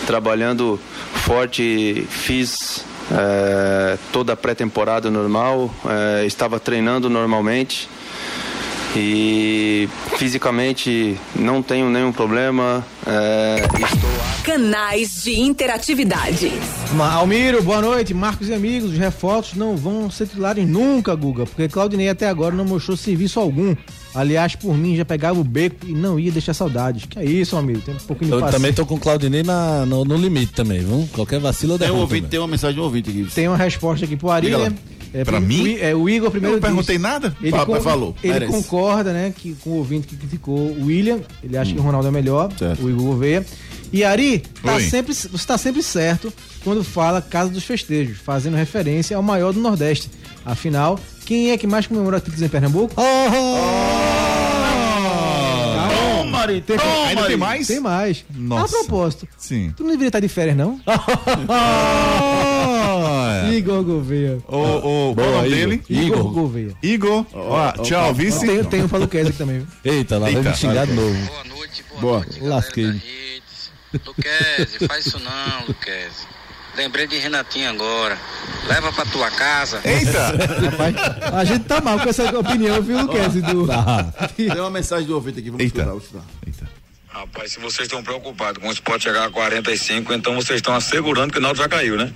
trabalhando 0.07 0.79
forte. 1.15 2.07
Fiz 2.11 2.85
é, 3.11 3.99
toda 4.13 4.33
a 4.33 4.37
pré-temporada 4.37 5.11
normal, 5.11 5.73
é, 5.87 6.27
estava 6.27 6.61
treinando 6.61 7.09
normalmente 7.09 7.89
e 8.97 9.89
fisicamente 10.17 11.19
não 11.35 11.63
tenho 11.63 11.89
nenhum 11.91 12.13
problema. 12.13 12.85
é, 13.07 13.57
estou 13.85 14.11
Canais 14.43 15.25
de 15.25 15.39
interatividade. 15.39 16.51
Almiro, 17.13 17.63
boa 17.63 17.81
noite. 17.81 18.15
Marcos 18.15 18.49
e 18.49 18.55
amigos, 18.55 18.93
os 18.93 18.99
reforços 18.99 19.55
não 19.55 19.77
vão 19.77 20.11
ser 20.11 20.27
titulares 20.27 20.67
nunca, 20.67 21.15
Guga, 21.15 21.45
porque 21.45 21.69
Claudinei 21.69 22.09
até 22.09 22.29
agora 22.29 22.55
não 22.55 22.65
mostrou 22.65 22.97
serviço 22.97 23.39
algum. 23.39 23.77
Aliás, 24.15 24.57
por 24.57 24.77
mim, 24.77 24.97
já 24.97 25.05
pegava 25.05 25.39
o 25.39 25.45
beco 25.45 25.87
e 25.87 25.93
não 25.93 26.19
ia 26.19 26.33
deixar 26.33 26.55
saudades. 26.55 27.05
Que 27.05 27.19
é 27.19 27.25
isso, 27.25 27.55
Almiro? 27.57 27.81
Tem 27.81 27.95
um 27.95 27.99
pouquinho 27.99 28.37
de 28.37 28.43
Eu 28.45 28.51
também 28.51 28.73
tô 28.73 28.85
com 28.87 28.95
o 28.95 28.99
Claudinei 29.01 29.43
na, 29.43 29.85
no, 29.87 30.05
no 30.05 30.17
limite 30.17 30.53
também, 30.55 30.81
viu? 30.81 31.09
Qualquer 31.13 31.39
vacilo 31.41 31.75
eu 31.75 31.79
Tem 31.79 31.91
um 31.91 31.97
ouvinte, 31.99 32.21
velho. 32.23 32.31
tem 32.31 32.41
uma 32.41 32.49
mensagem 32.49 32.75
de 32.75 32.81
um 32.81 32.85
ouvinte 32.85 33.11
aqui. 33.11 33.27
Tem 33.35 33.47
uma 33.49 33.57
resposta 33.57 34.05
aqui 34.05 34.17
pro 34.17 34.31
Ari, 34.31 34.51
né? 34.51 34.73
É, 35.15 35.25
Pra 35.25 35.39
o- 35.39 35.41
mim? 35.41 35.75
O, 35.75 35.79
é, 35.85 35.95
o 35.95 36.09
Igor 36.09 36.31
primeiro 36.31 36.57
Eu 36.57 36.61
não 36.61 36.63
perguntei 36.69 36.97
disse- 36.97 37.03
nada. 37.09 37.35
Ele, 37.41 37.51
falou, 37.81 38.15
ele 38.23 38.47
concorda, 38.47 39.13
né, 39.13 39.33
que, 39.35 39.55
com 39.55 39.71
o 39.71 39.75
ouvinte 39.77 40.07
que 40.07 40.17
criticou 40.17 40.59
o 40.59 40.87
William. 40.87 41.21
Ele 41.43 41.57
acha 41.57 41.73
que 41.73 41.79
o 41.79 41.83
Ronaldo 41.83 42.09
é 42.09 42.11
melhor, 42.11 42.51
Certo. 42.59 42.85
o 42.85 42.91
Igor 42.91 43.03
Gouveia. 43.05 43.45
E 43.91 44.05
Ari, 44.05 44.43
tá 44.63 44.79
sempre, 44.81 45.15
você 45.15 45.29
está 45.35 45.57
sempre 45.57 45.83
certo 45.83 46.31
quando 46.63 46.85
fala 46.85 47.23
Casa 47.23 47.51
dos 47.51 47.65
Festejos, 47.65 48.19
fazendo 48.19 48.55
referência 48.55 49.17
ao 49.17 49.23
maior 49.23 49.53
do 49.55 49.61
Nordeste. 49.61 50.11
Afinal, 50.45 50.99
quem 51.29 51.51
é 51.51 51.59
que 51.59 51.67
mais 51.67 51.87
comemora 51.87 52.19
títulos 52.21 52.41
em 52.41 52.49
Pernambuco? 52.49 52.95
Toma, 56.25 56.39
Ari, 56.39 56.63
tem, 56.63 56.79
Ainda 57.07 57.27
tem 57.27 57.37
mais? 57.37 57.67
Tem 57.67 57.79
mais. 57.81 58.25
Nossa. 58.35 58.75
A 58.75 58.79
propósito, 58.81 59.29
Sim. 59.37 59.75
tu 59.77 59.83
não 59.83 59.91
deveria 59.91 60.09
estar 60.09 60.21
de 60.21 60.29
férias, 60.29 60.57
não? 60.57 60.81
Igor 63.53 63.83
Gouveia. 63.85 64.39
O, 64.49 64.57
o, 64.57 65.15
é 65.19 65.23
o 65.23 65.33
nome 65.33 65.51
dele? 65.51 65.83
Igor, 65.91 66.19
Igor. 66.19 66.33
Gouveia. 66.33 66.75
Igor. 66.83 67.27
Ó, 67.35 67.73
tchau, 67.83 68.15
vice. 68.15 68.47
Tem, 68.47 68.65
tem 68.65 68.83
o 68.85 68.89
Paulo 68.89 69.07
Kessler 69.07 69.29
aqui 69.29 69.37
também. 69.39 69.67
Eita, 69.85 70.15
lá 70.17 70.31
vai 70.31 70.37
Eita. 70.37 70.49
me 70.49 70.57
xingar 70.57 70.87
de 70.87 70.95
novo. 70.95 71.15
Boa 71.27 71.45
noite, 71.45 71.85
boa, 71.91 72.01
Boa. 72.01 72.19
noite, 72.21 72.39
galera 72.39 72.55
Lasquei. 72.55 72.87
da 72.87 72.95
Hits. 72.95 73.71
Luquezzi, 74.07 74.87
faz 74.87 75.05
isso 75.07 75.19
não, 75.19 75.67
Luquezzi. 75.69 76.38
Lembrei 76.79 77.07
de 77.09 77.19
Renatinho 77.19 77.69
agora. 77.71 78.17
Leva 78.69 78.93
pra 78.93 79.05
tua 79.07 79.29
casa. 79.33 79.81
Eita! 79.85 80.29
Rapaz, 80.71 80.95
a 81.35 81.45
gente 81.45 81.65
tá 81.65 81.81
mal 81.81 81.99
com 81.99 82.09
essa 82.09 82.25
opinião, 82.39 82.81
viu, 82.81 83.07
Kessler? 83.09 83.43
Do... 83.47 83.67
Tem 84.37 84.61
uma 84.61 84.71
mensagem 84.71 85.07
do 85.07 85.15
ouvinte 85.17 85.41
aqui, 85.41 85.51
vamos 85.51 85.61
Eita. 85.65 85.79
escutar, 85.81 85.91
vamos 85.91 86.05
escutar. 86.05 86.25
Eita. 86.47 86.69
Rapaz, 87.09 87.53
se 87.53 87.59
vocês 87.61 87.87
estão 87.89 88.03
preocupados 88.03 88.63
com 88.63 88.69
o 88.69 88.73
esporte 88.73 89.05
chegar 89.05 89.25
a 89.27 89.31
45, 89.31 90.13
então 90.15 90.35
vocês 90.37 90.59
estão 90.59 90.75
assegurando 90.75 91.33
que 91.33 91.39
o 91.39 91.43
Náutico 91.43 91.65
já 91.65 91.69
caiu, 91.69 91.97
né? 91.97 92.13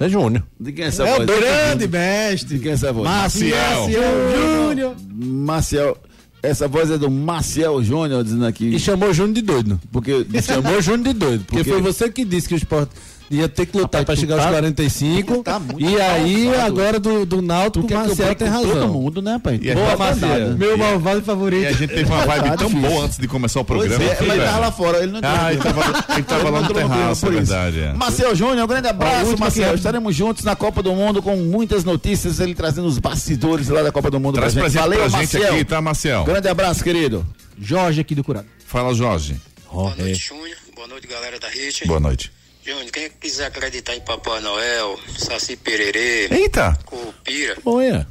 É 0.00 0.08
Júnior. 0.08 0.42
De 0.58 0.72
quem 0.72 0.86
é 0.86 0.88
essa 0.88 1.06
É 1.06 1.12
o 1.12 1.26
voz? 1.26 1.38
grande 1.38 1.86
mestre. 1.86 2.56
De 2.56 2.62
quem 2.62 2.72
é 2.72 2.74
essa 2.74 2.92
voz? 2.92 3.08
Maciel. 3.08 3.80
Maciel 3.82 4.66
Júnior. 4.66 4.96
Marcial. 5.08 5.98
Essa 6.42 6.66
voz 6.66 6.90
é 6.90 6.96
do 6.96 7.10
Maciel 7.10 7.80
Júnior 7.84 8.24
dizendo 8.24 8.46
aqui. 8.46 8.74
E 8.74 8.80
chamou 8.80 9.10
o 9.10 9.14
Júnior 9.14 9.34
de 9.34 9.42
doido. 9.42 9.80
Porque 9.92 10.26
chamou 10.42 10.72
o 10.78 10.80
Júnior 10.82 11.04
de 11.04 11.12
doido. 11.12 11.44
Porque, 11.44 11.58
Porque- 11.62 11.70
foi 11.70 11.82
você 11.82 12.10
que 12.10 12.24
disse 12.24 12.48
que 12.48 12.54
o 12.54 12.56
esporte 12.56 12.92
ia 13.30 13.48
ter 13.48 13.64
que 13.66 13.76
lutar 13.78 14.04
para 14.04 14.16
chegar 14.16 14.36
tá- 14.36 14.42
aos 14.42 14.50
45. 14.50 15.42
tá 15.44 15.60
e 15.78 16.00
aí, 16.00 16.44
malvado. 16.46 16.66
agora 16.66 16.98
do, 16.98 17.24
do 17.24 17.40
Náutico, 17.40 17.86
o 17.86 17.90
eu 17.90 17.96
Marcel 17.96 18.34
tem 18.34 18.48
com 18.48 18.54
todo 18.60 18.68
razão. 18.72 18.88
mundo, 18.92 19.22
né, 19.22 19.40
pai? 19.42 19.60
E 19.62 19.70
a 19.70 19.74
Boa, 19.74 19.88
gente- 19.90 19.98
Marcel. 19.98 20.56
Meu 20.56 20.76
malvado 20.76 21.22
favorito. 21.22 21.62
E 21.62 21.66
a 21.66 21.72
gente 21.72 21.88
teve 21.94 22.10
uma 22.10 22.26
vibe 22.26 22.44
Tá 22.50 22.56
tão 22.56 22.68
difícil. 22.68 22.90
boa 22.90 23.04
antes 23.04 23.18
de 23.18 23.28
começar 23.28 23.60
o 23.60 23.64
Pois 23.64 23.80
programa. 23.88 24.04
é, 24.12 24.14
que, 24.16 24.24
mas 24.24 24.36
ele 24.36 24.46
tava 24.46 24.58
lá 24.58 24.72
fora, 24.72 24.98
ele 25.02 25.12
não 25.12 25.20
Ah, 25.22 25.52
ele 25.52 25.62
tava, 25.62 26.04
ele 26.14 26.22
tava 26.24 26.50
lá 26.50 26.60
no 26.62 26.74
terraço, 26.74 27.24
é 27.26 27.28
por 27.30 27.40
isso. 27.42 27.52
verdade. 27.52 27.80
é. 27.80 27.92
Marcel 27.92 28.34
Júnior, 28.34 28.64
um 28.64 28.66
grande 28.66 28.88
abraço, 28.88 29.38
Marcel. 29.38 29.70
é- 29.70 29.74
Estaremos 29.74 30.14
juntos 30.16 30.44
na 30.44 30.56
Copa 30.56 30.82
do 30.82 30.92
Mundo 30.92 31.22
com 31.22 31.36
muitas 31.36 31.84
notícias, 31.84 32.40
ele 32.40 32.54
trazendo 32.54 32.86
os 32.88 32.98
bastidores 32.98 33.68
lá 33.68 33.82
da 33.82 33.92
Copa 33.92 34.10
do 34.10 34.18
Mundo 34.18 34.34
Traz 34.34 34.54
pra 34.54 34.68
gente. 34.68 34.80
Valeu, 34.80 35.08
pra 35.08 35.20
gente 35.20 35.36
aqui, 35.36 35.64
tá, 35.64 35.80
Marcel? 35.80 36.24
Grande 36.24 36.48
abraço, 36.48 36.82
querido. 36.82 37.24
Jorge 37.58 38.00
aqui 38.00 38.14
do 38.14 38.24
Curado. 38.24 38.46
Fala, 38.66 38.92
Jorge. 38.94 39.36
Boa 39.72 39.94
noite, 39.94 40.14
Júnior. 40.28 40.56
Boa 40.74 40.88
noite, 40.88 41.06
galera 41.06 41.38
da 41.38 41.48
Hit. 41.48 41.86
Boa 41.86 42.00
noite. 42.00 42.32
Júnior, 42.64 42.90
quem 42.90 43.10
quiser 43.10 43.46
acreditar 43.46 43.94
em 43.94 44.00
Papai 44.00 44.40
Noel, 44.40 44.98
Saci 45.18 45.56
Pererê, 45.56 46.28
Eita! 46.30 46.78
Cupira, 46.84 47.56
Olha. 47.64 48.06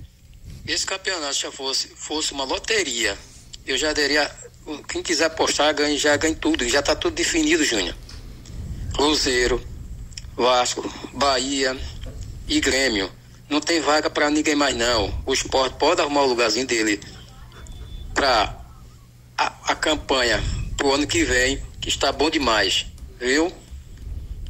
esse 0.68 0.86
campeonato 0.86 1.34
já 1.36 1.52
fosse, 1.52 1.88
fosse 1.96 2.32
uma 2.32 2.44
loteria, 2.44 3.18
eu 3.66 3.78
já 3.78 3.94
daria. 3.94 4.30
Quem 4.88 5.02
quiser 5.02 5.26
apostar, 5.26 5.74
ganha, 5.74 5.98
já 5.98 6.16
ganha 6.18 6.36
tudo. 6.36 6.68
Já 6.68 6.82
tá 6.82 6.96
tudo 6.96 7.16
definido, 7.16 7.64
Júnior. 7.64 7.96
Cruzeiro, 8.94 9.64
Vasco, 10.36 10.82
Bahia 11.14 11.76
e 12.48 12.60
Grêmio. 12.60 13.12
Não 13.50 13.60
tem 13.60 13.80
vaga 13.80 14.10
pra 14.10 14.30
ninguém 14.30 14.56
mais, 14.56 14.76
não. 14.76 15.24
O 15.26 15.34
esporte 15.34 15.76
pode 15.80 16.02
arrumar 16.02 16.22
o 16.22 16.28
lugarzinho 16.28 16.68
dele 16.68 17.00
pra 18.14 18.56
a, 19.38 19.72
a 19.72 19.76
campanha 19.76 20.44
pro 20.78 20.94
ano 20.94 21.08
que 21.08 21.24
vem, 21.24 21.62
que 21.82 21.90
está 21.90 22.12
bom 22.12 22.30
demais. 22.30 22.86
Viu? 23.20 23.52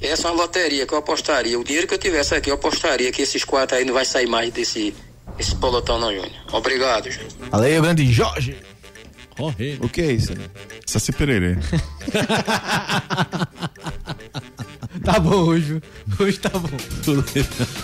Essa 0.02 0.28
é 0.28 0.32
uma 0.32 0.42
loteria 0.44 0.86
que 0.86 0.94
eu 0.94 0.98
apostaria. 0.98 1.60
O 1.60 1.64
dinheiro 1.64 1.88
que 1.88 1.94
eu 1.94 1.98
tivesse 1.98 2.34
aqui, 2.34 2.50
eu 2.50 2.56
apostaria 2.56 3.12
que 3.12 3.22
esses 3.22 3.44
quatro 3.44 3.78
aí 3.78 3.86
não 3.86 3.94
vai 3.94 4.06
sair 4.06 4.28
mais 4.28 4.52
desse 4.52 4.94
esse 5.38 5.56
pelotão, 5.56 6.00
não, 6.00 6.14
Júnior. 6.14 6.32
Obrigado, 6.52 7.10
Júnior. 7.10 7.32
Valeu, 7.50 7.82
grande 7.82 8.12
Jorge. 8.12 8.58
Corre. 9.38 9.78
O 9.82 9.88
que 9.88 10.02
é 10.02 10.12
isso? 10.12 10.34
Saci 10.86 11.12
Pererê. 11.12 11.56
Tá 15.04 15.20
bom 15.20 15.44
hoje. 15.46 15.82
Hoje 16.20 16.40
tá 16.40 16.50
bom. 16.50 16.70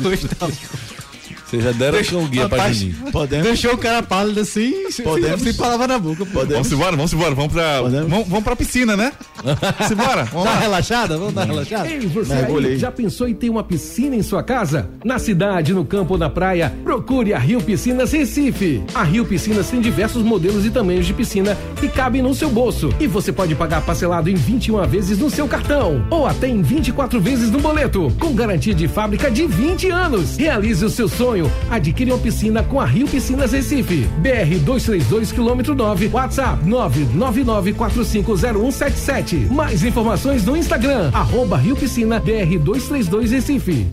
Hoje 0.03 0.27
tá 0.27 0.47
bom. 0.47 1.04
Vocês 1.45 1.63
já 1.63 1.71
deram 1.71 2.03
com 2.03 2.23
o 2.23 2.27
guia 2.27 2.49
pra 2.49 2.71
Juninho. 2.73 3.11
Podemos? 3.11 3.45
Deixou 3.45 3.73
o 3.73 3.77
cara 3.77 4.01
pálido 4.01 4.39
assim, 4.39 4.89
sem- 4.91 5.05
Podemos? 5.05 5.41
sem 5.41 5.53
palavra 5.53 5.87
na 5.87 5.99
boca. 5.99 6.25
pô. 6.25 6.45
Vamos 6.45 6.71
embora, 6.71 6.95
vamos 6.95 7.13
embora. 7.13 7.35
Vamos 7.35 7.53
pra, 7.53 7.81
Podemos? 7.81 8.09
vamos, 8.09 8.27
vamos 8.27 8.43
pra 8.43 8.55
piscina, 8.55 8.97
né? 8.97 9.11
Vamos 9.45 9.91
embora. 9.91 10.23
Vamos 10.23 10.43
Dá 10.45 10.49
uma 10.51 10.55
lá. 10.55 10.59
relaxada? 10.59 11.17
Vamos 11.17 11.33
dar 11.35 11.41
uma 11.41 11.53
relaxada? 11.53 11.87
Ei, 11.87 11.99
você 12.07 12.33
aí, 12.33 12.77
já 12.79 12.91
pensou 12.91 13.27
em 13.27 13.33
ter 13.35 13.49
uma 13.49 13.63
piscina 13.63 14.15
em 14.15 14.23
sua 14.23 14.41
casa? 14.41 14.89
Na 15.03 15.19
cidade, 15.19 15.71
no 15.71 15.85
campo 15.85 16.13
ou 16.13 16.19
na 16.19 16.29
praia, 16.31 16.73
procure 16.83 17.31
a 17.33 17.37
Rio 17.37 17.61
Piscinas 17.61 18.11
Recife. 18.11 18.81
A 18.95 19.03
Rio 19.03 19.23
Piscinas 19.23 19.69
tem 19.69 19.79
diversos 19.79 20.23
modelos 20.23 20.65
e 20.65 20.71
tamanhos 20.71 21.05
de 21.05 21.13
piscina 21.13 21.55
que 21.79 21.87
cabem 21.87 22.23
no 22.23 22.33
seu 22.33 22.49
bolso. 22.49 22.89
E 22.99 23.05
você 23.05 23.31
pode 23.31 23.53
pagar 23.53 23.81
parcelado 23.81 24.29
em 24.31 24.35
21 24.35 24.85
vezes 24.87 25.19
no 25.19 25.29
seu 25.29 25.47
cartão 25.47 26.07
ou 26.09 26.25
até 26.25 26.47
em 26.47 26.61
24 26.63 27.19
vezes 27.21 27.51
no 27.51 27.59
boleto, 27.59 28.11
com 28.19 28.33
garantia 28.33 28.73
de 28.73 28.87
fábrica 28.87 29.29
de 29.29 29.45
20 29.45 29.89
anos. 29.89 30.37
Realize 30.37 30.83
o 30.83 30.89
seu 30.89 31.07
sonho. 31.07 31.34
Adquire 31.69 32.11
uma 32.11 32.19
piscina 32.19 32.63
com 32.63 32.79
a 32.79 32.85
Rio 32.85 33.07
Piscinas 33.07 33.51
Recife. 33.51 34.07
BR 34.19 34.59
232 34.63 35.31
quilômetro 35.31 35.73
9, 35.75 36.09
WhatsApp 36.13 36.63
999450177. 36.65 39.51
Mais 39.51 39.83
informações 39.83 40.45
no 40.45 40.55
Instagram, 40.55 41.09
arroba 41.13 41.57
Rio 41.57 41.75
Piscina 41.75 42.19
BR 42.19 42.59
232 42.59 43.31
Recife. 43.31 43.87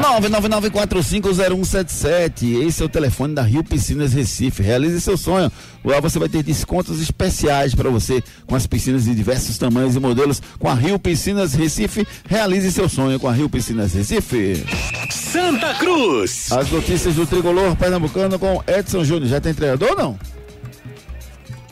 999450177. 0.00 2.66
Esse 2.66 2.82
é 2.82 2.86
o 2.86 2.88
telefone 2.88 3.34
da 3.34 3.42
Rio 3.42 3.62
Piscinas 3.64 4.12
Recife. 4.12 4.62
Realize 4.62 5.00
seu 5.00 5.16
sonho. 5.16 5.50
Lá 5.84 6.00
você 6.00 6.18
vai 6.18 6.28
ter 6.28 6.42
descontos 6.42 7.00
especiais 7.00 7.72
para 7.74 7.88
você 7.90 8.22
com 8.46 8.54
as 8.54 8.66
piscinas 8.66 9.04
de 9.04 9.14
diversos 9.14 9.56
tamanhos 9.58 9.96
e 9.96 10.00
modelos. 10.00 10.42
Com 10.58 10.68
a 10.68 10.74
Rio 10.74 10.98
Piscinas 10.98 11.54
Recife, 11.54 12.06
realize 12.28 12.70
seu 12.72 12.88
sonho 12.88 13.20
com 13.20 13.28
a 13.28 13.32
Rio 13.32 13.48
Piscinas 13.48 13.94
Recife. 13.94 14.64
Santa 15.10 15.74
Cruz. 15.74 16.50
As 16.52 16.70
notícias 16.70 17.14
do 17.14 17.26
tricolor 17.26 17.76
pernambucano 17.76 18.38
com 18.38 18.62
Edson 18.66 19.04
Júnior. 19.04 19.28
Já 19.28 19.40
tem 19.40 19.54
treinador 19.54 19.90
ou 19.90 19.96
não? 19.96 20.18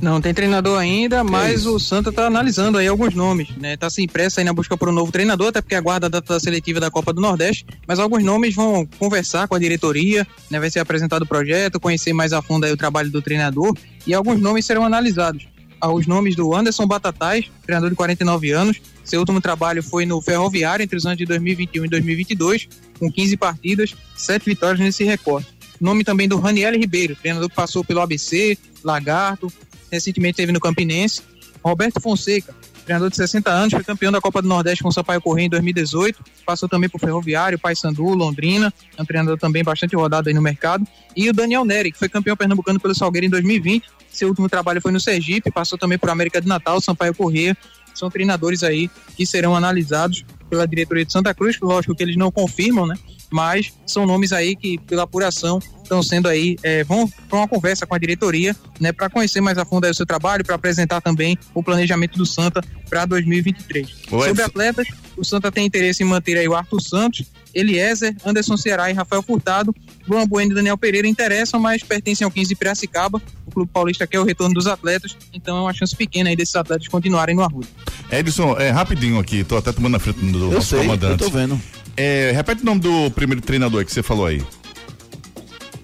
Não 0.05 0.21
tem 0.21 0.35
treinador 0.35 0.79
ainda, 0.79 1.25
mas 1.25 1.61
isso? 1.61 1.75
o 1.75 1.81
Santa 1.81 2.13
tá 2.13 2.27
analisando 2.27 2.77
aí 2.77 2.87
alguns 2.87 3.15
nomes, 3.15 3.49
né? 3.57 3.75
Tá 3.75 3.89
sem 3.89 4.07
pressa 4.07 4.39
aí 4.39 4.45
na 4.45 4.53
busca 4.53 4.77
por 4.77 4.91
um 4.91 4.93
novo 4.93 5.11
treinador, 5.11 5.49
até 5.49 5.63
porque 5.63 5.75
aguarda 5.75 6.09
a 6.09 6.11
data 6.11 6.39
seletiva 6.39 6.79
da 6.79 6.91
Copa 6.91 7.11
do 7.11 7.23
Nordeste, 7.23 7.65
mas 7.89 7.99
alguns 7.99 8.23
nomes 8.23 8.55
vão 8.55 8.87
conversar 8.99 9.49
com 9.49 9.55
a 9.55 9.59
diretoria, 9.59 10.27
né? 10.51 10.61
Vai 10.61 10.71
ser 10.71 10.81
apresentado 10.81 11.23
o 11.23 11.27
projeto, 11.27 11.81
conhecer 11.81 12.13
mais 12.13 12.35
a 12.35 12.43
fundo 12.43 12.65
aí 12.65 12.73
o 12.73 12.77
trabalho 12.77 13.11
do 13.11 13.23
treinador 13.23 13.75
e 14.07 14.13
alguns 14.13 14.39
nomes 14.39 14.67
serão 14.67 14.85
analisados. 14.85 15.49
Ah, 15.81 15.91
Os 15.91 16.07
nomes 16.07 16.37
do 16.37 16.55
Anderson 16.55 16.87
Batatais, 16.87 17.51
treinador 17.63 17.89
de 17.89 17.97
49 17.97 18.51
anos, 18.51 18.83
seu 19.03 19.21
último 19.21 19.41
trabalho 19.41 19.83
foi 19.83 20.05
no 20.05 20.21
Ferroviário 20.21 20.83
entre 20.83 20.99
os 20.99 21.07
anos 21.07 21.17
de 21.17 21.25
2021 21.25 21.87
e 21.87 21.89
2022, 21.89 22.69
com 22.99 23.11
15 23.11 23.39
partidas, 23.39 23.95
7 24.15 24.45
vitórias 24.45 24.81
nesse 24.81 25.03
recorte. 25.03 25.49
Nome 25.81 26.05
também 26.05 26.29
do 26.29 26.39
Raniel 26.39 26.79
Ribeiro, 26.79 27.17
treinador 27.17 27.49
que 27.49 27.57
passou 27.57 27.83
pelo 27.83 28.01
ABC, 28.01 28.59
Lagarto, 28.85 29.51
recentemente 29.95 30.33
esteve 30.33 30.53
no 30.53 30.61
Campinense. 30.61 31.23
Roberto 31.63 32.01
Fonseca, 32.01 32.55
treinador 32.85 33.09
de 33.09 33.17
60 33.17 33.51
anos, 33.51 33.73
foi 33.73 33.83
campeão 33.83 34.13
da 34.13 34.21
Copa 34.21 34.43
do 34.43 34.49
Nordeste 34.49 34.83
com 34.83 34.91
o 34.91 34.93
Sampaio 34.93 35.21
Corrêa 35.21 35.47
em 35.47 35.49
2018, 35.49 36.23
passou 36.45 36.69
também 36.69 36.91
por 36.91 37.01
Ferroviário, 37.01 37.59
Paysandu, 37.59 38.05
Londrina, 38.05 38.73
é 38.97 39.01
um 39.01 39.05
treinador 39.05 39.39
também 39.39 39.65
bastante 39.65 39.97
rodado 39.97 40.29
aí 40.29 40.35
no 40.35 40.43
mercado. 40.43 40.87
E 41.17 41.29
o 41.31 41.33
Daniel 41.33 41.65
Neri, 41.65 41.91
que 41.91 41.99
foi 41.99 42.09
campeão 42.09 42.37
pernambucano 42.37 42.79
pelo 42.79 42.95
Salgueiro 42.95 43.27
em 43.27 43.31
2020, 43.31 43.87
seu 44.11 44.29
último 44.29 44.49
trabalho 44.49 44.81
foi 44.81 44.93
no 44.93 45.01
Sergipe, 45.01 45.51
passou 45.51 45.79
também 45.79 45.99
por 45.99 46.11
América 46.11 46.41
de 46.41 46.47
Natal, 46.47 46.81
Sampaio 46.81 47.15
Corrêa, 47.15 47.57
são 47.95 48.11
treinadores 48.11 48.63
aí 48.63 48.91
que 49.17 49.25
serão 49.25 49.57
analisados 49.57 50.25
pela 50.51 50.67
diretoria 50.67 51.05
de 51.05 51.13
Santa 51.13 51.33
Cruz, 51.33 51.59
lógico 51.61 51.95
que 51.95 52.03
eles 52.03 52.17
não 52.17 52.31
confirmam, 52.31 52.87
né? 52.87 52.97
Mas 53.31 53.73
são 53.87 54.07
nomes 54.07 54.33
aí 54.33 54.55
que, 54.55 54.79
pela 54.79 55.03
apuração, 55.03 55.61
estão 55.83 56.03
sendo 56.03 56.29
aí, 56.29 56.57
é, 56.63 56.83
vão 56.85 57.09
para 57.29 57.39
uma 57.39 57.49
conversa 57.49 57.87
com 57.87 57.95
a 57.95 57.99
diretoria, 57.99 58.57
né, 58.81 58.93
para 58.93 59.11
conhecer 59.11 59.41
mais 59.41 59.59
a 59.59 59.65
fundo 59.65 59.85
aí 59.85 59.91
o 59.91 59.95
seu 59.95 60.07
trabalho, 60.07 60.45
para 60.45 60.55
apresentar 60.55 61.01
também 61.01 61.39
o 61.53 61.63
planejamento 61.63 62.17
do 62.17 62.25
Santa 62.25 62.63
para 62.89 63.05
2023. 63.07 63.89
Ô, 64.11 64.23
Sobre 64.25 64.43
atletas, 64.43 64.87
o 65.17 65.25
Santa 65.25 65.51
tem 65.53 65.67
interesse 65.67 66.03
em 66.03 66.07
manter 66.07 66.39
aí 66.39 66.49
o 66.49 66.55
Arthur 66.55 66.81
Santos, 66.81 67.25
Eliezer, 67.55 68.17
Anderson 68.25 68.57
Ceará 68.57 68.91
e 68.91 68.95
Rafael 68.95 69.23
Furtado. 69.23 69.75
Luan 70.09 70.27
Bueno 70.27 70.53
e 70.53 70.55
Daniel 70.55 70.77
Pereira 70.77 71.07
interessam, 71.07 71.61
mas 71.61 71.83
pertencem 71.83 72.25
ao 72.25 72.31
15 72.31 72.49
de 72.49 72.57
Piracicaba. 72.57 73.23
O 73.47 73.51
Clube 73.53 73.71
Paulista 73.73 74.07
quer 74.07 74.19
o 74.19 74.25
retorno 74.25 74.55
dos 74.55 74.67
atletas, 74.67 75.17
então 75.33 75.57
é 75.57 75.61
uma 75.61 75.73
chance 75.73 75.95
pequena 75.95 76.31
aí 76.31 76.37
desses 76.37 76.57
atletas 76.57 76.89
continuarem 76.89 77.35
no 77.37 77.43
Arruda. 77.43 77.69
Edson, 78.11 78.57
é 78.59 78.71
rapidinho 78.71 79.19
aqui, 79.19 79.45
tô 79.45 79.57
até 79.57 79.73
tomando 79.73 79.93
na 79.93 79.99
frente 79.99 80.19
do 80.21 80.39
Eu 80.47 80.51
nosso 80.53 80.69
sei, 80.69 80.81
eu 80.81 80.83
comandante. 80.85 81.19
tô 81.25 81.31
vendo. 81.31 81.61
É, 81.97 82.33
repete 82.35 82.63
o 82.63 82.65
nome 82.65 82.81
do 82.81 83.11
primeiro 83.13 83.41
treinador 83.41 83.85
que 83.85 83.93
você 83.93 84.03
falou 84.03 84.27
aí. 84.27 84.43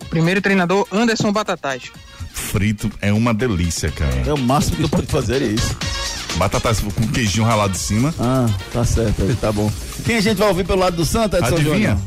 Primeiro 0.09 0.41
treinador, 0.41 0.87
Anderson 0.91 1.33
Batatais. 1.33 1.93
Frito 2.33 2.91
é 3.01 3.13
uma 3.13 3.33
delícia, 3.33 3.91
cara. 3.93 4.25
É 4.27 4.33
o 4.33 4.39
máximo 4.39 4.77
que 4.77 4.89
pode 4.89 5.07
fazer 5.07 5.41
é 5.41 5.47
isso. 5.47 5.77
Batatas 6.37 6.81
com 6.81 7.07
queijinho 7.09 7.45
ralado 7.45 7.75
em 7.75 7.79
cima. 7.79 8.15
Ah, 8.19 8.47
tá 8.73 8.85
certo, 8.85 9.23
aí, 9.23 9.35
tá 9.37 9.53
bom. 9.53 9.71
Quem 10.05 10.17
a 10.17 10.21
gente 10.21 10.39
vai 10.39 10.49
ouvir 10.49 10.67
pelo 10.67 10.81
lado 10.81 10.97
do 10.97 11.05
Santa, 11.05 11.39
Edson 11.39 11.55
Adivinha? 11.55 11.75
Júnior? 11.75 11.99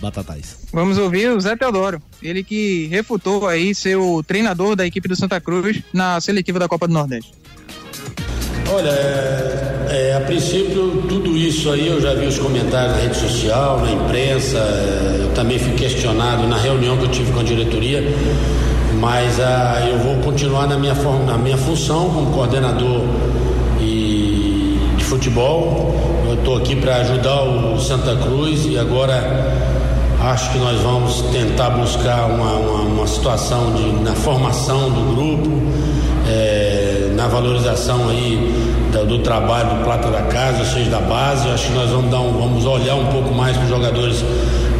Batatais. 0.00 0.58
Vamos 0.72 0.98
ouvir 0.98 1.30
o 1.30 1.40
Zé 1.40 1.56
Teodoro, 1.56 2.00
ele 2.22 2.44
que 2.44 2.86
refutou 2.86 3.46
aí 3.46 3.74
ser 3.74 3.96
o 3.96 4.22
treinador 4.22 4.76
da 4.76 4.86
equipe 4.86 5.08
do 5.08 5.16
Santa 5.16 5.40
Cruz 5.40 5.82
na 5.92 6.20
seletiva 6.20 6.58
da 6.58 6.68
Copa 6.68 6.86
do 6.86 6.94
Nordeste. 6.94 7.32
Olha, 8.70 8.90
é, 8.90 10.10
é, 10.10 10.14
a 10.14 10.20
princípio 10.20 11.02
tudo 11.08 11.34
isso 11.34 11.70
aí 11.70 11.88
eu 11.88 11.98
já 12.02 12.12
vi 12.12 12.26
os 12.26 12.38
comentários 12.38 12.92
na 12.92 13.02
rede 13.02 13.16
social, 13.16 13.80
na 13.80 13.90
imprensa, 13.90 14.58
é, 14.58 15.20
eu 15.22 15.28
também 15.34 15.58
fui 15.58 15.72
questionado 15.72 16.46
na 16.46 16.58
reunião 16.58 16.98
que 16.98 17.04
eu 17.04 17.08
tive 17.08 17.32
com 17.32 17.40
a 17.40 17.42
diretoria, 17.42 18.04
mas 19.00 19.40
ah, 19.40 19.86
eu 19.88 19.98
vou 20.00 20.16
continuar 20.16 20.66
na 20.66 20.76
minha, 20.76 20.92
na 21.26 21.38
minha 21.38 21.56
função 21.56 22.10
como 22.10 22.30
coordenador 22.30 23.04
e 23.80 24.78
de 24.98 25.04
futebol. 25.04 25.94
Eu 26.28 26.34
estou 26.34 26.58
aqui 26.58 26.76
para 26.76 26.96
ajudar 26.96 27.42
o 27.42 27.80
Santa 27.80 28.16
Cruz 28.16 28.66
e 28.66 28.76
agora 28.76 29.16
acho 30.20 30.52
que 30.52 30.58
nós 30.58 30.78
vamos 30.80 31.22
tentar 31.32 31.70
buscar 31.70 32.26
uma, 32.26 32.52
uma, 32.52 32.80
uma 32.82 33.06
situação 33.06 33.72
de, 33.72 33.92
na 34.02 34.12
formação 34.12 34.90
do 34.90 35.14
grupo. 35.14 35.50
é, 36.28 36.97
na 37.18 37.26
valorização 37.26 38.08
aí 38.08 38.38
da- 38.92 39.02
do, 39.02 39.18
trabalho 39.18 39.70
do 39.70 39.84
Plata 39.84 40.08
da 40.08 40.22
Casa, 40.22 40.60
ou 40.60 40.64
seja, 40.64 40.88
da 40.88 41.00
base, 41.00 41.48
acho 41.48 41.66
que 41.66 41.72
nós 41.72 41.90
vamos 41.90 42.10
dar 42.12 42.20
um, 42.20 42.32
vamos 42.32 42.64
olhar 42.64 42.94
um 42.94 43.06
pouco 43.06 43.34
mais 43.34 43.56
para 43.56 43.64
os 43.64 43.68
jogadores 43.70 44.24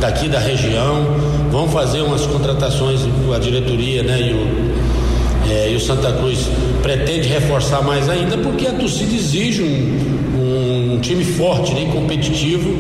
daqui 0.01 0.29
da 0.29 0.39
região. 0.39 1.05
Vamos 1.51 1.73
fazer 1.73 2.01
umas 2.01 2.25
contratações 2.27 3.01
com 3.27 3.33
a 3.33 3.39
diretoria, 3.41 4.05
né? 4.05 4.21
E 4.21 4.33
o, 4.35 5.51
é, 5.51 5.73
e 5.73 5.75
o 5.75 5.81
Santa 5.81 6.13
Cruz 6.13 6.47
pretende 6.81 7.27
reforçar 7.27 7.83
mais 7.83 8.09
ainda, 8.09 8.39
porque 8.39 8.69
a 8.69 8.73
torcida 8.73 9.13
exige 9.17 9.63
um, 9.65 10.39
um, 10.41 10.95
um 10.95 11.01
time 11.01 11.25
forte 11.25 11.75
né, 11.75 11.83
e 11.83 11.93
competitivo 11.93 12.73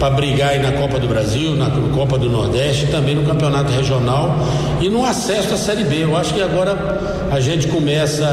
para 0.00 0.10
brigar 0.14 0.48
aí 0.50 0.58
na 0.58 0.72
Copa 0.72 0.98
do 0.98 1.06
Brasil, 1.06 1.54
na 1.54 1.70
Copa 1.94 2.18
do 2.18 2.30
Nordeste, 2.30 2.86
também 2.86 3.14
no 3.14 3.22
Campeonato 3.22 3.70
Regional 3.70 4.34
e 4.80 4.88
no 4.88 5.04
acesso 5.04 5.52
à 5.52 5.58
Série 5.58 5.84
B. 5.84 6.04
Eu 6.04 6.16
acho 6.16 6.32
que 6.32 6.40
agora 6.40 7.28
a 7.30 7.38
gente 7.38 7.68
começa 7.68 8.24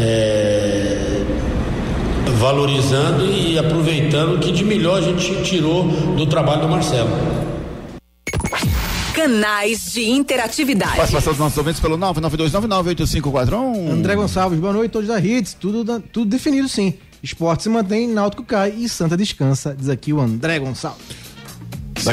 é, 0.00 1.22
valorizando 2.36 3.24
e 3.24 3.56
aproveitando 3.56 4.34
o 4.34 4.40
que 4.40 4.50
de 4.50 4.64
melhor 4.64 4.98
a 4.98 5.00
gente 5.00 5.44
tirou 5.44 5.84
do 5.84 6.26
trabalho 6.26 6.62
do 6.62 6.68
Marcelo. 6.68 7.10
Canais 9.14 9.92
de 9.92 10.10
interatividade. 10.10 10.96
Participação 10.96 11.34
dos 11.34 11.40
nossos 11.40 11.56
ouvintes 11.56 11.80
pelo 11.80 11.96
992998541. 11.98 13.90
André 13.92 14.16
Gonçalves, 14.16 14.58
boa 14.58 14.72
noite, 14.72 14.90
todos 14.90 15.06
da 15.06 15.20
Hits, 15.20 15.54
tudo, 15.54 16.00
tudo 16.12 16.28
definido 16.28 16.68
sim. 16.68 16.94
Esporte 17.24 17.62
se 17.62 17.70
mantém, 17.70 18.06
Náutico 18.06 18.44
cai 18.44 18.70
e 18.76 18.86
Santa 18.86 19.16
descansa, 19.16 19.74
diz 19.74 19.88
aqui 19.88 20.12
o 20.12 20.20
André 20.20 20.58
Gonçalves. 20.58 21.24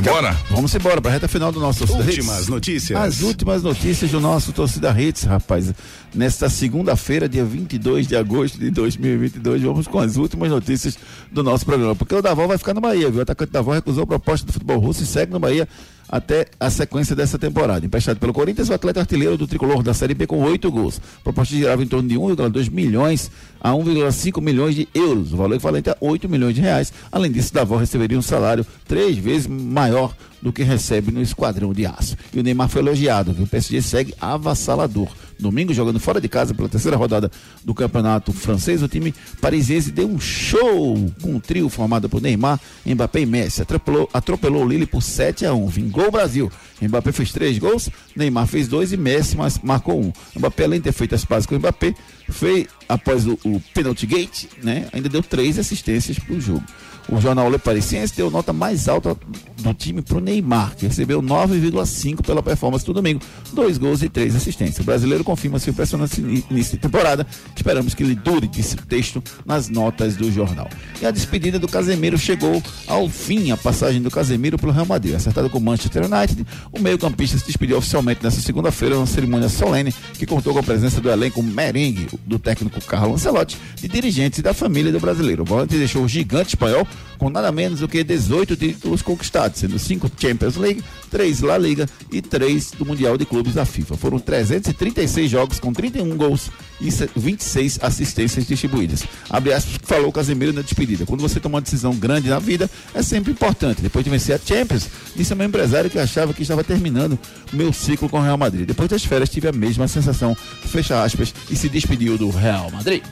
Bora. 0.05 0.34
Vamos 0.49 0.74
embora 0.74 1.01
para 1.01 1.12
a 1.12 1.14
reta 1.16 1.28
final 1.28 1.51
do 1.51 1.59
nosso 1.59 1.80
Torcida 1.80 2.09
Últimas 2.09 2.39
Hits. 2.39 2.47
notícias. 2.47 2.97
As 2.97 3.22
últimas 3.22 3.62
notícias 3.62 4.09
do 4.09 4.22
nosso 4.22 4.53
Torcida 4.53 4.89
Hits, 4.97 5.24
rapaz. 5.24 5.74
Nesta 6.16 6.49
segunda-feira, 6.49 7.28
dia 7.28 7.43
22 7.43 8.07
de 8.07 8.16
agosto 8.16 8.57
de 8.57 8.72
2022, 8.72 9.62
vamos 9.64 9.88
com 9.88 9.99
as 9.99 10.16
últimas 10.16 10.49
notícias 10.49 10.97
do 11.30 11.43
nosso 11.43 11.66
programa. 11.66 11.93
Porque 11.93 12.16
o 12.16 12.22
Davó 12.22 12.47
vai 12.47 12.57
ficar 12.57 12.74
no 12.74 12.80
Bahia, 12.80 13.09
viu? 13.09 13.20
O 13.20 13.22
atacante 13.24 13.51
Davó 13.51 13.74
recusou 13.74 14.03
a 14.03 14.07
proposta 14.07 14.47
do 14.47 14.53
futebol 14.53 14.80
russo 14.80 15.03
e 15.03 15.05
segue 15.05 15.34
no 15.34 15.39
Bahia 15.41 15.68
até 16.12 16.47
a 16.59 16.70
sequência 16.70 17.16
dessa 17.16 17.39
temporada. 17.39 17.86
Emprestado 17.86 18.20
pelo 18.20 18.34
Corinthians, 18.34 18.70
o 18.70 18.74
atleta 18.74 18.99
artilheiro 18.99 19.38
do 19.38 19.47
tricolor 19.47 19.82
da 19.82 19.93
Série 19.93 20.14
B 20.14 20.28
com 20.28 20.41
oito 20.43 20.70
gols. 20.70 20.99
Proposta 21.24 21.55
girava 21.55 21.82
em 21.82 21.88
torno 21.88 22.09
de 22.09 22.16
1,2 22.16 22.70
milhões 22.70 23.32
a 23.59 23.72
1,5 23.72 24.41
milhões 24.41 24.76
de 24.76 24.88
euros, 24.93 25.32
o 25.34 25.38
valor 25.38 25.55
equivalente 25.55 25.89
a 25.89 25.97
8 26.01 26.28
milhões 26.28 26.55
de 26.55 26.62
reais. 26.62 26.91
Além 27.12 27.32
disso, 27.32 27.53
Davó 27.53 27.78
receberia 27.78 28.18
um 28.18 28.22
salário 28.22 28.66
três 28.88 29.18
vezes 29.18 29.47
maior 29.47 30.14
do 30.41 30.51
que 30.51 30.63
recebe 30.63 31.11
no 31.11 31.21
Esquadrão 31.21 31.73
de 31.73 31.85
Aço. 31.85 32.17
E 32.33 32.39
o 32.39 32.43
Neymar 32.43 32.69
foi 32.69 32.81
elogiado, 32.81 33.33
viu? 33.33 33.43
O 33.43 33.47
PSG 33.47 33.81
segue 33.81 34.13
avassalador. 34.19 35.09
Domingo, 35.41 35.73
jogando 35.73 35.99
fora 35.99 36.21
de 36.21 36.29
casa 36.29 36.53
pela 36.53 36.69
terceira 36.69 36.95
rodada 36.95 37.31
do 37.63 37.73
campeonato 37.73 38.31
francês, 38.31 38.83
o 38.83 38.87
time 38.87 39.13
parisiense 39.41 39.91
deu 39.91 40.07
um 40.07 40.19
show 40.19 41.11
com 41.19 41.35
um 41.35 41.39
trio 41.39 41.67
formado 41.67 42.07
por 42.07 42.21
Neymar, 42.21 42.59
Mbappé 42.85 43.21
e 43.21 43.25
Messi. 43.25 43.61
Atropelou, 43.61 44.07
atropelou 44.13 44.63
o 44.63 44.67
Lille 44.67 44.85
por 44.85 45.01
7 45.01 45.45
a 45.47 45.53
1 45.53 45.67
Vingou 45.67 46.07
o 46.07 46.11
Brasil. 46.11 46.51
Mbappé 46.79 47.11
fez 47.11 47.31
três 47.31 47.57
gols, 47.57 47.89
Neymar 48.15 48.45
fez 48.45 48.67
dois 48.67 48.93
e 48.93 48.97
Messi 48.97 49.35
marcou 49.63 49.99
um. 49.99 50.13
Mbappé, 50.35 50.65
além 50.65 50.79
de 50.79 50.85
ter 50.85 50.91
feito 50.91 51.15
as 51.15 51.25
pazes 51.25 51.47
com 51.47 51.55
o 51.55 51.59
Mbappé, 51.59 51.95
fez, 52.29 52.67
após 52.87 53.25
o, 53.25 53.37
o 53.43 53.59
penalty 53.73 54.05
gate, 54.05 54.45
né, 54.61 54.87
ainda 54.93 55.09
deu 55.09 55.23
três 55.23 55.57
assistências 55.57 56.19
para 56.19 56.35
o 56.35 56.41
jogo. 56.41 56.63
O 57.09 57.19
jornal 57.19 57.49
Le 57.49 57.57
Parisiense 57.57 58.15
deu 58.15 58.29
nota 58.29 58.53
mais 58.53 58.87
alta 58.87 59.17
do 59.57 59.73
time 59.73 60.01
para 60.01 60.17
o 60.17 60.21
Neymar, 60.21 60.75
que 60.75 60.87
recebeu 60.87 61.21
9,5 61.21 62.25
pela 62.25 62.41
performance 62.41 62.85
do 62.85 62.93
domingo. 62.93 63.21
Dois 63.53 63.77
gols 63.77 64.01
e 64.01 64.09
três 64.09 64.35
assistências. 64.35 64.79
O 64.79 64.83
brasileiro 64.83 65.23
confirma 65.23 65.59
seu 65.59 65.71
impressionante 65.71 66.19
início 66.21 66.73
de 66.73 66.77
temporada. 66.77 67.25
Esperamos 67.55 67.93
que 67.93 68.03
ele 68.03 68.15
dure, 68.15 68.47
disse 68.47 68.75
o 68.75 68.85
texto 68.85 69.23
nas 69.45 69.69
notas 69.69 70.15
do 70.15 70.31
jornal. 70.31 70.69
E 71.01 71.05
a 71.05 71.11
despedida 71.11 71.59
do 71.59 71.67
Casemiro 71.67 72.17
chegou 72.17 72.61
ao 72.87 73.07
fim, 73.09 73.51
a 73.51 73.57
passagem 73.57 74.01
do 74.01 74.09
Casemiro 74.09 74.57
pelo 74.57 74.71
Real 74.71 74.85
Madrid. 74.85 75.15
Acertado 75.15 75.49
com 75.49 75.57
o 75.57 75.61
Manchester 75.61 76.03
United, 76.05 76.45
o 76.71 76.79
meio-campista 76.79 77.37
se 77.37 77.45
despediu 77.45 77.77
oficialmente 77.77 78.23
nessa 78.23 78.41
segunda-feira, 78.41 78.95
numa 78.95 79.07
cerimônia 79.07 79.49
solene 79.49 79.93
que 80.13 80.25
contou 80.25 80.53
com 80.53 80.59
a 80.59 80.63
presença 80.63 81.01
do 81.01 81.09
elenco 81.09 81.43
merengue 81.43 82.07
do 82.25 82.39
técnico 82.39 82.81
Carlo 82.81 83.13
Ancelotti, 83.13 83.57
de 83.75 83.87
dirigentes 83.87 84.39
e 84.39 84.41
da 84.41 84.53
família 84.53 84.91
do 84.91 84.99
brasileiro. 84.99 85.43
O 85.43 85.45
volante 85.45 85.77
deixou 85.77 86.03
o 86.03 86.07
gigante 86.07 86.49
espanhol 86.49 86.87
com 87.21 87.29
nada 87.29 87.51
menos 87.51 87.81
do 87.81 87.87
que 87.87 88.03
18 88.03 88.55
títulos 88.55 89.03
conquistados, 89.03 89.59
sendo 89.59 89.77
5 89.77 90.11
Champions 90.17 90.55
League, 90.55 90.83
3 91.11 91.41
La 91.41 91.55
Liga 91.55 91.87
e 92.11 92.19
3 92.19 92.71
do 92.71 92.85
Mundial 92.85 93.15
de 93.15 93.25
Clubes 93.25 93.53
da 93.53 93.63
FIFA. 93.63 93.95
Foram 93.95 94.17
336 94.17 95.29
jogos 95.29 95.59
com 95.59 95.71
31 95.71 96.17
gols 96.17 96.49
e 96.79 96.89
26 97.15 97.79
assistências 97.83 98.47
distribuídas. 98.47 99.03
Abre 99.29 99.53
aspas, 99.53 99.77
falou 99.83 100.11
Casemiro 100.11 100.51
na 100.51 100.61
despedida. 100.61 101.05
Quando 101.05 101.21
você 101.21 101.39
toma 101.39 101.57
uma 101.57 101.61
decisão 101.61 101.93
grande 101.93 102.27
na 102.27 102.39
vida, 102.39 102.67
é 102.93 103.03
sempre 103.03 103.31
importante. 103.31 103.83
Depois 103.83 104.03
de 104.03 104.09
vencer 104.09 104.35
a 104.35 104.39
Champions, 104.39 104.89
disse 105.15 105.35
meu 105.35 105.45
empresário 105.45 105.91
que 105.91 105.99
achava 105.99 106.33
que 106.33 106.41
estava 106.41 106.63
terminando 106.63 107.19
meu 107.53 107.71
ciclo 107.71 108.09
com 108.09 108.17
o 108.17 108.23
Real 108.23 108.37
Madrid. 108.37 108.65
Depois 108.65 108.89
das 108.89 109.05
férias, 109.05 109.29
tive 109.29 109.47
a 109.47 109.51
mesma 109.51 109.87
sensação, 109.87 110.35
fecha 110.35 111.03
aspas, 111.03 111.33
e 111.51 111.55
se 111.55 111.69
despediu 111.69 112.17
do 112.17 112.31
Real 112.31 112.71
Madrid. 112.71 113.03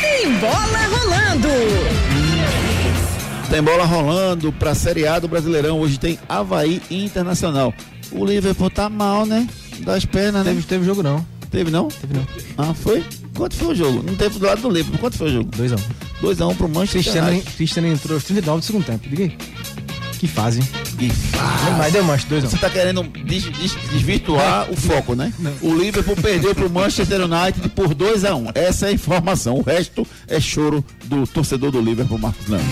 Tem 0.00 0.32
bola 0.38 0.78
rolando. 0.86 2.35
Tem 3.50 3.62
bola 3.62 3.84
rolando 3.84 4.52
para 4.52 4.72
a 4.72 4.74
Série 4.74 5.06
A 5.06 5.18
do 5.18 5.28
Brasileirão. 5.28 5.80
Hoje 5.80 5.98
tem 5.98 6.18
Havaí 6.28 6.82
Internacional. 6.90 7.72
O 8.12 8.24
Liverpool 8.24 8.70
tá 8.70 8.88
mal, 8.88 9.24
né? 9.24 9.46
Das 9.80 10.04
pernas, 10.04 10.44
né? 10.44 10.52
Teve, 10.52 10.66
teve 10.66 10.84
jogo 10.84 11.02
não. 11.02 11.24
Teve 11.50 11.70
não? 11.70 11.88
Teve 11.88 12.14
não. 12.14 12.26
Ah, 12.58 12.74
foi? 12.74 13.04
Quanto 13.34 13.54
foi 13.54 13.68
o 13.68 13.74
jogo? 13.74 14.02
Não 14.02 14.14
teve 14.16 14.38
do 14.38 14.46
lado 14.46 14.60
do 14.62 14.68
Liverpool. 14.70 14.98
Quanto 14.98 15.16
foi 15.16 15.28
o 15.28 15.32
jogo? 15.32 15.50
2x1. 15.56 15.78
2x1 16.22 16.56
pro 16.56 16.68
Manchester 16.68 17.02
Cristiano, 17.02 17.28
United. 17.30 17.52
Cristiano 17.56 17.88
entrou 17.88 18.14
aos 18.16 18.24
39 18.24 18.60
do 18.60 18.64
segundo 18.64 18.84
tempo. 18.84 19.08
Diga 19.08 19.24
aí. 19.24 19.38
Que 20.18 20.26
fase, 20.26 20.60
hein? 20.60 20.68
Que 20.98 21.10
fase. 21.10 21.70
Mas 21.78 21.92
deu 21.92 22.02
Manchester 22.04 22.38
2x1. 22.42 22.50
Você 22.50 22.56
tá 22.58 22.70
querendo 22.70 23.02
des- 23.04 23.44
des- 23.44 23.76
desvirtuar 23.92 24.70
o 24.70 24.76
foco, 24.76 25.14
né? 25.14 25.32
O 25.62 25.74
Liverpool 25.74 26.16
perdeu 26.16 26.54
pro 26.54 26.68
Manchester 26.70 27.20
United 27.22 27.68
por 27.70 27.94
2x1. 27.94 28.50
Essa 28.54 28.86
é 28.86 28.88
a 28.88 28.92
informação. 28.92 29.56
O 29.56 29.62
resto 29.62 30.06
é 30.26 30.40
choro 30.40 30.84
do 31.04 31.26
torcedor 31.26 31.70
do 31.70 31.80
Liverpool, 31.80 32.18
Marcos 32.18 32.48
Leandro. 32.48 32.66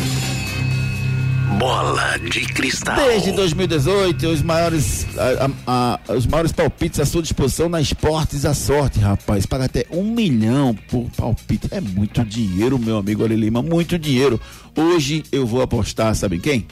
Bola 1.58 2.18
de 2.18 2.40
cristal. 2.46 2.96
Desde 2.96 3.32
2018, 3.32 4.26
os 4.28 4.42
maiores, 4.42 5.06
a- 5.16 5.50
a- 5.66 6.00
a- 6.08 6.12
os 6.14 6.26
maiores 6.26 6.52
palpites 6.52 6.98
à 6.98 7.04
sua 7.06 7.22
disposição 7.22 7.68
na 7.68 7.80
Esportes 7.80 8.44
à 8.44 8.54
Sorte, 8.54 8.98
rapaz. 8.98 9.46
Paga 9.46 9.66
até 9.66 9.86
um 9.90 10.02
milhão 10.04 10.74
por 10.88 11.08
palpite. 11.16 11.68
É 11.70 11.80
muito 11.80 12.24
dinheiro, 12.24 12.78
meu 12.78 12.96
amigo 12.98 13.24
Ali 13.24 13.36
Lima, 13.36 13.62
muito 13.62 13.98
dinheiro. 13.98 14.40
Hoje 14.76 15.22
eu 15.30 15.46
vou 15.46 15.62
apostar, 15.62 16.14
sabe 16.14 16.36
em 16.36 16.40
quem? 16.40 16.66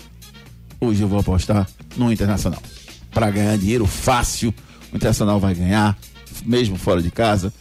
Hoje 0.80 1.02
eu 1.02 1.08
vou 1.08 1.20
apostar 1.20 1.68
no 1.96 2.10
Internacional. 2.12 2.60
Para 3.12 3.30
ganhar 3.30 3.56
dinheiro 3.58 3.86
fácil, 3.86 4.52
o 4.92 4.96
Internacional 4.96 5.38
vai 5.38 5.54
ganhar, 5.54 5.96
mesmo 6.44 6.76
fora 6.76 7.00
de 7.00 7.10
casa, 7.10 7.52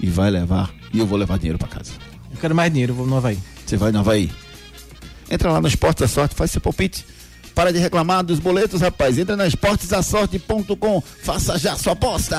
e 0.00 0.08
vai 0.08 0.30
levar. 0.30 0.70
E 0.94 0.98
eu 0.98 1.06
vou 1.06 1.18
levar 1.18 1.36
dinheiro 1.38 1.58
para 1.58 1.68
casa. 1.68 1.92
Eu 2.32 2.38
quero 2.40 2.54
mais 2.54 2.70
dinheiro, 2.72 2.92
eu 2.92 2.96
vou 2.96 3.06
no 3.06 3.16
Havaí. 3.16 3.38
Você 3.66 3.76
vai 3.76 3.92
no 3.92 3.98
Havaí? 3.98 4.30
Entra 5.30 5.52
lá 5.52 5.60
no 5.60 5.68
Esportes 5.68 6.00
da 6.00 6.08
Sorte, 6.08 6.34
faz 6.34 6.50
seu 6.50 6.60
palpite. 6.60 7.06
Para 7.54 7.72
de 7.72 7.78
reclamar 7.78 8.24
dos 8.24 8.38
boletos, 8.38 8.80
rapaz. 8.80 9.18
Entra 9.18 9.36
na 9.36 9.46
esportesdasorte.com. 9.46 11.02
Faça 11.22 11.58
já 11.58 11.76
sua 11.76 11.92
aposta. 11.92 12.38